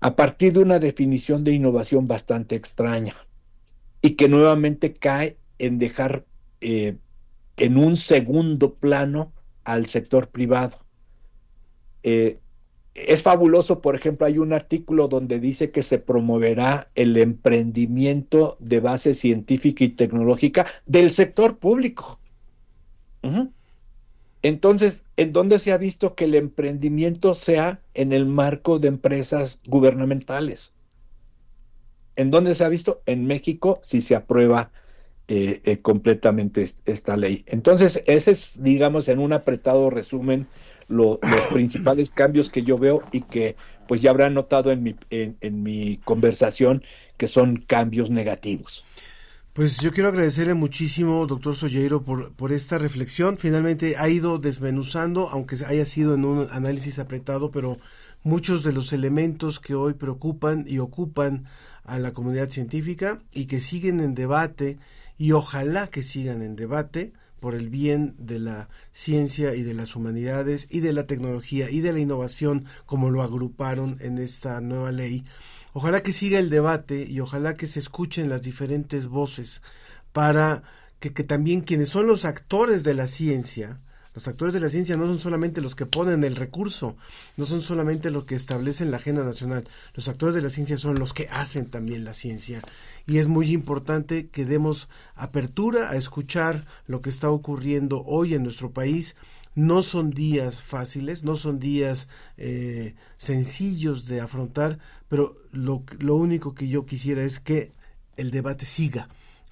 a 0.00 0.14
partir 0.14 0.52
de 0.52 0.60
una 0.60 0.78
definición 0.78 1.44
de 1.44 1.52
innovación 1.52 2.06
bastante 2.06 2.54
extraña 2.54 3.14
y 4.02 4.10
que 4.10 4.28
nuevamente 4.28 4.92
cae 4.92 5.38
en 5.58 5.78
dejar 5.78 6.26
eh, 6.60 6.98
en 7.56 7.78
un 7.78 7.96
segundo 7.96 8.74
plano 8.74 9.32
al 9.64 9.86
sector 9.86 10.28
privado. 10.28 10.83
Eh, 12.04 12.38
es 12.94 13.22
fabuloso, 13.22 13.80
por 13.80 13.96
ejemplo, 13.96 14.26
hay 14.26 14.38
un 14.38 14.52
artículo 14.52 15.08
donde 15.08 15.40
dice 15.40 15.72
que 15.72 15.82
se 15.82 15.98
promoverá 15.98 16.90
el 16.94 17.16
emprendimiento 17.16 18.56
de 18.60 18.78
base 18.78 19.14
científica 19.14 19.82
y 19.82 19.88
tecnológica 19.88 20.66
del 20.86 21.10
sector 21.10 21.58
público. 21.58 22.20
Entonces, 24.42 25.04
¿en 25.16 25.32
dónde 25.32 25.58
se 25.58 25.72
ha 25.72 25.78
visto 25.78 26.14
que 26.14 26.26
el 26.26 26.34
emprendimiento 26.34 27.34
sea 27.34 27.80
en 27.94 28.12
el 28.12 28.26
marco 28.26 28.78
de 28.78 28.88
empresas 28.88 29.58
gubernamentales? 29.66 30.72
¿En 32.14 32.30
dónde 32.30 32.54
se 32.54 32.64
ha 32.64 32.68
visto? 32.68 33.02
En 33.06 33.26
México, 33.26 33.80
si 33.82 34.02
se 34.02 34.14
aprueba 34.14 34.70
eh, 35.26 35.62
eh, 35.64 35.78
completamente 35.78 36.62
esta 36.84 37.16
ley. 37.16 37.44
Entonces, 37.46 38.02
ese 38.06 38.32
es, 38.32 38.62
digamos, 38.62 39.08
en 39.08 39.18
un 39.18 39.32
apretado 39.32 39.88
resumen, 39.88 40.46
los 40.88 41.18
principales 41.52 42.10
cambios 42.10 42.50
que 42.50 42.62
yo 42.62 42.78
veo 42.78 43.02
y 43.12 43.22
que 43.22 43.56
pues 43.86 44.00
ya 44.02 44.10
habrán 44.10 44.34
notado 44.34 44.70
en 44.70 44.82
mi, 44.82 44.96
en, 45.10 45.62
mi 45.62 45.98
conversación 46.04 46.82
que 47.16 47.26
son 47.26 47.56
cambios 47.56 48.10
negativos. 48.10 48.84
Pues 49.52 49.78
yo 49.78 49.92
quiero 49.92 50.08
agradecerle 50.08 50.54
muchísimo, 50.54 51.26
doctor 51.26 51.54
Solleiro, 51.54 52.02
por, 52.02 52.32
por 52.32 52.50
esta 52.50 52.76
reflexión. 52.76 53.36
Finalmente 53.36 53.96
ha 53.96 54.08
ido 54.08 54.38
desmenuzando, 54.38 55.28
aunque 55.28 55.56
haya 55.64 55.84
sido 55.84 56.14
en 56.14 56.24
un 56.24 56.48
análisis 56.50 56.98
apretado, 56.98 57.52
pero 57.52 57.78
muchos 58.24 58.64
de 58.64 58.72
los 58.72 58.92
elementos 58.92 59.60
que 59.60 59.74
hoy 59.74 59.94
preocupan 59.94 60.64
y 60.66 60.78
ocupan 60.78 61.44
a 61.84 61.98
la 61.98 62.12
comunidad 62.12 62.50
científica 62.50 63.22
y 63.30 63.44
que 63.44 63.60
siguen 63.60 64.00
en 64.00 64.14
debate 64.14 64.78
y 65.18 65.32
ojalá 65.32 65.86
que 65.86 66.02
sigan 66.02 66.42
en 66.42 66.56
debate 66.56 67.12
por 67.44 67.54
el 67.54 67.68
bien 67.68 68.14
de 68.16 68.38
la 68.38 68.70
ciencia 68.94 69.54
y 69.54 69.62
de 69.64 69.74
las 69.74 69.94
humanidades 69.96 70.66
y 70.70 70.80
de 70.80 70.94
la 70.94 71.06
tecnología 71.06 71.70
y 71.70 71.82
de 71.82 71.92
la 71.92 71.98
innovación 71.98 72.64
como 72.86 73.10
lo 73.10 73.20
agruparon 73.20 73.98
en 74.00 74.16
esta 74.16 74.62
nueva 74.62 74.92
ley. 74.92 75.26
Ojalá 75.74 76.02
que 76.02 76.14
siga 76.14 76.38
el 76.38 76.48
debate 76.48 77.06
y 77.06 77.20
ojalá 77.20 77.54
que 77.54 77.66
se 77.66 77.80
escuchen 77.80 78.30
las 78.30 78.40
diferentes 78.40 79.08
voces 79.08 79.60
para 80.12 80.62
que, 81.00 81.10
también 81.10 81.60
quienes 81.60 81.90
son 81.90 82.06
los 82.06 82.24
actores 82.24 82.82
de 82.82 82.94
la 82.94 83.08
ciencia, 83.08 83.78
los 84.14 84.28
actores 84.28 84.54
de 84.54 84.60
la 84.60 84.68
ciencia 84.68 84.96
no 84.96 85.06
son 85.06 85.18
solamente 85.18 85.60
los 85.60 85.74
que 85.74 85.86
ponen 85.86 86.22
el 86.22 86.36
recurso, 86.36 86.96
no 87.36 87.46
son 87.46 87.62
solamente 87.62 88.12
los 88.12 88.24
que 88.24 88.36
establecen 88.36 88.90
la 88.92 88.98
agenda 88.98 89.24
nacional, 89.24 89.68
los 89.94 90.06
actores 90.06 90.36
de 90.36 90.42
la 90.42 90.50
ciencia 90.50 90.78
son 90.78 90.98
los 90.98 91.12
que 91.12 91.28
hacen 91.30 91.66
también 91.66 92.04
la 92.04 92.14
ciencia. 92.14 92.62
Y 93.06 93.18
es 93.18 93.26
muy 93.26 93.50
importante 93.50 94.28
que 94.28 94.44
demos 94.44 94.88
apertura 95.16 95.90
a 95.90 95.96
escuchar 95.96 96.64
lo 96.86 97.02
que 97.02 97.10
está 97.10 97.28
ocurriendo 97.28 98.04
hoy 98.06 98.34
en 98.34 98.44
nuestro 98.44 98.70
país. 98.70 99.16
No 99.56 99.82
son 99.82 100.10
días 100.10 100.62
fáciles, 100.62 101.22
no 101.22 101.36
son 101.36 101.58
días 101.58 102.08
eh, 102.36 102.94
sencillos 103.18 104.06
de 104.06 104.20
afrontar, 104.20 104.78
pero 105.08 105.36
lo, 105.52 105.84
lo 105.98 106.16
único 106.16 106.54
que 106.54 106.68
yo 106.68 106.86
quisiera 106.86 107.22
es 107.22 107.40
que 107.40 107.72
el 108.16 108.30
debate 108.30 108.64
siga, 108.64 109.08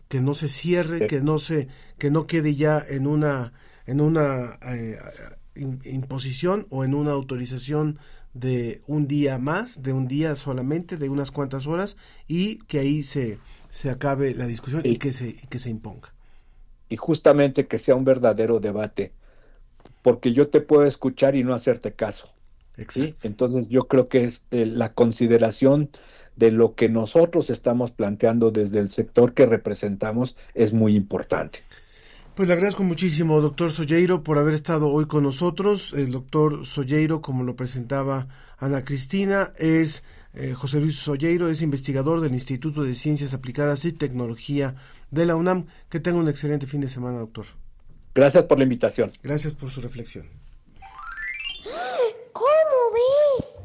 que 0.08 0.20
no 0.20 0.34
se 0.34 0.48
cierre, 0.48 1.06
que 1.06 1.20
no 1.20 1.38
se, 1.38 1.68
que 1.98 2.10
no 2.10 2.26
quede 2.26 2.54
ya 2.54 2.84
en 2.86 3.06
una, 3.06 3.52
en 3.87 4.01
una 4.01 4.59
eh, 4.66 4.99
imposición 5.85 6.66
o 6.70 6.85
en 6.85 6.95
una 6.95 7.12
autorización 7.12 7.99
de 8.35 8.83
un 8.87 9.07
día 9.07 9.39
más, 9.39 9.83
de 9.83 9.93
un 9.93 10.09
día 10.09 10.37
solamente, 10.37 10.97
de 10.97 11.09
unas 11.09 11.30
cuantas 11.30 11.66
horas, 11.66 11.97
y 12.26 12.59
que 12.61 12.78
ahí 12.78 13.03
se, 13.03 13.39
se 13.68 13.91
acabe 13.91 14.35
la 14.35 14.47
discusión 14.47 14.83
y, 14.85 14.97
que 14.97 15.12
se, 15.12 15.28
y 15.28 15.47
que 15.49 15.59
se 15.59 15.70
imponga. 15.70 16.14
Y 16.89 16.97
justamente 16.97 17.66
que 17.66 17.78
sea 17.78 17.95
un 17.95 18.05
verdadero 18.05 18.61
debate 18.61 19.12
porque 20.03 20.33
yo 20.33 20.49
te 20.49 20.61
puedo 20.61 20.85
escuchar 20.85 21.37
y 21.37 21.45
no 21.45 21.55
hacerte 21.55 21.93
caso. 21.93 22.28
Entonces 23.22 23.68
yo 23.68 23.87
creo 23.87 24.09
que 24.09 24.24
es 24.24 24.45
eh, 24.51 24.66
la 24.66 24.93
consideración 24.93 25.91
de 26.37 26.51
lo 26.51 26.74
que 26.74 26.89
nosotros 26.89 27.51
estamos 27.51 27.91
planteando 27.91 28.51
desde 28.51 28.80
el 28.80 28.89
sector 28.89 29.35
que 29.35 29.47
representamos 29.47 30.37
es 30.55 30.72
muy 30.72 30.97
importante. 30.97 31.61
Pues 32.35 32.49
le 32.49 32.55
agradezco 32.55 32.83
muchísimo, 32.83 33.43
doctor 33.43 33.72
Solleiro, 33.72 34.22
por 34.22 34.39
haber 34.39 34.55
estado 34.55 34.89
hoy 34.89 35.05
con 35.05 35.22
nosotros. 35.22 35.93
El 35.93 36.12
doctor 36.12 36.64
Solleiro, 36.64 37.20
como 37.20 37.45
lo 37.45 37.57
presentaba 37.57 38.26
Ana 38.57 38.87
Cristina, 38.87 39.53
es 39.59 40.03
eh, 40.33 40.55
José 40.55 40.80
Luis 40.80 40.97
Solleiro, 40.97 41.51
es 41.51 41.61
investigador 41.61 42.22
del 42.22 42.33
Instituto 42.33 42.85
de 42.85 42.95
Ciencias 42.95 43.35
Aplicadas 43.35 43.85
y 43.85 43.93
Tecnología 43.93 44.76
de 45.11 45.26
la 45.26 45.37
UNAM. 45.37 45.66
Que 45.91 46.01
tenga 46.01 46.16
un 46.16 46.28
excelente 46.28 46.66
fin 46.66 46.80
de 46.80 46.89
semana, 46.89 47.18
doctor. 47.18 47.45
Gracias 48.14 48.45
por 48.45 48.57
la 48.57 48.64
invitación. 48.64 49.12
Gracias 49.22 49.53
por 49.53 49.70
su 49.70 49.83
reflexión. 49.83 50.24
¿Cómo 52.33 52.47
ves? 52.95 53.59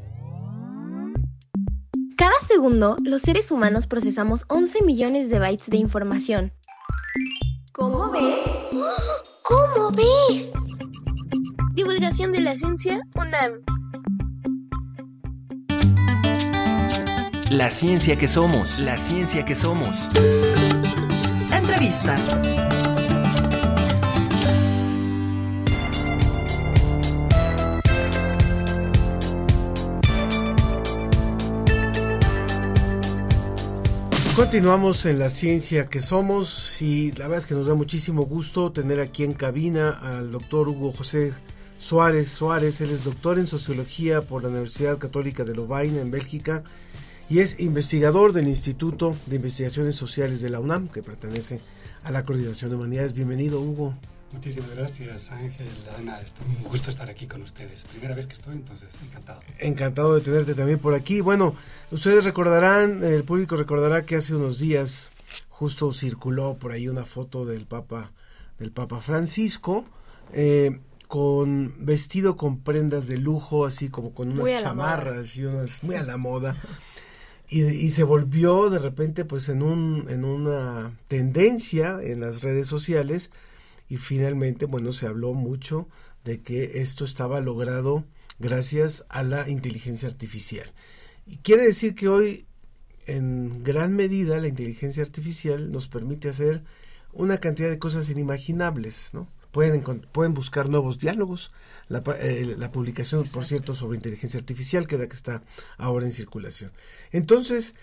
Cada 2.18 2.42
segundo, 2.46 2.98
los 3.02 3.22
seres 3.22 3.50
humanos 3.50 3.88
procesamos 3.88 4.44
11 4.50 4.84
millones 4.84 5.30
de 5.30 5.40
bytes 5.40 5.70
de 5.70 5.78
información. 5.78 6.52
¿Cómo 7.78 8.10
ves? 8.10 8.40
¿Cómo 9.44 9.92
ves? 9.92 10.50
Divulgación 11.76 12.32
de 12.32 12.42
la 12.42 12.58
ciencia 12.58 13.00
UNAM. 13.14 13.62
La 17.52 17.70
ciencia 17.70 18.18
que 18.18 18.28
somos, 18.28 18.80
la 18.80 18.98
ciencia 18.98 19.46
que 19.46 19.54
somos. 19.54 20.10
Entrevista. 21.54 22.16
Continuamos 34.38 35.08
en 35.08 35.18
la 35.18 35.32
ciencia 35.32 35.90
que 35.90 36.00
somos 36.00 36.80
y 36.84 37.12
la 37.14 37.24
verdad 37.24 37.40
es 37.40 37.46
que 37.48 37.56
nos 37.56 37.66
da 37.66 37.74
muchísimo 37.74 38.22
gusto 38.28 38.72
tener 38.72 39.00
aquí 39.00 39.24
en 39.24 39.34
cabina 39.34 39.90
al 39.90 40.32
doctor 40.32 40.70
Hugo 40.70 40.92
José 40.92 41.34
Suárez 41.80 42.30
Suárez. 42.30 42.80
Él 42.82 42.92
es 42.92 43.04
doctor 43.04 43.40
en 43.40 43.48
sociología 43.48 44.22
por 44.22 44.44
la 44.44 44.50
Universidad 44.50 45.00
Católica 45.00 45.44
de 45.44 45.56
Lovaina 45.56 46.02
en 46.02 46.12
Bélgica 46.12 46.64
y 47.32 47.40
es 47.40 47.60
investigador 47.60 48.32
del 48.32 48.48
Instituto 48.48 49.16
de 49.26 49.38
Investigaciones 49.38 49.96
Sociales 49.96 50.40
de 50.40 50.52
la 50.52 50.60
UNAM 50.60 50.88
que 50.88 51.02
pertenece 51.02 51.60
a 52.04 52.12
la 52.12 52.24
Coordinación 52.24 52.70
de 52.70 52.76
Humanidades. 52.76 53.14
Bienvenido 53.14 53.60
Hugo. 53.60 53.96
Muchísimas 54.34 54.76
gracias, 54.76 55.32
Ángel, 55.32 55.70
Ana. 55.98 56.20
Es 56.20 56.34
un 56.46 56.64
gusto 56.64 56.90
estar 56.90 57.10
aquí 57.10 57.28
con 57.28 57.42
ustedes. 57.44 57.86
Primera 57.86 58.14
vez 58.14 58.28
que 58.28 58.34
estoy, 58.34 58.56
entonces 58.56 58.98
encantado. 59.02 59.40
Encantado 59.58 60.16
de 60.16 60.22
tenerte 60.22 60.54
también 60.54 60.80
por 60.80 60.94
aquí. 60.94 61.22
Bueno, 61.22 61.56
ustedes 61.92 62.26
recordarán, 62.26 63.04
el 63.04 63.24
público 63.24 63.56
recordará 63.56 64.06
que 64.06 64.18
hace 64.18 64.36
unos 64.36 64.60
días 64.60 65.12
justo 65.50 65.94
circuló 65.94 66.58
por 66.58 66.74
ahí 66.74 66.90
una 66.90 67.06
foto 67.06 67.46
del 67.46 67.66
Papa, 67.66 68.12
del 68.60 68.72
Papa 68.72 69.02
Francisco, 69.02 69.86
eh, 70.34 70.78
con 71.08 71.74
vestido 71.80 72.36
con 72.36 72.60
prendas 72.60 73.08
de 73.08 73.18
lujo, 73.18 73.66
así 73.66 73.88
como 73.88 74.14
con 74.14 74.32
unas 74.38 74.62
chamarras 74.62 75.38
y 75.38 75.46
unas 75.46 75.82
muy 75.84 75.96
a 75.96 76.04
la 76.04 76.18
moda. 76.18 76.58
Y, 77.50 77.64
y, 77.64 77.92
se 77.92 78.04
volvió 78.04 78.70
de 78.70 78.78
repente 78.78 79.24
pues 79.24 79.48
en 79.48 79.62
un 79.62 80.08
en 80.10 80.26
una 80.26 80.92
tendencia 81.08 81.98
en 82.02 82.20
las 82.20 82.42
redes 82.42 82.68
sociales 82.68 83.32
y 83.90 83.98
finalmente, 83.98 84.66
bueno, 84.66 84.94
se 84.94 85.08
habló 85.08 85.34
mucho 85.34 85.88
de 86.24 86.42
que 86.42 86.82
esto 86.82 87.06
estaba 87.06 87.40
logrado 87.42 88.06
gracias 88.40 89.06
a 89.10 89.24
la 89.24 89.50
inteligencia 89.50 90.08
artificial. 90.08 90.74
Y 91.26 91.38
quiere 91.38 91.64
decir 91.64 91.96
que 91.96 92.08
hoy, 92.08 92.46
en 93.06 93.64
gran 93.64 93.96
medida, 93.96 94.40
la 94.40 94.48
inteligencia 94.48 95.04
artificial 95.04 95.72
nos 95.72 95.88
permite 95.88 96.30
hacer 96.30 96.64
una 97.14 97.38
cantidad 97.38 97.70
de 97.70 97.80
cosas 97.80 98.10
inimaginables, 98.10 99.14
¿no? 99.14 99.28
Pueden, 99.52 99.82
pueden 100.12 100.34
buscar 100.34 100.70
nuevos 100.70 101.00
diálogos. 101.00 101.52
La, 101.88 102.04
eh, 102.20 102.56
la 102.58 102.72
publicación, 102.72 103.24
por 103.24 103.46
cierto, 103.46 103.74
sobre 103.74 103.96
inteligencia 103.96 104.40
artificial, 104.40 104.88
queda 104.88 105.08
que 105.08 105.16
está 105.16 105.44
ahora 105.78 106.06
en 106.06 106.12
circulación. 106.12 106.72
Entonces, 107.12 107.74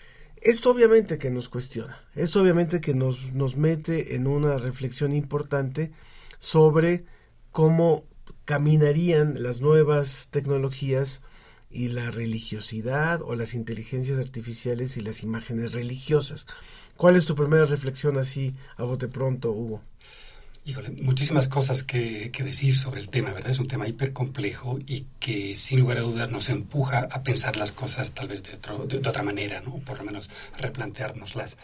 esto 0.45 0.69
obviamente 0.69 1.17
que 1.17 1.31
nos 1.31 1.49
cuestiona, 1.49 1.99
esto 2.13 2.39
obviamente 2.39 2.79
que 2.79 2.93
nos, 2.93 3.33
nos 3.33 3.57
mete 3.57 4.15
en 4.15 4.27
una 4.27 4.59
reflexión 4.59 5.11
importante 5.11 5.91
sobre 6.37 7.05
cómo 7.51 8.05
caminarían 8.45 9.41
las 9.41 9.59
nuevas 9.59 10.27
tecnologías 10.29 11.23
y 11.71 11.87
la 11.87 12.11
religiosidad 12.11 13.23
o 13.23 13.33
las 13.33 13.55
inteligencias 13.55 14.19
artificiales 14.19 14.97
y 14.97 15.01
las 15.01 15.23
imágenes 15.23 15.73
religiosas. 15.73 16.45
¿Cuál 16.95 17.15
es 17.15 17.25
tu 17.25 17.33
primera 17.33 17.65
reflexión 17.65 18.19
así 18.19 18.55
a 18.77 18.83
bote 18.83 19.07
pronto, 19.07 19.51
Hugo? 19.51 19.81
Híjole, 20.67 20.89
muchísimas 20.89 21.47
cosas 21.47 21.83
que, 21.83 22.31
decir 22.43 22.75
sobre 22.75 22.99
el 22.99 23.09
tema, 23.09 23.31
¿verdad? 23.31 23.51
Es 23.51 23.59
un 23.59 23.67
tema 23.67 23.87
hiper 23.87 24.13
complejo 24.13 24.79
y 24.87 25.05
que 25.19 25.53
sin 25.55 25.79
lugar 25.79 25.99
a 25.99 26.01
dudas 26.01 26.31
nos 26.31 26.49
empuja 26.49 27.07
a 27.11 27.21
pensar 27.21 27.55
las 27.55 27.71
cosas 27.71 28.13
tal 28.15 28.29
vez 28.29 28.41
de, 28.41 28.57
de, 28.87 29.07
otra 29.07 29.21
manera, 29.21 29.61
¿no? 29.61 29.77
Por 29.77 29.99
lo 29.99 30.05
menos 30.05 30.27
replanteárnoslas. 30.57 31.57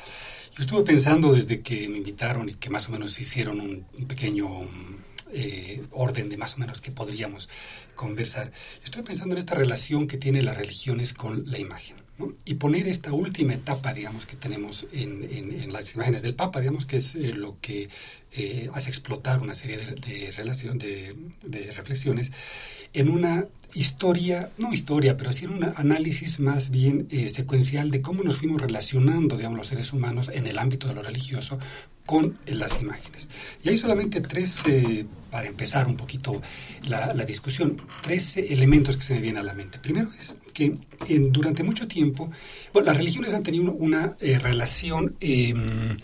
Yo 0.55 0.61
estuve 0.61 0.83
pensando 0.83 1.33
desde 1.33 1.61
que 1.61 1.89
me 1.89 1.97
invitaron 1.97 2.47
y 2.49 2.53
que 2.53 2.69
más 2.69 2.89
o 2.89 2.91
menos 2.91 3.19
hicieron 3.19 3.59
un, 3.59 4.05
pequeño 4.05 4.47
eh, 5.33 5.81
orden 5.89 6.29
de 6.29 6.37
más 6.37 6.53
o 6.53 6.57
menos 6.59 6.79
que 6.79 6.91
podríamos 6.91 7.49
conversar. 7.95 8.51
Estoy 8.83 9.01
pensando 9.01 9.33
en 9.33 9.39
esta 9.39 9.55
relación 9.55 10.05
que 10.07 10.19
tienen 10.19 10.45
las 10.45 10.57
religiones 10.57 11.13
con 11.13 11.49
la 11.49 11.57
imagen 11.57 11.97
y 12.45 12.55
poner 12.55 12.87
esta 12.87 13.11
última 13.13 13.53
etapa, 13.53 13.93
digamos, 13.93 14.25
que 14.25 14.35
tenemos 14.35 14.87
en, 14.93 15.71
las 15.71 15.95
imágenes 15.95 16.21
del 16.21 16.35
Papa, 16.35 16.59
digamos, 16.59 16.85
que 16.85 16.97
es 16.97 17.15
eh, 17.15 17.33
lo 17.33 17.57
que 17.61 17.89
eh, 18.33 18.69
hace 18.73 18.89
explotar 18.89 19.41
una 19.41 19.55
serie 19.55 19.77
de, 19.77 19.85
de, 19.85 21.15
de, 21.43 21.71
reflexiones, 21.73 22.31
en 22.93 23.09
una 23.09 23.45
historia, 23.73 24.49
no 24.57 24.73
historia, 24.73 25.17
pero 25.17 25.31
sí 25.31 25.45
en 25.45 25.51
un 25.51 25.63
análisis 25.63 26.39
más 26.39 26.71
bien 26.71 27.07
eh, 27.11 27.29
secuencial 27.29 27.91
de 27.91 28.01
cómo 28.01 28.23
nos 28.23 28.37
fuimos 28.37 28.61
relacionando, 28.61 29.37
digamos, 29.37 29.57
los 29.57 29.67
seres 29.67 29.93
humanos 29.93 30.29
en 30.33 30.47
el 30.47 30.59
ámbito 30.59 30.87
de 30.87 30.93
lo 30.93 31.01
religioso 31.01 31.57
con 32.05 32.37
las 32.45 32.81
imágenes. 32.81 33.29
Y 33.63 33.69
hay 33.69 33.77
solamente 33.77 34.21
tres, 34.21 34.63
eh, 34.67 35.05
para 35.29 35.47
empezar 35.47 35.87
un 35.87 35.95
poquito 35.95 36.41
la, 36.83 37.13
discusión, 37.25 37.81
tres 38.01 38.37
elementos 38.37 38.97
que 38.97 39.03
se 39.03 39.13
me 39.13 39.21
vienen 39.21 39.41
a 39.41 39.43
la 39.43 39.53
mente. 39.53 39.79
Primero 39.79 40.09
es 40.19 40.35
que 40.53 40.75
durante 41.29 41.63
mucho 41.63 41.87
tiempo, 41.87 42.29
bueno, 42.73 42.87
las 42.87 42.97
religiones 42.97 43.33
han 43.33 43.43
tenido 43.43 43.71
una 43.71 44.17
eh, 44.19 44.39
relación 44.39 45.15
em, 45.21 45.97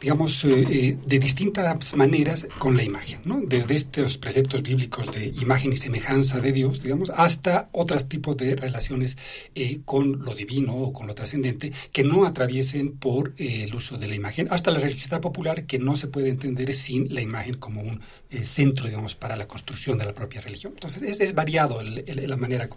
digamos, 0.00 0.44
eh, 0.44 0.66
eh, 0.70 0.98
de 1.06 1.18
distintas 1.18 1.96
maneras 1.96 2.46
con 2.58 2.76
la 2.76 2.82
imagen, 2.82 3.20
¿no? 3.24 3.40
Desde 3.40 3.74
estos 3.74 4.18
preceptos 4.18 4.62
bíblicos 4.62 5.10
de 5.10 5.26
imagen 5.40 5.72
y 5.72 5.76
semejanza 5.76 6.40
de 6.40 6.52
Dios, 6.52 6.82
digamos, 6.82 7.10
hasta 7.10 7.68
otros 7.72 8.08
tipos 8.08 8.36
de 8.36 8.56
relaciones 8.56 9.16
eh, 9.54 9.80
con 9.84 10.24
lo 10.24 10.34
divino 10.34 10.74
o 10.74 10.92
con 10.92 11.06
lo 11.06 11.14
trascendente 11.14 11.72
que 11.92 12.04
no 12.04 12.26
atraviesen 12.26 12.92
por 12.92 13.32
el 13.38 13.74
uso 13.74 13.96
de 13.96 14.08
la 14.08 14.14
imagen, 14.14 14.48
hasta 14.50 14.70
la 14.70 14.80
religiosidad 14.80 15.20
popular 15.20 15.64
que 15.64 15.78
no 15.78 15.96
se 15.96 16.08
puede 16.08 16.28
entender 16.28 16.74
sin 16.74 17.14
la 17.14 17.22
imagen 17.22 17.54
como 17.54 17.80
un 17.80 18.00
centro, 18.44 18.86
digamos, 18.86 19.14
para 19.14 19.36
la 19.36 19.48
construcción 19.48 19.96
de 19.98 20.04
la 20.04 20.14
propia 20.14 20.40
religión. 20.40 20.74
Entonces, 20.74 21.02
es, 21.02 21.20
es 21.20 21.34
variado 21.34 21.82
la 21.82 22.36
manera. 22.36 22.68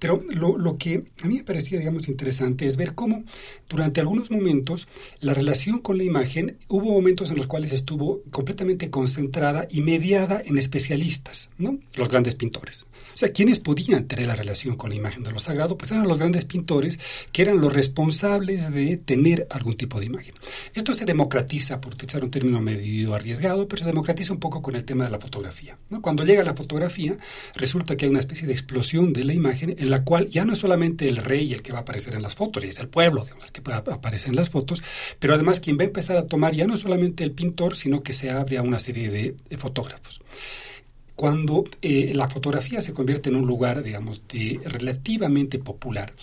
Pero 0.00 0.24
lo, 0.28 0.58
lo, 0.58 0.78
que 0.78 1.04
a 1.22 1.26
mí 1.28 1.36
me 1.36 1.44
parecía, 1.44 1.78
digamos, 1.78 2.08
interesante 2.08 2.66
es 2.66 2.76
ver 2.76 2.94
cómo 2.94 3.22
durante 3.68 4.00
algunos 4.00 4.30
momentos 4.30 4.88
la 5.20 5.34
relación 5.34 5.78
con 5.78 5.98
la 5.98 6.04
imagen, 6.04 6.56
hubo 6.68 6.86
momentos 6.86 7.30
en 7.30 7.36
los 7.36 7.46
cuales 7.46 7.70
estuvo 7.72 8.22
completamente 8.32 8.90
concentrada 8.90 9.68
y 9.70 9.82
mediada 9.82 10.42
en 10.44 10.58
especialistas, 10.58 11.50
¿no? 11.58 11.78
Los 11.96 12.08
grandes 12.08 12.34
pintores. 12.34 12.86
Sea, 13.20 13.32
quienes 13.34 13.60
podían 13.60 14.06
tener 14.06 14.28
la 14.28 14.34
relación 14.34 14.76
con 14.76 14.88
la 14.88 14.96
imagen 14.96 15.22
de 15.22 15.30
lo 15.30 15.40
sagrado, 15.40 15.76
pues 15.76 15.90
eran 15.90 16.08
los 16.08 16.16
grandes 16.16 16.46
pintores 16.46 16.98
que 17.32 17.42
eran 17.42 17.60
los 17.60 17.70
responsables 17.70 18.72
de 18.72 18.96
tener 18.96 19.46
algún 19.50 19.76
tipo 19.76 20.00
de 20.00 20.06
imagen. 20.06 20.32
Esto 20.72 20.94
se 20.94 21.04
democratiza, 21.04 21.82
por 21.82 21.92
utilizar 21.92 22.24
un 22.24 22.30
término 22.30 22.62
medio 22.62 23.14
arriesgado, 23.14 23.68
pero 23.68 23.80
se 23.80 23.84
democratiza 23.84 24.32
un 24.32 24.40
poco 24.40 24.62
con 24.62 24.74
el 24.74 24.86
tema 24.86 25.04
de 25.04 25.10
la 25.10 25.20
fotografía. 25.20 25.76
Cuando 26.00 26.24
llega 26.24 26.42
la 26.44 26.54
fotografía, 26.54 27.18
resulta 27.56 27.94
que 27.94 28.06
hay 28.06 28.10
una 28.10 28.20
especie 28.20 28.46
de 28.46 28.54
explosión 28.54 29.12
de 29.12 29.24
la 29.24 29.34
imagen 29.34 29.76
en 29.78 29.90
la 29.90 30.02
cual 30.02 30.30
ya 30.30 30.46
no 30.46 30.54
es 30.54 30.60
solamente 30.60 31.06
el 31.06 31.18
rey 31.18 31.52
el 31.52 31.60
que 31.60 31.72
va 31.72 31.80
a 31.80 31.82
aparecer 31.82 32.14
en 32.14 32.22
las 32.22 32.36
fotos, 32.36 32.64
y 32.64 32.68
es 32.68 32.78
el 32.78 32.88
pueblo 32.88 33.26
el 33.44 33.52
que 33.52 33.60
va 33.60 33.74
a 33.74 33.96
aparecer 33.96 34.30
en 34.30 34.36
las 34.36 34.48
fotos, 34.48 34.82
pero 35.18 35.34
además 35.34 35.60
quien 35.60 35.76
va 35.76 35.82
a 35.82 35.88
empezar 35.88 36.16
a 36.16 36.24
tomar 36.24 36.54
ya 36.54 36.66
no 36.66 36.72
es 36.72 36.80
solamente 36.80 37.22
el 37.22 37.32
pintor, 37.32 37.76
sino 37.76 38.00
que 38.00 38.14
se 38.14 38.30
abre 38.30 38.56
a 38.56 38.62
una 38.62 38.78
serie 38.78 39.10
de 39.10 39.58
fotógrafos 39.58 40.22
cuando 41.20 41.64
eh, 41.82 42.12
la 42.14 42.30
fotografía 42.30 42.80
se 42.80 42.94
convierte 42.94 43.28
en 43.28 43.36
un 43.36 43.46
lugar, 43.46 43.82
digamos, 43.82 44.22
de 44.32 44.58
relativamente 44.64 45.58
popular, 45.58 46.14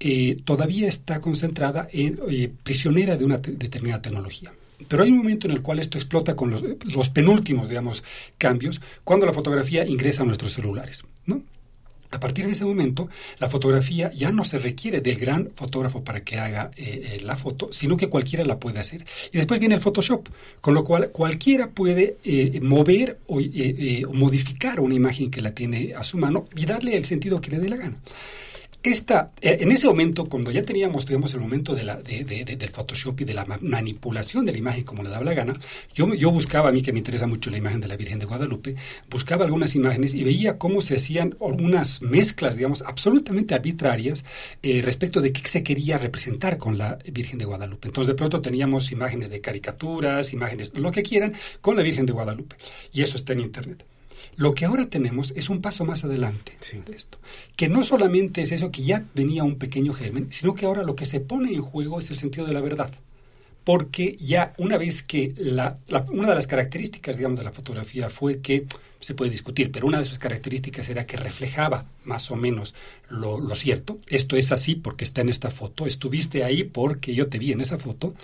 eh, 0.00 0.38
todavía 0.46 0.88
está 0.88 1.20
concentrada 1.20 1.88
en 1.92 2.18
eh, 2.30 2.50
prisionera 2.62 3.18
de 3.18 3.26
una 3.26 3.36
determinada 3.36 4.00
tecnología. 4.00 4.54
Pero 4.88 5.02
hay 5.02 5.10
un 5.10 5.18
momento 5.18 5.46
en 5.46 5.52
el 5.52 5.60
cual 5.60 5.78
esto 5.78 5.98
explota 5.98 6.36
con 6.36 6.50
los, 6.50 6.64
los 6.84 7.10
penúltimos, 7.10 7.68
digamos, 7.68 8.02
cambios, 8.38 8.80
cuando 9.04 9.26
la 9.26 9.34
fotografía 9.34 9.86
ingresa 9.86 10.22
a 10.22 10.24
nuestros 10.24 10.54
celulares, 10.54 11.04
¿no? 11.26 11.42
A 12.10 12.20
partir 12.20 12.46
de 12.46 12.52
ese 12.52 12.64
momento, 12.64 13.08
la 13.38 13.48
fotografía 13.48 14.10
ya 14.12 14.32
no 14.32 14.44
se 14.44 14.58
requiere 14.58 15.00
del 15.00 15.16
gran 15.16 15.50
fotógrafo 15.54 16.04
para 16.04 16.22
que 16.22 16.38
haga 16.38 16.70
eh, 16.76 17.16
eh, 17.18 17.20
la 17.22 17.36
foto, 17.36 17.68
sino 17.72 17.96
que 17.96 18.08
cualquiera 18.08 18.44
la 18.44 18.58
puede 18.58 18.78
hacer. 18.78 19.04
Y 19.32 19.38
después 19.38 19.60
viene 19.60 19.74
el 19.74 19.80
Photoshop, 19.80 20.28
con 20.60 20.74
lo 20.74 20.84
cual 20.84 21.10
cualquiera 21.10 21.70
puede 21.70 22.16
eh, 22.24 22.60
mover 22.62 23.18
o 23.26 23.40
modificar 24.12 24.80
una 24.80 24.94
imagen 24.94 25.30
que 25.30 25.40
la 25.40 25.52
tiene 25.52 25.94
a 25.94 26.04
su 26.04 26.18
mano 26.18 26.46
y 26.54 26.66
darle 26.66 26.96
el 26.96 27.04
sentido 27.04 27.40
que 27.40 27.50
le 27.50 27.58
dé 27.58 27.68
la 27.68 27.76
gana. 27.76 27.96
Esta, 28.86 29.32
eh, 29.40 29.56
en 29.62 29.72
ese 29.72 29.88
momento, 29.88 30.26
cuando 30.26 30.52
ya 30.52 30.62
teníamos, 30.62 31.10
el 31.10 31.40
momento 31.40 31.74
de 31.74 31.82
la, 31.82 31.96
de, 31.96 32.22
del 32.22 32.70
Photoshop 32.70 33.20
y 33.20 33.24
de 33.24 33.34
la 33.34 33.44
manipulación 33.60 34.46
de 34.46 34.52
la 34.52 34.58
imagen 34.58 34.84
como 34.84 35.02
le 35.02 35.10
daba 35.10 35.24
la 35.24 35.34
gana, 35.34 35.58
yo, 35.92 36.14
yo 36.14 36.30
buscaba, 36.30 36.68
a 36.68 36.72
mí 36.72 36.82
que 36.82 36.92
me 36.92 36.98
interesa 36.98 37.26
mucho 37.26 37.50
la 37.50 37.56
imagen 37.56 37.80
de 37.80 37.88
la 37.88 37.96
Virgen 37.96 38.20
de 38.20 38.26
Guadalupe, 38.26 38.76
buscaba 39.10 39.44
algunas 39.44 39.74
imágenes 39.74 40.14
y 40.14 40.22
veía 40.22 40.56
cómo 40.56 40.82
se 40.82 40.94
hacían 40.94 41.34
unas 41.40 42.00
mezclas, 42.00 42.54
digamos, 42.54 42.82
absolutamente 42.82 43.56
arbitrarias 43.56 44.24
eh, 44.62 44.80
respecto 44.82 45.20
de 45.20 45.32
qué 45.32 45.48
se 45.48 45.64
quería 45.64 45.98
representar 45.98 46.56
con 46.56 46.78
la 46.78 46.96
Virgen 47.12 47.40
de 47.40 47.44
Guadalupe. 47.44 47.88
Entonces, 47.88 48.06
de 48.06 48.14
pronto 48.14 48.40
teníamos 48.40 48.92
imágenes 48.92 49.30
de 49.30 49.40
caricaturas, 49.40 50.32
imágenes, 50.32 50.78
lo 50.78 50.92
que 50.92 51.02
quieran, 51.02 51.34
con 51.60 51.74
la 51.74 51.82
Virgen 51.82 52.06
de 52.06 52.12
Guadalupe. 52.12 52.54
Y 52.92 53.02
eso 53.02 53.16
está 53.16 53.32
en 53.32 53.40
Internet. 53.40 53.84
Lo 54.36 54.54
que 54.54 54.66
ahora 54.66 54.86
tenemos 54.86 55.32
es 55.34 55.48
un 55.48 55.62
paso 55.62 55.84
más 55.84 56.04
adelante 56.04 56.52
de 56.86 56.94
esto, 56.94 57.18
que 57.56 57.68
no 57.68 57.82
solamente 57.82 58.42
es 58.42 58.52
eso 58.52 58.70
que 58.70 58.82
ya 58.82 59.04
venía 59.14 59.44
un 59.44 59.56
pequeño 59.56 59.94
germen, 59.94 60.28
sino 60.30 60.54
que 60.54 60.66
ahora 60.66 60.82
lo 60.82 60.94
que 60.94 61.06
se 61.06 61.20
pone 61.20 61.52
en 61.52 61.62
juego 61.62 61.98
es 61.98 62.10
el 62.10 62.18
sentido 62.18 62.46
de 62.46 62.52
la 62.52 62.60
verdad 62.60 62.90
porque 63.66 64.16
ya 64.20 64.54
una 64.58 64.78
vez 64.78 65.02
que 65.02 65.34
la, 65.36 65.76
una 66.12 66.28
de 66.28 66.34
las 66.36 66.46
características, 66.46 67.16
digamos, 67.16 67.36
de 67.36 67.44
la 67.44 67.50
fotografía 67.50 68.08
fue 68.08 68.38
que, 68.38 68.64
se 69.00 69.14
puede 69.14 69.32
discutir, 69.32 69.72
pero 69.72 69.88
una 69.88 69.98
de 69.98 70.04
sus 70.04 70.20
características 70.20 70.88
era 70.88 71.04
que 71.04 71.16
reflejaba 71.16 71.84
más 72.04 72.30
o 72.30 72.36
menos 72.36 72.76
lo, 73.08 73.54
cierto. 73.56 73.98
Esto 74.06 74.36
es 74.36 74.52
así 74.52 74.76
porque 74.76 75.02
está 75.02 75.20
en 75.20 75.30
esta 75.30 75.50
foto, 75.50 75.84
estuviste 75.84 76.44
ahí 76.44 76.62
porque 76.62 77.12
yo 77.12 77.26
te 77.26 77.40
vi 77.40 77.50
en 77.50 77.60
esa 77.60 77.76
foto. 77.76 78.14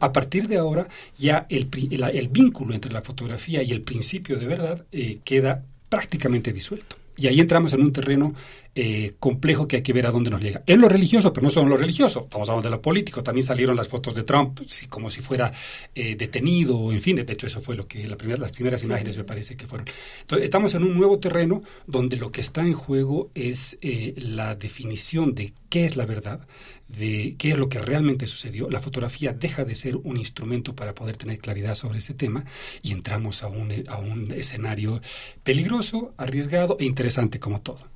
A 0.00 0.14
partir 0.14 0.48
de 0.48 0.56
ahora 0.56 0.88
ya 1.18 1.46
el, 1.50 1.68
el, 1.90 2.28
vínculo 2.28 2.74
entre 2.74 2.90
la 2.90 3.02
fotografía 3.02 3.62
y 3.62 3.72
el 3.72 3.82
principio 3.82 4.38
de 4.38 4.46
verdad 4.46 4.86
eh, 4.92 5.18
queda 5.24 5.62
prácticamente 5.90 6.54
disuelto. 6.54 6.96
Y 7.18 7.26
ahí 7.26 7.40
entramos 7.40 7.74
en 7.74 7.82
un 7.82 7.92
terreno 7.92 8.34
eh, 8.78 9.14
complejo 9.18 9.66
que 9.66 9.76
hay 9.76 9.82
que 9.82 9.94
ver 9.94 10.06
a 10.06 10.10
dónde 10.10 10.28
nos 10.28 10.42
llega. 10.42 10.62
En 10.66 10.82
lo 10.82 10.88
religioso, 10.90 11.32
pero 11.32 11.44
no 11.44 11.50
solo 11.50 11.64
en 11.64 11.70
lo 11.70 11.76
religioso, 11.78 12.24
estamos 12.24 12.46
hablando 12.50 12.68
de 12.68 12.76
lo 12.76 12.82
político, 12.82 13.22
también 13.22 13.46
salieron 13.46 13.74
las 13.74 13.88
fotos 13.88 14.14
de 14.14 14.22
Trump 14.22 14.60
como 14.90 15.08
si 15.08 15.22
fuera 15.22 15.50
eh, 15.94 16.14
detenido, 16.14 16.92
en 16.92 17.00
fin, 17.00 17.16
de 17.16 17.32
hecho 17.32 17.46
eso 17.46 17.62
fue 17.62 17.74
lo 17.74 17.88
que 17.88 18.06
la 18.06 18.18
primera, 18.18 18.38
las 18.38 18.52
primeras 18.52 18.84
imágenes 18.84 19.16
me 19.16 19.24
parece 19.24 19.56
que 19.56 19.66
fueron. 19.66 19.86
Entonces, 20.20 20.44
estamos 20.44 20.74
en 20.74 20.84
un 20.84 20.94
nuevo 20.94 21.18
terreno 21.18 21.62
donde 21.86 22.18
lo 22.18 22.30
que 22.30 22.42
está 22.42 22.60
en 22.60 22.74
juego 22.74 23.30
es 23.34 23.78
eh, 23.80 24.12
la 24.18 24.54
definición 24.56 25.34
de 25.34 25.54
qué 25.70 25.86
es 25.86 25.96
la 25.96 26.04
verdad, 26.04 26.46
de 26.86 27.34
qué 27.38 27.52
es 27.52 27.56
lo 27.56 27.70
que 27.70 27.78
realmente 27.78 28.26
sucedió. 28.26 28.68
La 28.68 28.82
fotografía 28.82 29.32
deja 29.32 29.64
de 29.64 29.74
ser 29.74 29.96
un 29.96 30.18
instrumento 30.18 30.74
para 30.74 30.94
poder 30.94 31.16
tener 31.16 31.38
claridad 31.38 31.76
sobre 31.76 32.00
ese 32.00 32.12
tema 32.12 32.44
y 32.82 32.92
entramos 32.92 33.42
a 33.42 33.48
un, 33.48 33.72
a 33.88 33.96
un 33.96 34.32
escenario 34.32 35.00
peligroso, 35.42 36.12
arriesgado 36.18 36.76
e 36.78 36.84
interesante 36.84 37.40
como 37.40 37.62
todo. 37.62 37.95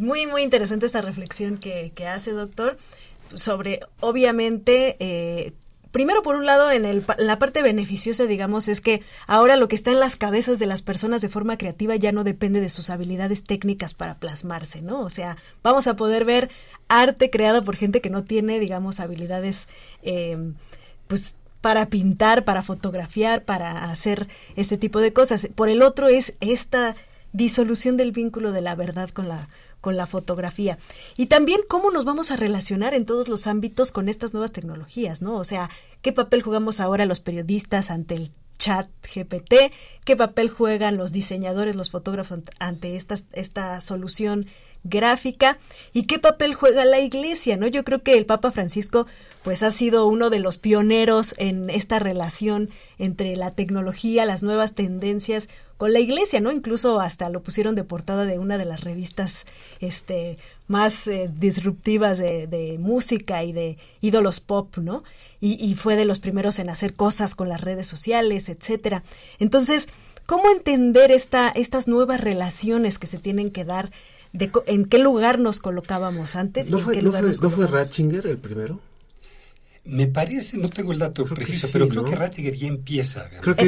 Muy, 0.00 0.26
muy 0.26 0.42
interesante 0.42 0.86
esta 0.86 1.02
reflexión 1.02 1.58
que, 1.58 1.92
hace, 2.08 2.32
doctor, 2.32 2.78
sobre, 3.34 3.80
obviamente, 4.00 4.96
eh, 4.98 5.52
primero 5.92 6.22
por 6.22 6.36
un 6.36 6.46
lado 6.46 6.70
en, 6.70 6.84
el, 6.84 7.04
la 7.18 7.38
parte 7.38 7.62
beneficiosa 7.62 8.24
digamos 8.24 8.68
es 8.68 8.80
que 8.80 9.02
ahora 9.26 9.56
lo 9.56 9.68
que 9.68 9.76
está 9.76 9.90
en 9.90 10.00
las 10.00 10.16
cabezas 10.16 10.58
de 10.58 10.66
las 10.66 10.82
personas 10.82 11.20
de 11.20 11.28
forma 11.28 11.58
creativa 11.58 11.96
ya 11.96 12.12
no 12.12 12.24
depende 12.24 12.60
de 12.60 12.70
sus 12.70 12.90
habilidades 12.90 13.42
técnicas 13.42 13.92
para 13.92 14.18
plasmarse 14.18 14.82
no 14.82 15.00
o 15.00 15.10
sea 15.10 15.36
vamos 15.64 15.88
a 15.88 15.96
poder 15.96 16.24
ver 16.24 16.48
arte 16.86 17.28
creado 17.28 17.64
por 17.64 17.74
gente 17.74 18.00
que 18.00 18.08
no 18.08 18.22
tiene 18.22 18.60
digamos 18.60 19.00
habilidades 19.00 19.68
eh, 20.04 20.38
pues 21.08 21.34
para 21.60 21.86
pintar 21.86 22.44
para 22.44 22.62
fotografiar 22.62 23.44
para 23.44 23.90
hacer 23.90 24.28
este 24.56 24.78
tipo 24.78 25.00
de 25.00 25.12
cosas. 25.12 25.48
Por 25.54 25.68
el 25.68 25.82
otro 25.82 26.08
es 26.08 26.34
esta 26.40 26.96
disolución 27.32 27.96
del 27.96 28.12
vínculo 28.12 28.52
de 28.52 28.62
la 28.62 28.74
verdad 28.74 29.10
con 29.10 29.28
la 29.28 29.48
con 29.80 29.96
la 29.96 30.06
fotografía. 30.06 30.78
Y 31.16 31.26
también 31.26 31.60
cómo 31.68 31.90
nos 31.90 32.04
vamos 32.04 32.30
a 32.30 32.36
relacionar 32.36 32.94
en 32.94 33.06
todos 33.06 33.28
los 33.28 33.46
ámbitos 33.46 33.92
con 33.92 34.08
estas 34.08 34.32
nuevas 34.32 34.52
tecnologías, 34.52 35.22
¿no? 35.22 35.36
O 35.36 35.44
sea, 35.44 35.70
¿qué 36.02 36.12
papel 36.12 36.42
jugamos 36.42 36.80
ahora 36.80 37.06
los 37.06 37.20
periodistas 37.20 37.90
ante 37.90 38.14
el 38.14 38.32
chat 38.58 38.88
GPT? 39.02 39.72
¿Qué 40.04 40.16
papel 40.16 40.50
juegan 40.50 40.96
los 40.96 41.12
diseñadores, 41.12 41.76
los 41.76 41.90
fotógrafos 41.90 42.40
ante 42.58 42.96
esta, 42.96 43.16
esta 43.32 43.80
solución 43.80 44.46
gráfica? 44.84 45.58
¿Y 45.92 46.04
qué 46.04 46.18
papel 46.18 46.54
juega 46.54 46.84
la 46.84 47.00
iglesia, 47.00 47.56
no? 47.56 47.66
Yo 47.66 47.84
creo 47.84 48.02
que 48.02 48.16
el 48.16 48.26
Papa 48.26 48.52
Francisco 48.52 49.06
pues 49.42 49.62
ha 49.62 49.70
sido 49.70 50.06
uno 50.06 50.28
de 50.28 50.38
los 50.38 50.58
pioneros 50.58 51.34
en 51.38 51.70
esta 51.70 51.98
relación 51.98 52.68
entre 52.98 53.36
la 53.36 53.52
tecnología, 53.52 54.26
las 54.26 54.42
nuevas 54.42 54.74
tendencias 54.74 55.48
con 55.80 55.94
la 55.94 55.98
iglesia, 55.98 56.42
¿no? 56.42 56.52
Incluso 56.52 57.00
hasta 57.00 57.30
lo 57.30 57.42
pusieron 57.42 57.74
de 57.74 57.84
portada 57.84 58.26
de 58.26 58.38
una 58.38 58.58
de 58.58 58.66
las 58.66 58.82
revistas 58.82 59.46
este, 59.80 60.36
más 60.68 61.06
eh, 61.06 61.30
disruptivas 61.34 62.18
de, 62.18 62.76
música 62.78 63.44
y 63.44 63.54
de 63.54 63.78
ídolos 64.02 64.40
pop, 64.40 64.76
¿no? 64.76 65.04
Y, 65.40 65.74
fue 65.76 65.96
de 65.96 66.04
los 66.04 66.20
primeros 66.20 66.58
en 66.58 66.68
hacer 66.68 66.92
cosas 66.92 67.34
con 67.34 67.48
las 67.48 67.62
redes 67.62 67.86
sociales, 67.86 68.50
etcétera. 68.50 69.04
Entonces, 69.38 69.88
¿cómo 70.26 70.50
entender 70.50 71.10
esta, 71.12 71.48
estas 71.48 71.88
nuevas 71.88 72.20
relaciones 72.20 72.98
que 72.98 73.06
se 73.06 73.18
tienen 73.18 73.50
que 73.50 73.64
dar? 73.64 73.90
De, 74.34 74.52
¿En 74.66 74.84
qué 74.84 74.98
lugar 74.98 75.38
nos 75.38 75.60
colocábamos 75.60 76.36
antes? 76.36 76.70
¿No, 76.70 76.78
y 76.78 76.82
fue, 76.82 76.92
en 76.92 77.00
qué 77.00 77.04
lugar 77.06 77.24
¿no 77.24 77.50
fue 77.50 77.66
Ratzinger 77.66 78.26
el 78.26 78.36
primero? 78.36 78.80
Me 79.84 80.06
parece, 80.06 80.58
no 80.58 80.68
tengo 80.68 80.92
el 80.92 80.98
dato 80.98 81.24
preciso, 81.24 81.68
pero 81.72 81.88
creo 81.88 82.04
que 82.04 82.14
Ratzinger 82.14 82.54
ya 82.54 82.66
empieza. 82.68 83.28
Creo 83.40 83.56
que, 83.56 83.62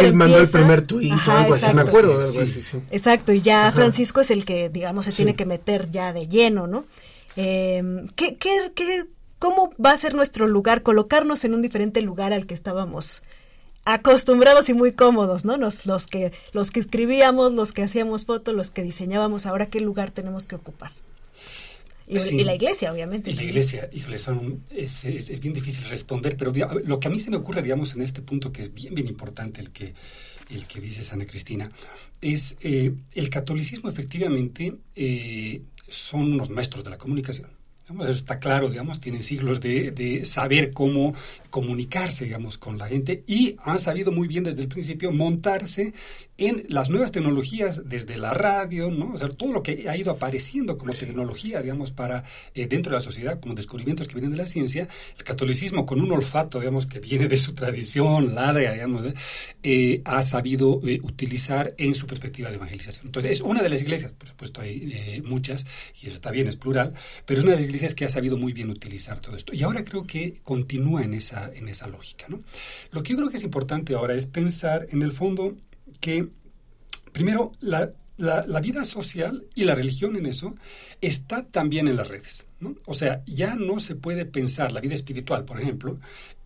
él 0.00 0.14
mandó 0.14 0.38
el 0.40 0.48
primer 0.48 0.86
tuit 0.86 1.12
o 1.12 1.30
algo 1.30 1.54
así, 1.54 1.72
me 1.72 1.82
acuerdo 1.82 2.18
de 2.18 2.24
algo 2.26 2.40
así. 2.40 2.62
Sí. 2.62 2.78
Exacto, 2.90 3.32
y 3.32 3.42
ya 3.42 3.70
Francisco 3.72 4.20
es 4.20 4.30
el 4.30 4.44
que, 4.44 4.70
digamos, 4.70 5.04
se 5.04 5.12
tiene 5.12 5.36
que 5.36 5.44
meter 5.44 5.90
ya 5.90 6.12
de 6.12 6.26
lleno, 6.26 6.66
¿no? 6.66 6.86
Eh, 7.36 8.02
¿qué, 8.16 8.36
qué, 8.36 8.72
qué, 8.74 9.04
¿Cómo 9.38 9.72
va 9.84 9.92
a 9.92 9.96
ser 9.96 10.14
nuestro 10.14 10.48
lugar, 10.48 10.82
colocarnos 10.82 11.44
en 11.44 11.54
un 11.54 11.62
diferente 11.62 12.00
lugar 12.00 12.32
al 12.32 12.46
que 12.46 12.54
estábamos 12.54 13.22
acostumbrados 13.84 14.68
y 14.68 14.74
muy 14.74 14.92
cómodos, 14.92 15.44
¿no? 15.44 15.56
Los, 15.56 15.86
los, 15.86 16.06
que, 16.06 16.32
los 16.52 16.70
que 16.70 16.80
escribíamos, 16.80 17.52
los 17.52 17.72
que 17.72 17.82
hacíamos 17.82 18.24
fotos, 18.24 18.54
los 18.54 18.70
que 18.70 18.82
diseñábamos, 18.82 19.46
ahora 19.46 19.66
qué 19.66 19.80
lugar 19.80 20.10
tenemos 20.10 20.46
que 20.46 20.56
ocupar. 20.56 20.90
Y, 22.08 22.42
la 22.42 22.54
iglesia, 22.54 22.92
obviamente. 22.92 23.30
Y 23.30 23.34
la 23.34 23.42
iglesia, 23.44 23.88
híjole, 23.92 24.18
son, 24.18 24.64
es, 24.70 25.04
es, 25.04 25.40
bien 25.40 25.52
difícil 25.52 25.84
responder, 25.84 26.36
pero 26.36 26.52
lo 26.84 26.98
que 26.98 27.08
a 27.08 27.10
mí 27.10 27.20
se 27.20 27.30
me 27.30 27.36
ocurre, 27.36 27.62
digamos, 27.62 27.94
en 27.94 28.02
este 28.02 28.22
punto, 28.22 28.50
que 28.50 28.62
es 28.62 28.72
bien, 28.72 28.94
bien 28.94 29.08
importante, 29.08 29.60
el 29.60 29.70
que, 29.70 29.92
el 30.50 30.66
que 30.66 30.80
dice 30.80 31.02
Ana 31.12 31.26
Cristina, 31.26 31.70
es 32.20 32.56
eh, 32.62 32.94
el 33.12 33.30
catolicismo 33.30 33.90
efectivamente 33.90 34.74
eh, 34.96 35.60
son 35.88 36.32
unos 36.32 36.50
maestros 36.50 36.84
de 36.84 36.90
la 36.90 36.98
comunicación. 36.98 37.50
eso 37.88 38.10
está 38.10 38.38
claro, 38.38 38.70
digamos, 38.70 39.00
tienen 39.00 39.22
siglos 39.22 39.60
de, 39.60 39.90
de, 39.90 40.24
saber 40.24 40.72
cómo 40.72 41.14
comunicarse, 41.50 42.24
digamos, 42.24 42.58
con 42.58 42.78
la 42.78 42.86
gente 42.86 43.22
y 43.26 43.56
han 43.60 43.78
sabido 43.78 44.12
muy 44.12 44.28
bien 44.28 44.44
desde 44.44 44.62
el 44.62 44.68
principio 44.68 45.12
montarse 45.12 45.92
en 46.38 46.64
las 46.68 46.88
nuevas 46.88 47.10
tecnologías 47.10 47.88
desde 47.88 48.16
la 48.16 48.32
radio, 48.32 48.92
¿no? 48.92 49.12
O 49.12 49.18
sea, 49.18 49.28
todo 49.28 49.52
lo 49.52 49.62
que 49.64 49.88
ha 49.88 49.96
ido 49.96 50.12
apareciendo 50.12 50.78
como 50.78 50.92
tecnología, 50.92 51.60
digamos, 51.62 51.90
para 51.90 52.22
eh, 52.54 52.68
dentro 52.68 52.92
de 52.92 52.98
la 52.98 53.02
sociedad, 53.02 53.40
como 53.40 53.54
descubrimientos 53.54 54.06
que 54.06 54.14
vienen 54.14 54.30
de 54.30 54.36
la 54.38 54.46
ciencia, 54.46 54.88
el 55.16 55.24
catolicismo 55.24 55.84
con 55.84 56.00
un 56.00 56.12
olfato, 56.12 56.60
digamos, 56.60 56.86
que 56.86 57.00
viene 57.00 57.26
de 57.26 57.36
su 57.36 57.54
tradición 57.54 58.36
larga, 58.36 58.72
digamos, 58.72 59.02
eh, 59.64 60.00
ha 60.04 60.22
sabido 60.22 60.80
eh, 60.86 61.00
utilizar 61.02 61.74
en 61.76 61.96
su 61.96 62.06
perspectiva 62.06 62.50
de 62.50 62.54
evangelización. 62.54 63.06
Entonces, 63.06 63.32
es 63.32 63.40
una 63.40 63.60
de 63.60 63.68
las 63.68 63.82
iglesias, 63.82 64.12
por 64.12 64.28
supuesto 64.28 64.60
hay 64.60 65.22
muchas, 65.24 65.66
y 66.00 66.06
eso 66.06 66.14
está 66.14 66.30
bien, 66.30 66.46
es 66.46 66.56
plural, 66.56 66.94
pero 67.26 67.40
es 67.40 67.44
una 67.44 67.54
de 67.54 67.60
las 67.60 67.66
iglesias 67.66 67.94
que 67.94 68.04
ha 68.04 68.08
sabido 68.08 68.38
muy 68.38 68.52
bien 68.52 68.70
utilizar 68.70 69.20
todo 69.20 69.36
esto. 69.36 69.52
Y 69.54 69.64
ahora 69.64 69.84
creo 69.84 70.06
que 70.06 70.34
continúa 70.44 71.02
en 71.02 71.14
esa, 71.14 71.50
en 71.52 71.68
esa 71.68 71.88
lógica, 71.88 72.26
¿no? 72.28 72.38
Lo 72.92 73.02
que 73.02 73.10
yo 73.10 73.16
creo 73.16 73.28
que 73.28 73.38
es 73.38 73.42
importante 73.42 73.94
ahora 73.94 74.14
es 74.14 74.26
pensar, 74.26 74.86
en 74.90 75.02
el 75.02 75.10
fondo, 75.10 75.56
que 76.00 76.28
primero 77.12 77.52
la, 77.60 77.92
la, 78.18 78.60
vida 78.60 78.84
social 78.84 79.46
y 79.54 79.64
la 79.64 79.74
religión 79.74 80.16
en 80.16 80.26
eso 80.26 80.56
está 81.00 81.44
también 81.44 81.88
en 81.88 81.96
las 81.96 82.08
redes. 82.08 82.46
O 82.86 82.94
sea, 82.94 83.22
ya 83.26 83.54
no 83.54 83.78
se 83.78 83.94
puede 83.94 84.24
pensar 84.24 84.72
la 84.72 84.80
vida 84.80 84.94
espiritual, 84.94 85.44
por 85.44 85.60
ejemplo, 85.60 86.00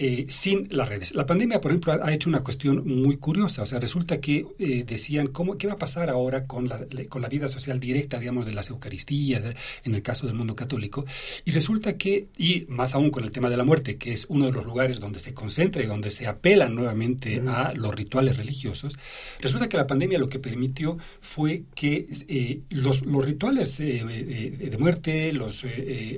eh, 0.04 0.26
sin 0.28 0.66
las 0.72 0.88
redes. 0.88 1.14
La 1.14 1.26
pandemia, 1.26 1.60
por 1.60 1.70
ejemplo, 1.70 1.92
ha, 1.92 2.12
hecho 2.12 2.28
una 2.28 2.42
cuestión 2.42 2.82
muy 2.84 3.18
curiosa. 3.18 3.62
O 3.62 3.66
sea, 3.66 3.78
resulta 3.78 4.20
que 4.20 4.44
eh, 4.58 4.82
decían, 4.84 5.28
¿cómo, 5.28 5.56
¿qué 5.56 5.68
va 5.68 5.74
a 5.74 5.78
pasar 5.78 6.10
ahora 6.10 6.44
con 6.48 6.68
la, 6.68 6.84
con 7.08 7.22
la 7.22 7.28
vida 7.28 7.46
social 7.46 7.78
directa, 7.78 8.18
digamos, 8.18 8.44
de 8.44 8.50
las 8.50 8.68
Eucaristías, 8.68 9.44
en 9.84 9.94
el 9.94 10.02
caso 10.02 10.26
del 10.26 10.34
mundo 10.34 10.56
católico? 10.56 11.04
Y 11.44 11.52
resulta 11.52 11.96
que, 11.96 12.26
y 12.36 12.66
más 12.68 12.96
aún 12.96 13.12
con 13.12 13.22
el 13.22 13.30
tema 13.30 13.48
de 13.48 13.56
la 13.56 13.62
muerte, 13.62 13.96
que 13.96 14.12
es 14.12 14.26
uno 14.28 14.46
de 14.46 14.50
los 14.50 14.66
lugares 14.66 14.98
donde 14.98 15.20
se 15.20 15.34
concentra 15.34 15.84
y 15.84 15.86
donde 15.86 16.10
se 16.10 16.26
apela 16.26 16.68
nuevamente 16.68 17.40
a 17.46 17.72
los 17.72 17.94
rituales 17.94 18.38
religiosos, 18.38 18.98
resulta 19.38 19.68
que 19.68 19.76
la 19.76 19.86
pandemia 19.86 20.18
lo 20.18 20.28
que 20.28 20.40
permitió 20.40 20.98
fue 21.20 21.62
que 21.76 22.08
eh, 22.26 22.62
los, 22.70 23.02
los, 23.02 23.24
rituales 23.24 23.78
de 23.78 24.76
muerte, 24.80 25.32
los 25.32 25.64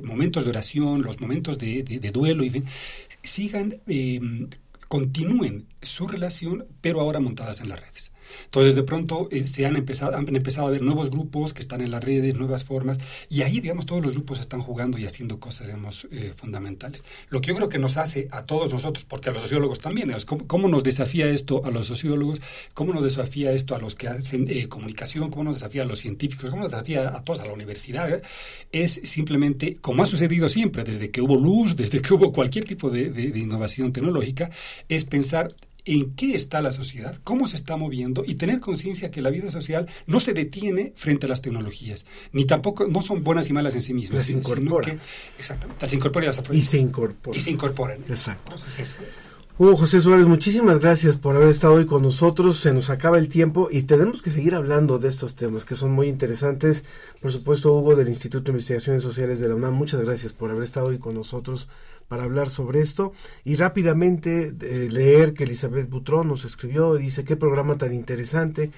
momentos 0.02 0.44
de 0.44 0.48
oración, 0.48 1.02
los 1.02 1.20
momentos 1.20 1.58
de, 1.58 1.82
de 1.82 2.10
duelo, 2.10 2.44
y 2.44 2.48
fin, 2.48 2.64
sigan, 3.24 3.73
eh, 3.86 4.20
continúen 4.88 5.66
su 5.82 6.06
relación, 6.06 6.66
pero 6.80 7.00
ahora 7.00 7.20
montadas 7.20 7.60
en 7.60 7.68
las 7.68 7.80
redes. 7.80 8.12
Entonces, 8.44 8.74
de 8.74 8.82
pronto 8.82 9.28
eh, 9.30 9.44
se 9.44 9.66
han 9.66 9.76
empezado, 9.76 10.16
han 10.16 10.34
empezado 10.34 10.68
a 10.68 10.70
ver 10.70 10.82
nuevos 10.82 11.10
grupos 11.10 11.54
que 11.54 11.62
están 11.62 11.80
en 11.80 11.90
las 11.90 12.02
redes, 12.02 12.34
nuevas 12.34 12.64
formas, 12.64 12.98
y 13.28 13.42
ahí, 13.42 13.60
digamos, 13.60 13.86
todos 13.86 14.02
los 14.02 14.12
grupos 14.12 14.40
están 14.40 14.60
jugando 14.60 14.98
y 14.98 15.06
haciendo 15.06 15.40
cosas, 15.40 15.66
digamos, 15.66 16.06
eh, 16.10 16.32
fundamentales. 16.34 17.04
Lo 17.30 17.40
que 17.40 17.48
yo 17.48 17.56
creo 17.56 17.68
que 17.68 17.78
nos 17.78 17.96
hace 17.96 18.28
a 18.30 18.44
todos 18.46 18.72
nosotros, 18.72 19.04
porque 19.04 19.30
a 19.30 19.32
los 19.32 19.42
sociólogos 19.42 19.78
también, 19.78 20.12
¿cómo, 20.46 20.68
nos 20.68 20.82
desafía 20.82 21.28
esto 21.28 21.64
a 21.64 21.70
los 21.70 21.86
sociólogos? 21.86 22.40
¿Cómo 22.74 22.92
nos 22.92 23.04
desafía 23.04 23.52
esto 23.52 23.74
a 23.74 23.78
los 23.78 23.94
que 23.94 24.08
hacen 24.08 24.46
eh, 24.48 24.68
comunicación? 24.68 25.30
¿Cómo 25.30 25.44
nos 25.44 25.56
desafía 25.56 25.82
a 25.82 25.86
los 25.86 25.98
científicos? 25.98 26.50
¿Cómo 26.50 26.62
nos 26.62 26.72
desafía 26.72 27.08
a 27.08 27.22
todos, 27.24 27.40
a 27.40 27.46
la 27.46 27.52
universidad? 27.52 28.22
Es 28.72 29.00
simplemente, 29.04 29.76
como 29.80 30.02
ha 30.02 30.06
sucedido 30.06 30.48
siempre, 30.48 30.84
desde 30.84 31.10
que 31.10 31.20
hubo 31.20 31.36
luz, 31.36 31.76
desde 31.76 32.00
que 32.00 32.14
hubo 32.14 32.32
cualquier 32.32 32.64
tipo 32.64 32.90
de 32.90 33.32
innovación 33.36 33.92
tecnológica, 33.92 34.50
es 34.88 35.04
pensar 35.04 35.50
en 35.84 36.14
qué 36.14 36.34
está 36.34 36.62
la 36.62 36.72
sociedad, 36.72 37.18
cómo 37.24 37.46
se 37.46 37.56
está 37.56 37.76
moviendo 37.76 38.24
y 38.26 38.34
tener 38.36 38.60
conciencia 38.60 39.10
que 39.10 39.20
la 39.22 39.30
vida 39.30 39.50
social 39.50 39.88
no 40.06 40.20
se 40.20 40.32
detiene 40.32 40.92
frente 40.96 41.26
a 41.26 41.28
las 41.28 41.42
tecnologías, 41.42 42.06
ni 42.32 42.44
tampoco, 42.44 42.86
no 42.88 43.02
son 43.02 43.22
buenas 43.22 43.48
y 43.50 43.52
malas 43.52 43.74
en 43.74 43.82
sí 43.82 43.94
mismas. 43.94 44.24
se 44.24 44.32
incorpora. 44.32 44.96
exactamente, 45.38 45.88
se 45.88 45.96
incorpora 45.96 46.30
y, 46.52 46.62
se 46.62 46.78
incorpora. 46.78 47.36
Y 47.36 47.40
se 47.40 47.50
incorporan. 47.50 47.98
Exacto. 48.08 48.56
Hugo 49.56 49.76
José 49.76 50.00
Suárez, 50.00 50.26
muchísimas 50.26 50.80
gracias 50.80 51.16
por 51.16 51.36
haber 51.36 51.48
estado 51.48 51.74
hoy 51.74 51.86
con 51.86 52.02
nosotros. 52.02 52.58
Se 52.58 52.72
nos 52.72 52.90
acaba 52.90 53.18
el 53.18 53.28
tiempo 53.28 53.68
y 53.70 53.84
tenemos 53.84 54.20
que 54.20 54.30
seguir 54.30 54.56
hablando 54.56 54.98
de 54.98 55.08
estos 55.08 55.36
temas 55.36 55.64
que 55.64 55.76
son 55.76 55.92
muy 55.92 56.08
interesantes. 56.08 56.82
Por 57.20 57.30
supuesto, 57.30 57.72
Hugo 57.72 57.94
del 57.94 58.08
Instituto 58.08 58.46
de 58.46 58.50
Investigaciones 58.50 59.04
Sociales 59.04 59.38
de 59.38 59.48
la 59.48 59.54
UNAM, 59.54 59.74
muchas 59.74 60.00
gracias 60.00 60.32
por 60.32 60.50
haber 60.50 60.64
estado 60.64 60.88
hoy 60.88 60.98
con 60.98 61.14
nosotros 61.14 61.68
para 62.08 62.24
hablar 62.24 62.50
sobre 62.50 62.80
esto. 62.80 63.12
Y 63.44 63.56
rápidamente 63.56 64.54
eh, 64.60 64.88
leer 64.90 65.34
que 65.34 65.44
Elizabeth 65.44 65.88
Butrón 65.88 66.28
nos 66.28 66.44
escribió, 66.44 66.94
dice, 66.94 67.24
qué 67.24 67.36
programa 67.36 67.78
tan 67.78 67.92
interesante. 67.92 68.70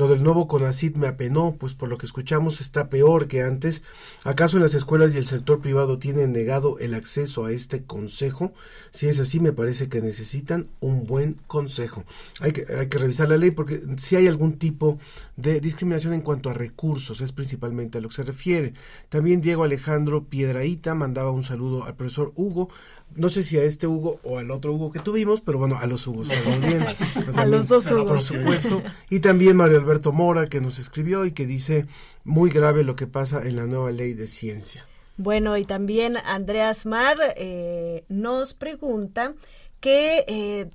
Lo 0.00 0.08
del 0.08 0.22
nuevo 0.22 0.48
CONACID 0.48 0.96
me 0.96 1.08
apenó, 1.08 1.56
pues 1.58 1.74
por 1.74 1.90
lo 1.90 1.98
que 1.98 2.06
escuchamos 2.06 2.62
está 2.62 2.88
peor 2.88 3.28
que 3.28 3.42
antes. 3.42 3.82
¿Acaso 4.24 4.58
las 4.58 4.72
escuelas 4.72 5.14
y 5.14 5.18
el 5.18 5.26
sector 5.26 5.60
privado 5.60 5.98
tienen 5.98 6.32
negado 6.32 6.78
el 6.78 6.94
acceso 6.94 7.44
a 7.44 7.52
este 7.52 7.82
consejo? 7.82 8.54
Si 8.92 9.08
es 9.08 9.18
así, 9.18 9.40
me 9.40 9.52
parece 9.52 9.90
que 9.90 10.00
necesitan 10.00 10.68
un 10.80 11.06
buen 11.06 11.34
consejo. 11.46 12.04
Hay 12.40 12.52
que, 12.52 12.64
hay 12.74 12.88
que 12.88 12.96
revisar 12.96 13.28
la 13.28 13.36
ley 13.36 13.50
porque 13.50 13.82
si 13.98 14.16
hay 14.16 14.26
algún 14.26 14.58
tipo 14.58 14.98
de 15.40 15.60
discriminación 15.60 16.14
en 16.14 16.20
cuanto 16.20 16.50
a 16.50 16.54
recursos, 16.54 17.20
es 17.20 17.32
principalmente 17.32 17.98
a 17.98 18.00
lo 18.00 18.08
que 18.08 18.16
se 18.16 18.22
refiere. 18.22 18.74
También 19.08 19.40
Diego 19.40 19.64
Alejandro 19.64 20.24
Piedraíta 20.24 20.94
mandaba 20.94 21.30
un 21.30 21.44
saludo 21.44 21.84
al 21.84 21.94
profesor 21.94 22.32
Hugo, 22.36 22.68
no 23.14 23.28
sé 23.28 23.42
si 23.42 23.58
a 23.58 23.64
este 23.64 23.86
Hugo 23.86 24.20
o 24.22 24.38
al 24.38 24.50
otro 24.50 24.74
Hugo 24.74 24.92
que 24.92 25.00
tuvimos, 25.00 25.40
pero 25.40 25.58
bueno, 25.58 25.76
a 25.78 25.86
los 25.86 26.06
Hugos. 26.06 26.28
a 27.36 27.46
los 27.46 27.66
dos 27.66 27.90
Hugos. 27.90 28.06
Por 28.06 28.20
supuesto. 28.20 28.82
Y 29.08 29.20
también 29.20 29.56
Mario 29.56 29.78
Alberto 29.78 30.12
Mora, 30.12 30.46
que 30.46 30.60
nos 30.60 30.78
escribió 30.78 31.24
y 31.24 31.32
que 31.32 31.46
dice 31.46 31.86
muy 32.24 32.50
grave 32.50 32.84
lo 32.84 32.96
que 32.96 33.06
pasa 33.06 33.42
en 33.46 33.56
la 33.56 33.66
nueva 33.66 33.90
ley 33.90 34.14
de 34.14 34.28
ciencia. 34.28 34.84
Bueno, 35.16 35.56
y 35.58 35.64
también 35.64 36.16
Andreas 36.16 36.86
Mar 36.86 37.18
eh, 37.36 38.04
nos 38.08 38.54
pregunta 38.54 39.34
que 39.80 40.24
eh, 40.28 40.68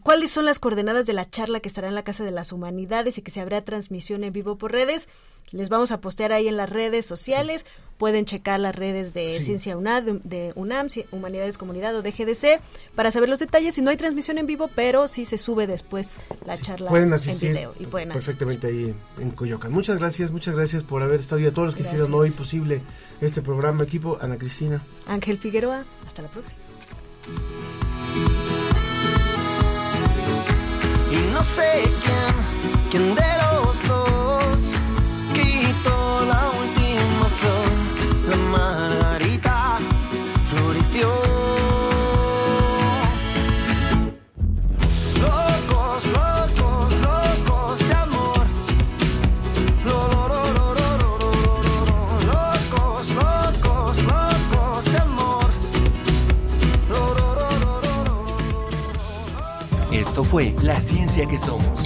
cuáles 0.00 0.30
son 0.30 0.44
las 0.44 0.58
coordenadas 0.58 1.06
de 1.06 1.12
la 1.12 1.28
charla 1.30 1.60
que 1.60 1.68
estará 1.68 1.88
en 1.88 1.94
la 1.94 2.04
Casa 2.04 2.24
de 2.24 2.30
las 2.30 2.52
Humanidades 2.52 3.18
y 3.18 3.22
que 3.22 3.30
se 3.30 3.40
habrá 3.40 3.64
transmisión 3.64 4.24
en 4.24 4.32
vivo 4.32 4.56
por 4.56 4.72
redes. 4.72 5.08
Les 5.52 5.68
vamos 5.68 5.92
a 5.92 6.00
postear 6.00 6.32
ahí 6.32 6.48
en 6.48 6.56
las 6.56 6.68
redes 6.68 7.06
sociales. 7.06 7.66
Pueden 7.98 8.24
checar 8.24 8.58
las 8.58 8.74
redes 8.74 9.14
de 9.14 9.40
Ciencia 9.40 9.76
UNAM, 9.76 10.20
de, 10.24 10.52
UNAM, 10.56 10.88
Humanidades 11.12 11.56
Comunidad 11.56 11.94
o 11.94 12.02
de 12.02 12.10
GDC 12.10 12.60
para 12.94 13.10
saber 13.10 13.28
los 13.28 13.38
detalles. 13.38 13.74
Si 13.74 13.80
no 13.80 13.90
hay 13.90 13.96
transmisión 13.96 14.38
en 14.38 14.46
vivo, 14.46 14.68
pero 14.74 15.06
sí 15.08 15.24
se 15.24 15.38
sube 15.38 15.66
después 15.66 16.16
la 16.44 16.58
charla 16.58 16.90
en 16.90 17.38
video. 17.38 17.72
Y 17.78 17.86
pueden 17.86 18.08
perfectamente 18.08 18.66
ahí 18.66 18.94
en 19.18 19.30
Coyoacán. 19.30 19.72
Muchas 19.72 19.96
gracias, 19.98 20.30
muchas 20.32 20.54
gracias 20.54 20.82
por 20.82 21.02
haber 21.02 21.20
estado 21.20 21.40
y 21.40 21.46
a 21.46 21.54
todos 21.54 21.68
los 21.68 21.74
que 21.74 21.82
hicieron 21.82 22.12
hoy 22.12 22.30
posible 22.30 22.82
este 23.20 23.40
programa. 23.40 23.84
Equipo, 23.84 24.18
Ana 24.20 24.36
Cristina. 24.36 24.82
Ángel 25.06 25.38
Figueroa, 25.38 25.84
hasta 26.06 26.22
la 26.22 26.28
próxima. 26.28 26.60
Y 31.16 31.32
no 31.32 31.42
sé 31.42 31.82
quién, 32.04 32.34
quién 32.90 33.14
de 33.14 33.22
los 33.38 33.88
dos 33.88 34.75
Esto 60.16 60.24
fue 60.24 60.54
La 60.62 60.74
Ciencia 60.76 61.26
que 61.26 61.38
Somos. 61.38 61.85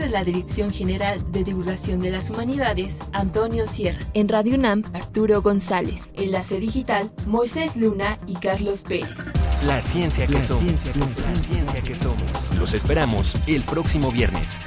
la 0.09 0.23
Dirección 0.23 0.71
General 0.71 1.31
de 1.31 1.43
Divulgación 1.43 1.99
de 1.99 2.11
las 2.11 2.29
Humanidades, 2.29 2.97
Antonio 3.13 3.67
Sierra. 3.67 3.99
En 4.13 4.27
Radio 4.27 4.55
UNAM, 4.55 4.83
Arturo 4.93 5.41
González. 5.41 6.11
Enlace 6.15 6.59
digital, 6.59 7.09
Moisés 7.27 7.75
Luna 7.75 8.17
y 8.27 8.33
Carlos 8.35 8.83
Pérez. 8.83 9.09
La 9.65 9.81
ciencia 9.81 10.25
que 10.27 10.41
somos. 10.41 10.95
la 10.95 11.35
ciencia 11.35 11.81
que 11.81 11.95
somos. 11.95 12.57
Los 12.57 12.73
esperamos 12.73 13.37
el 13.47 13.63
próximo 13.63 14.11
viernes. 14.11 14.59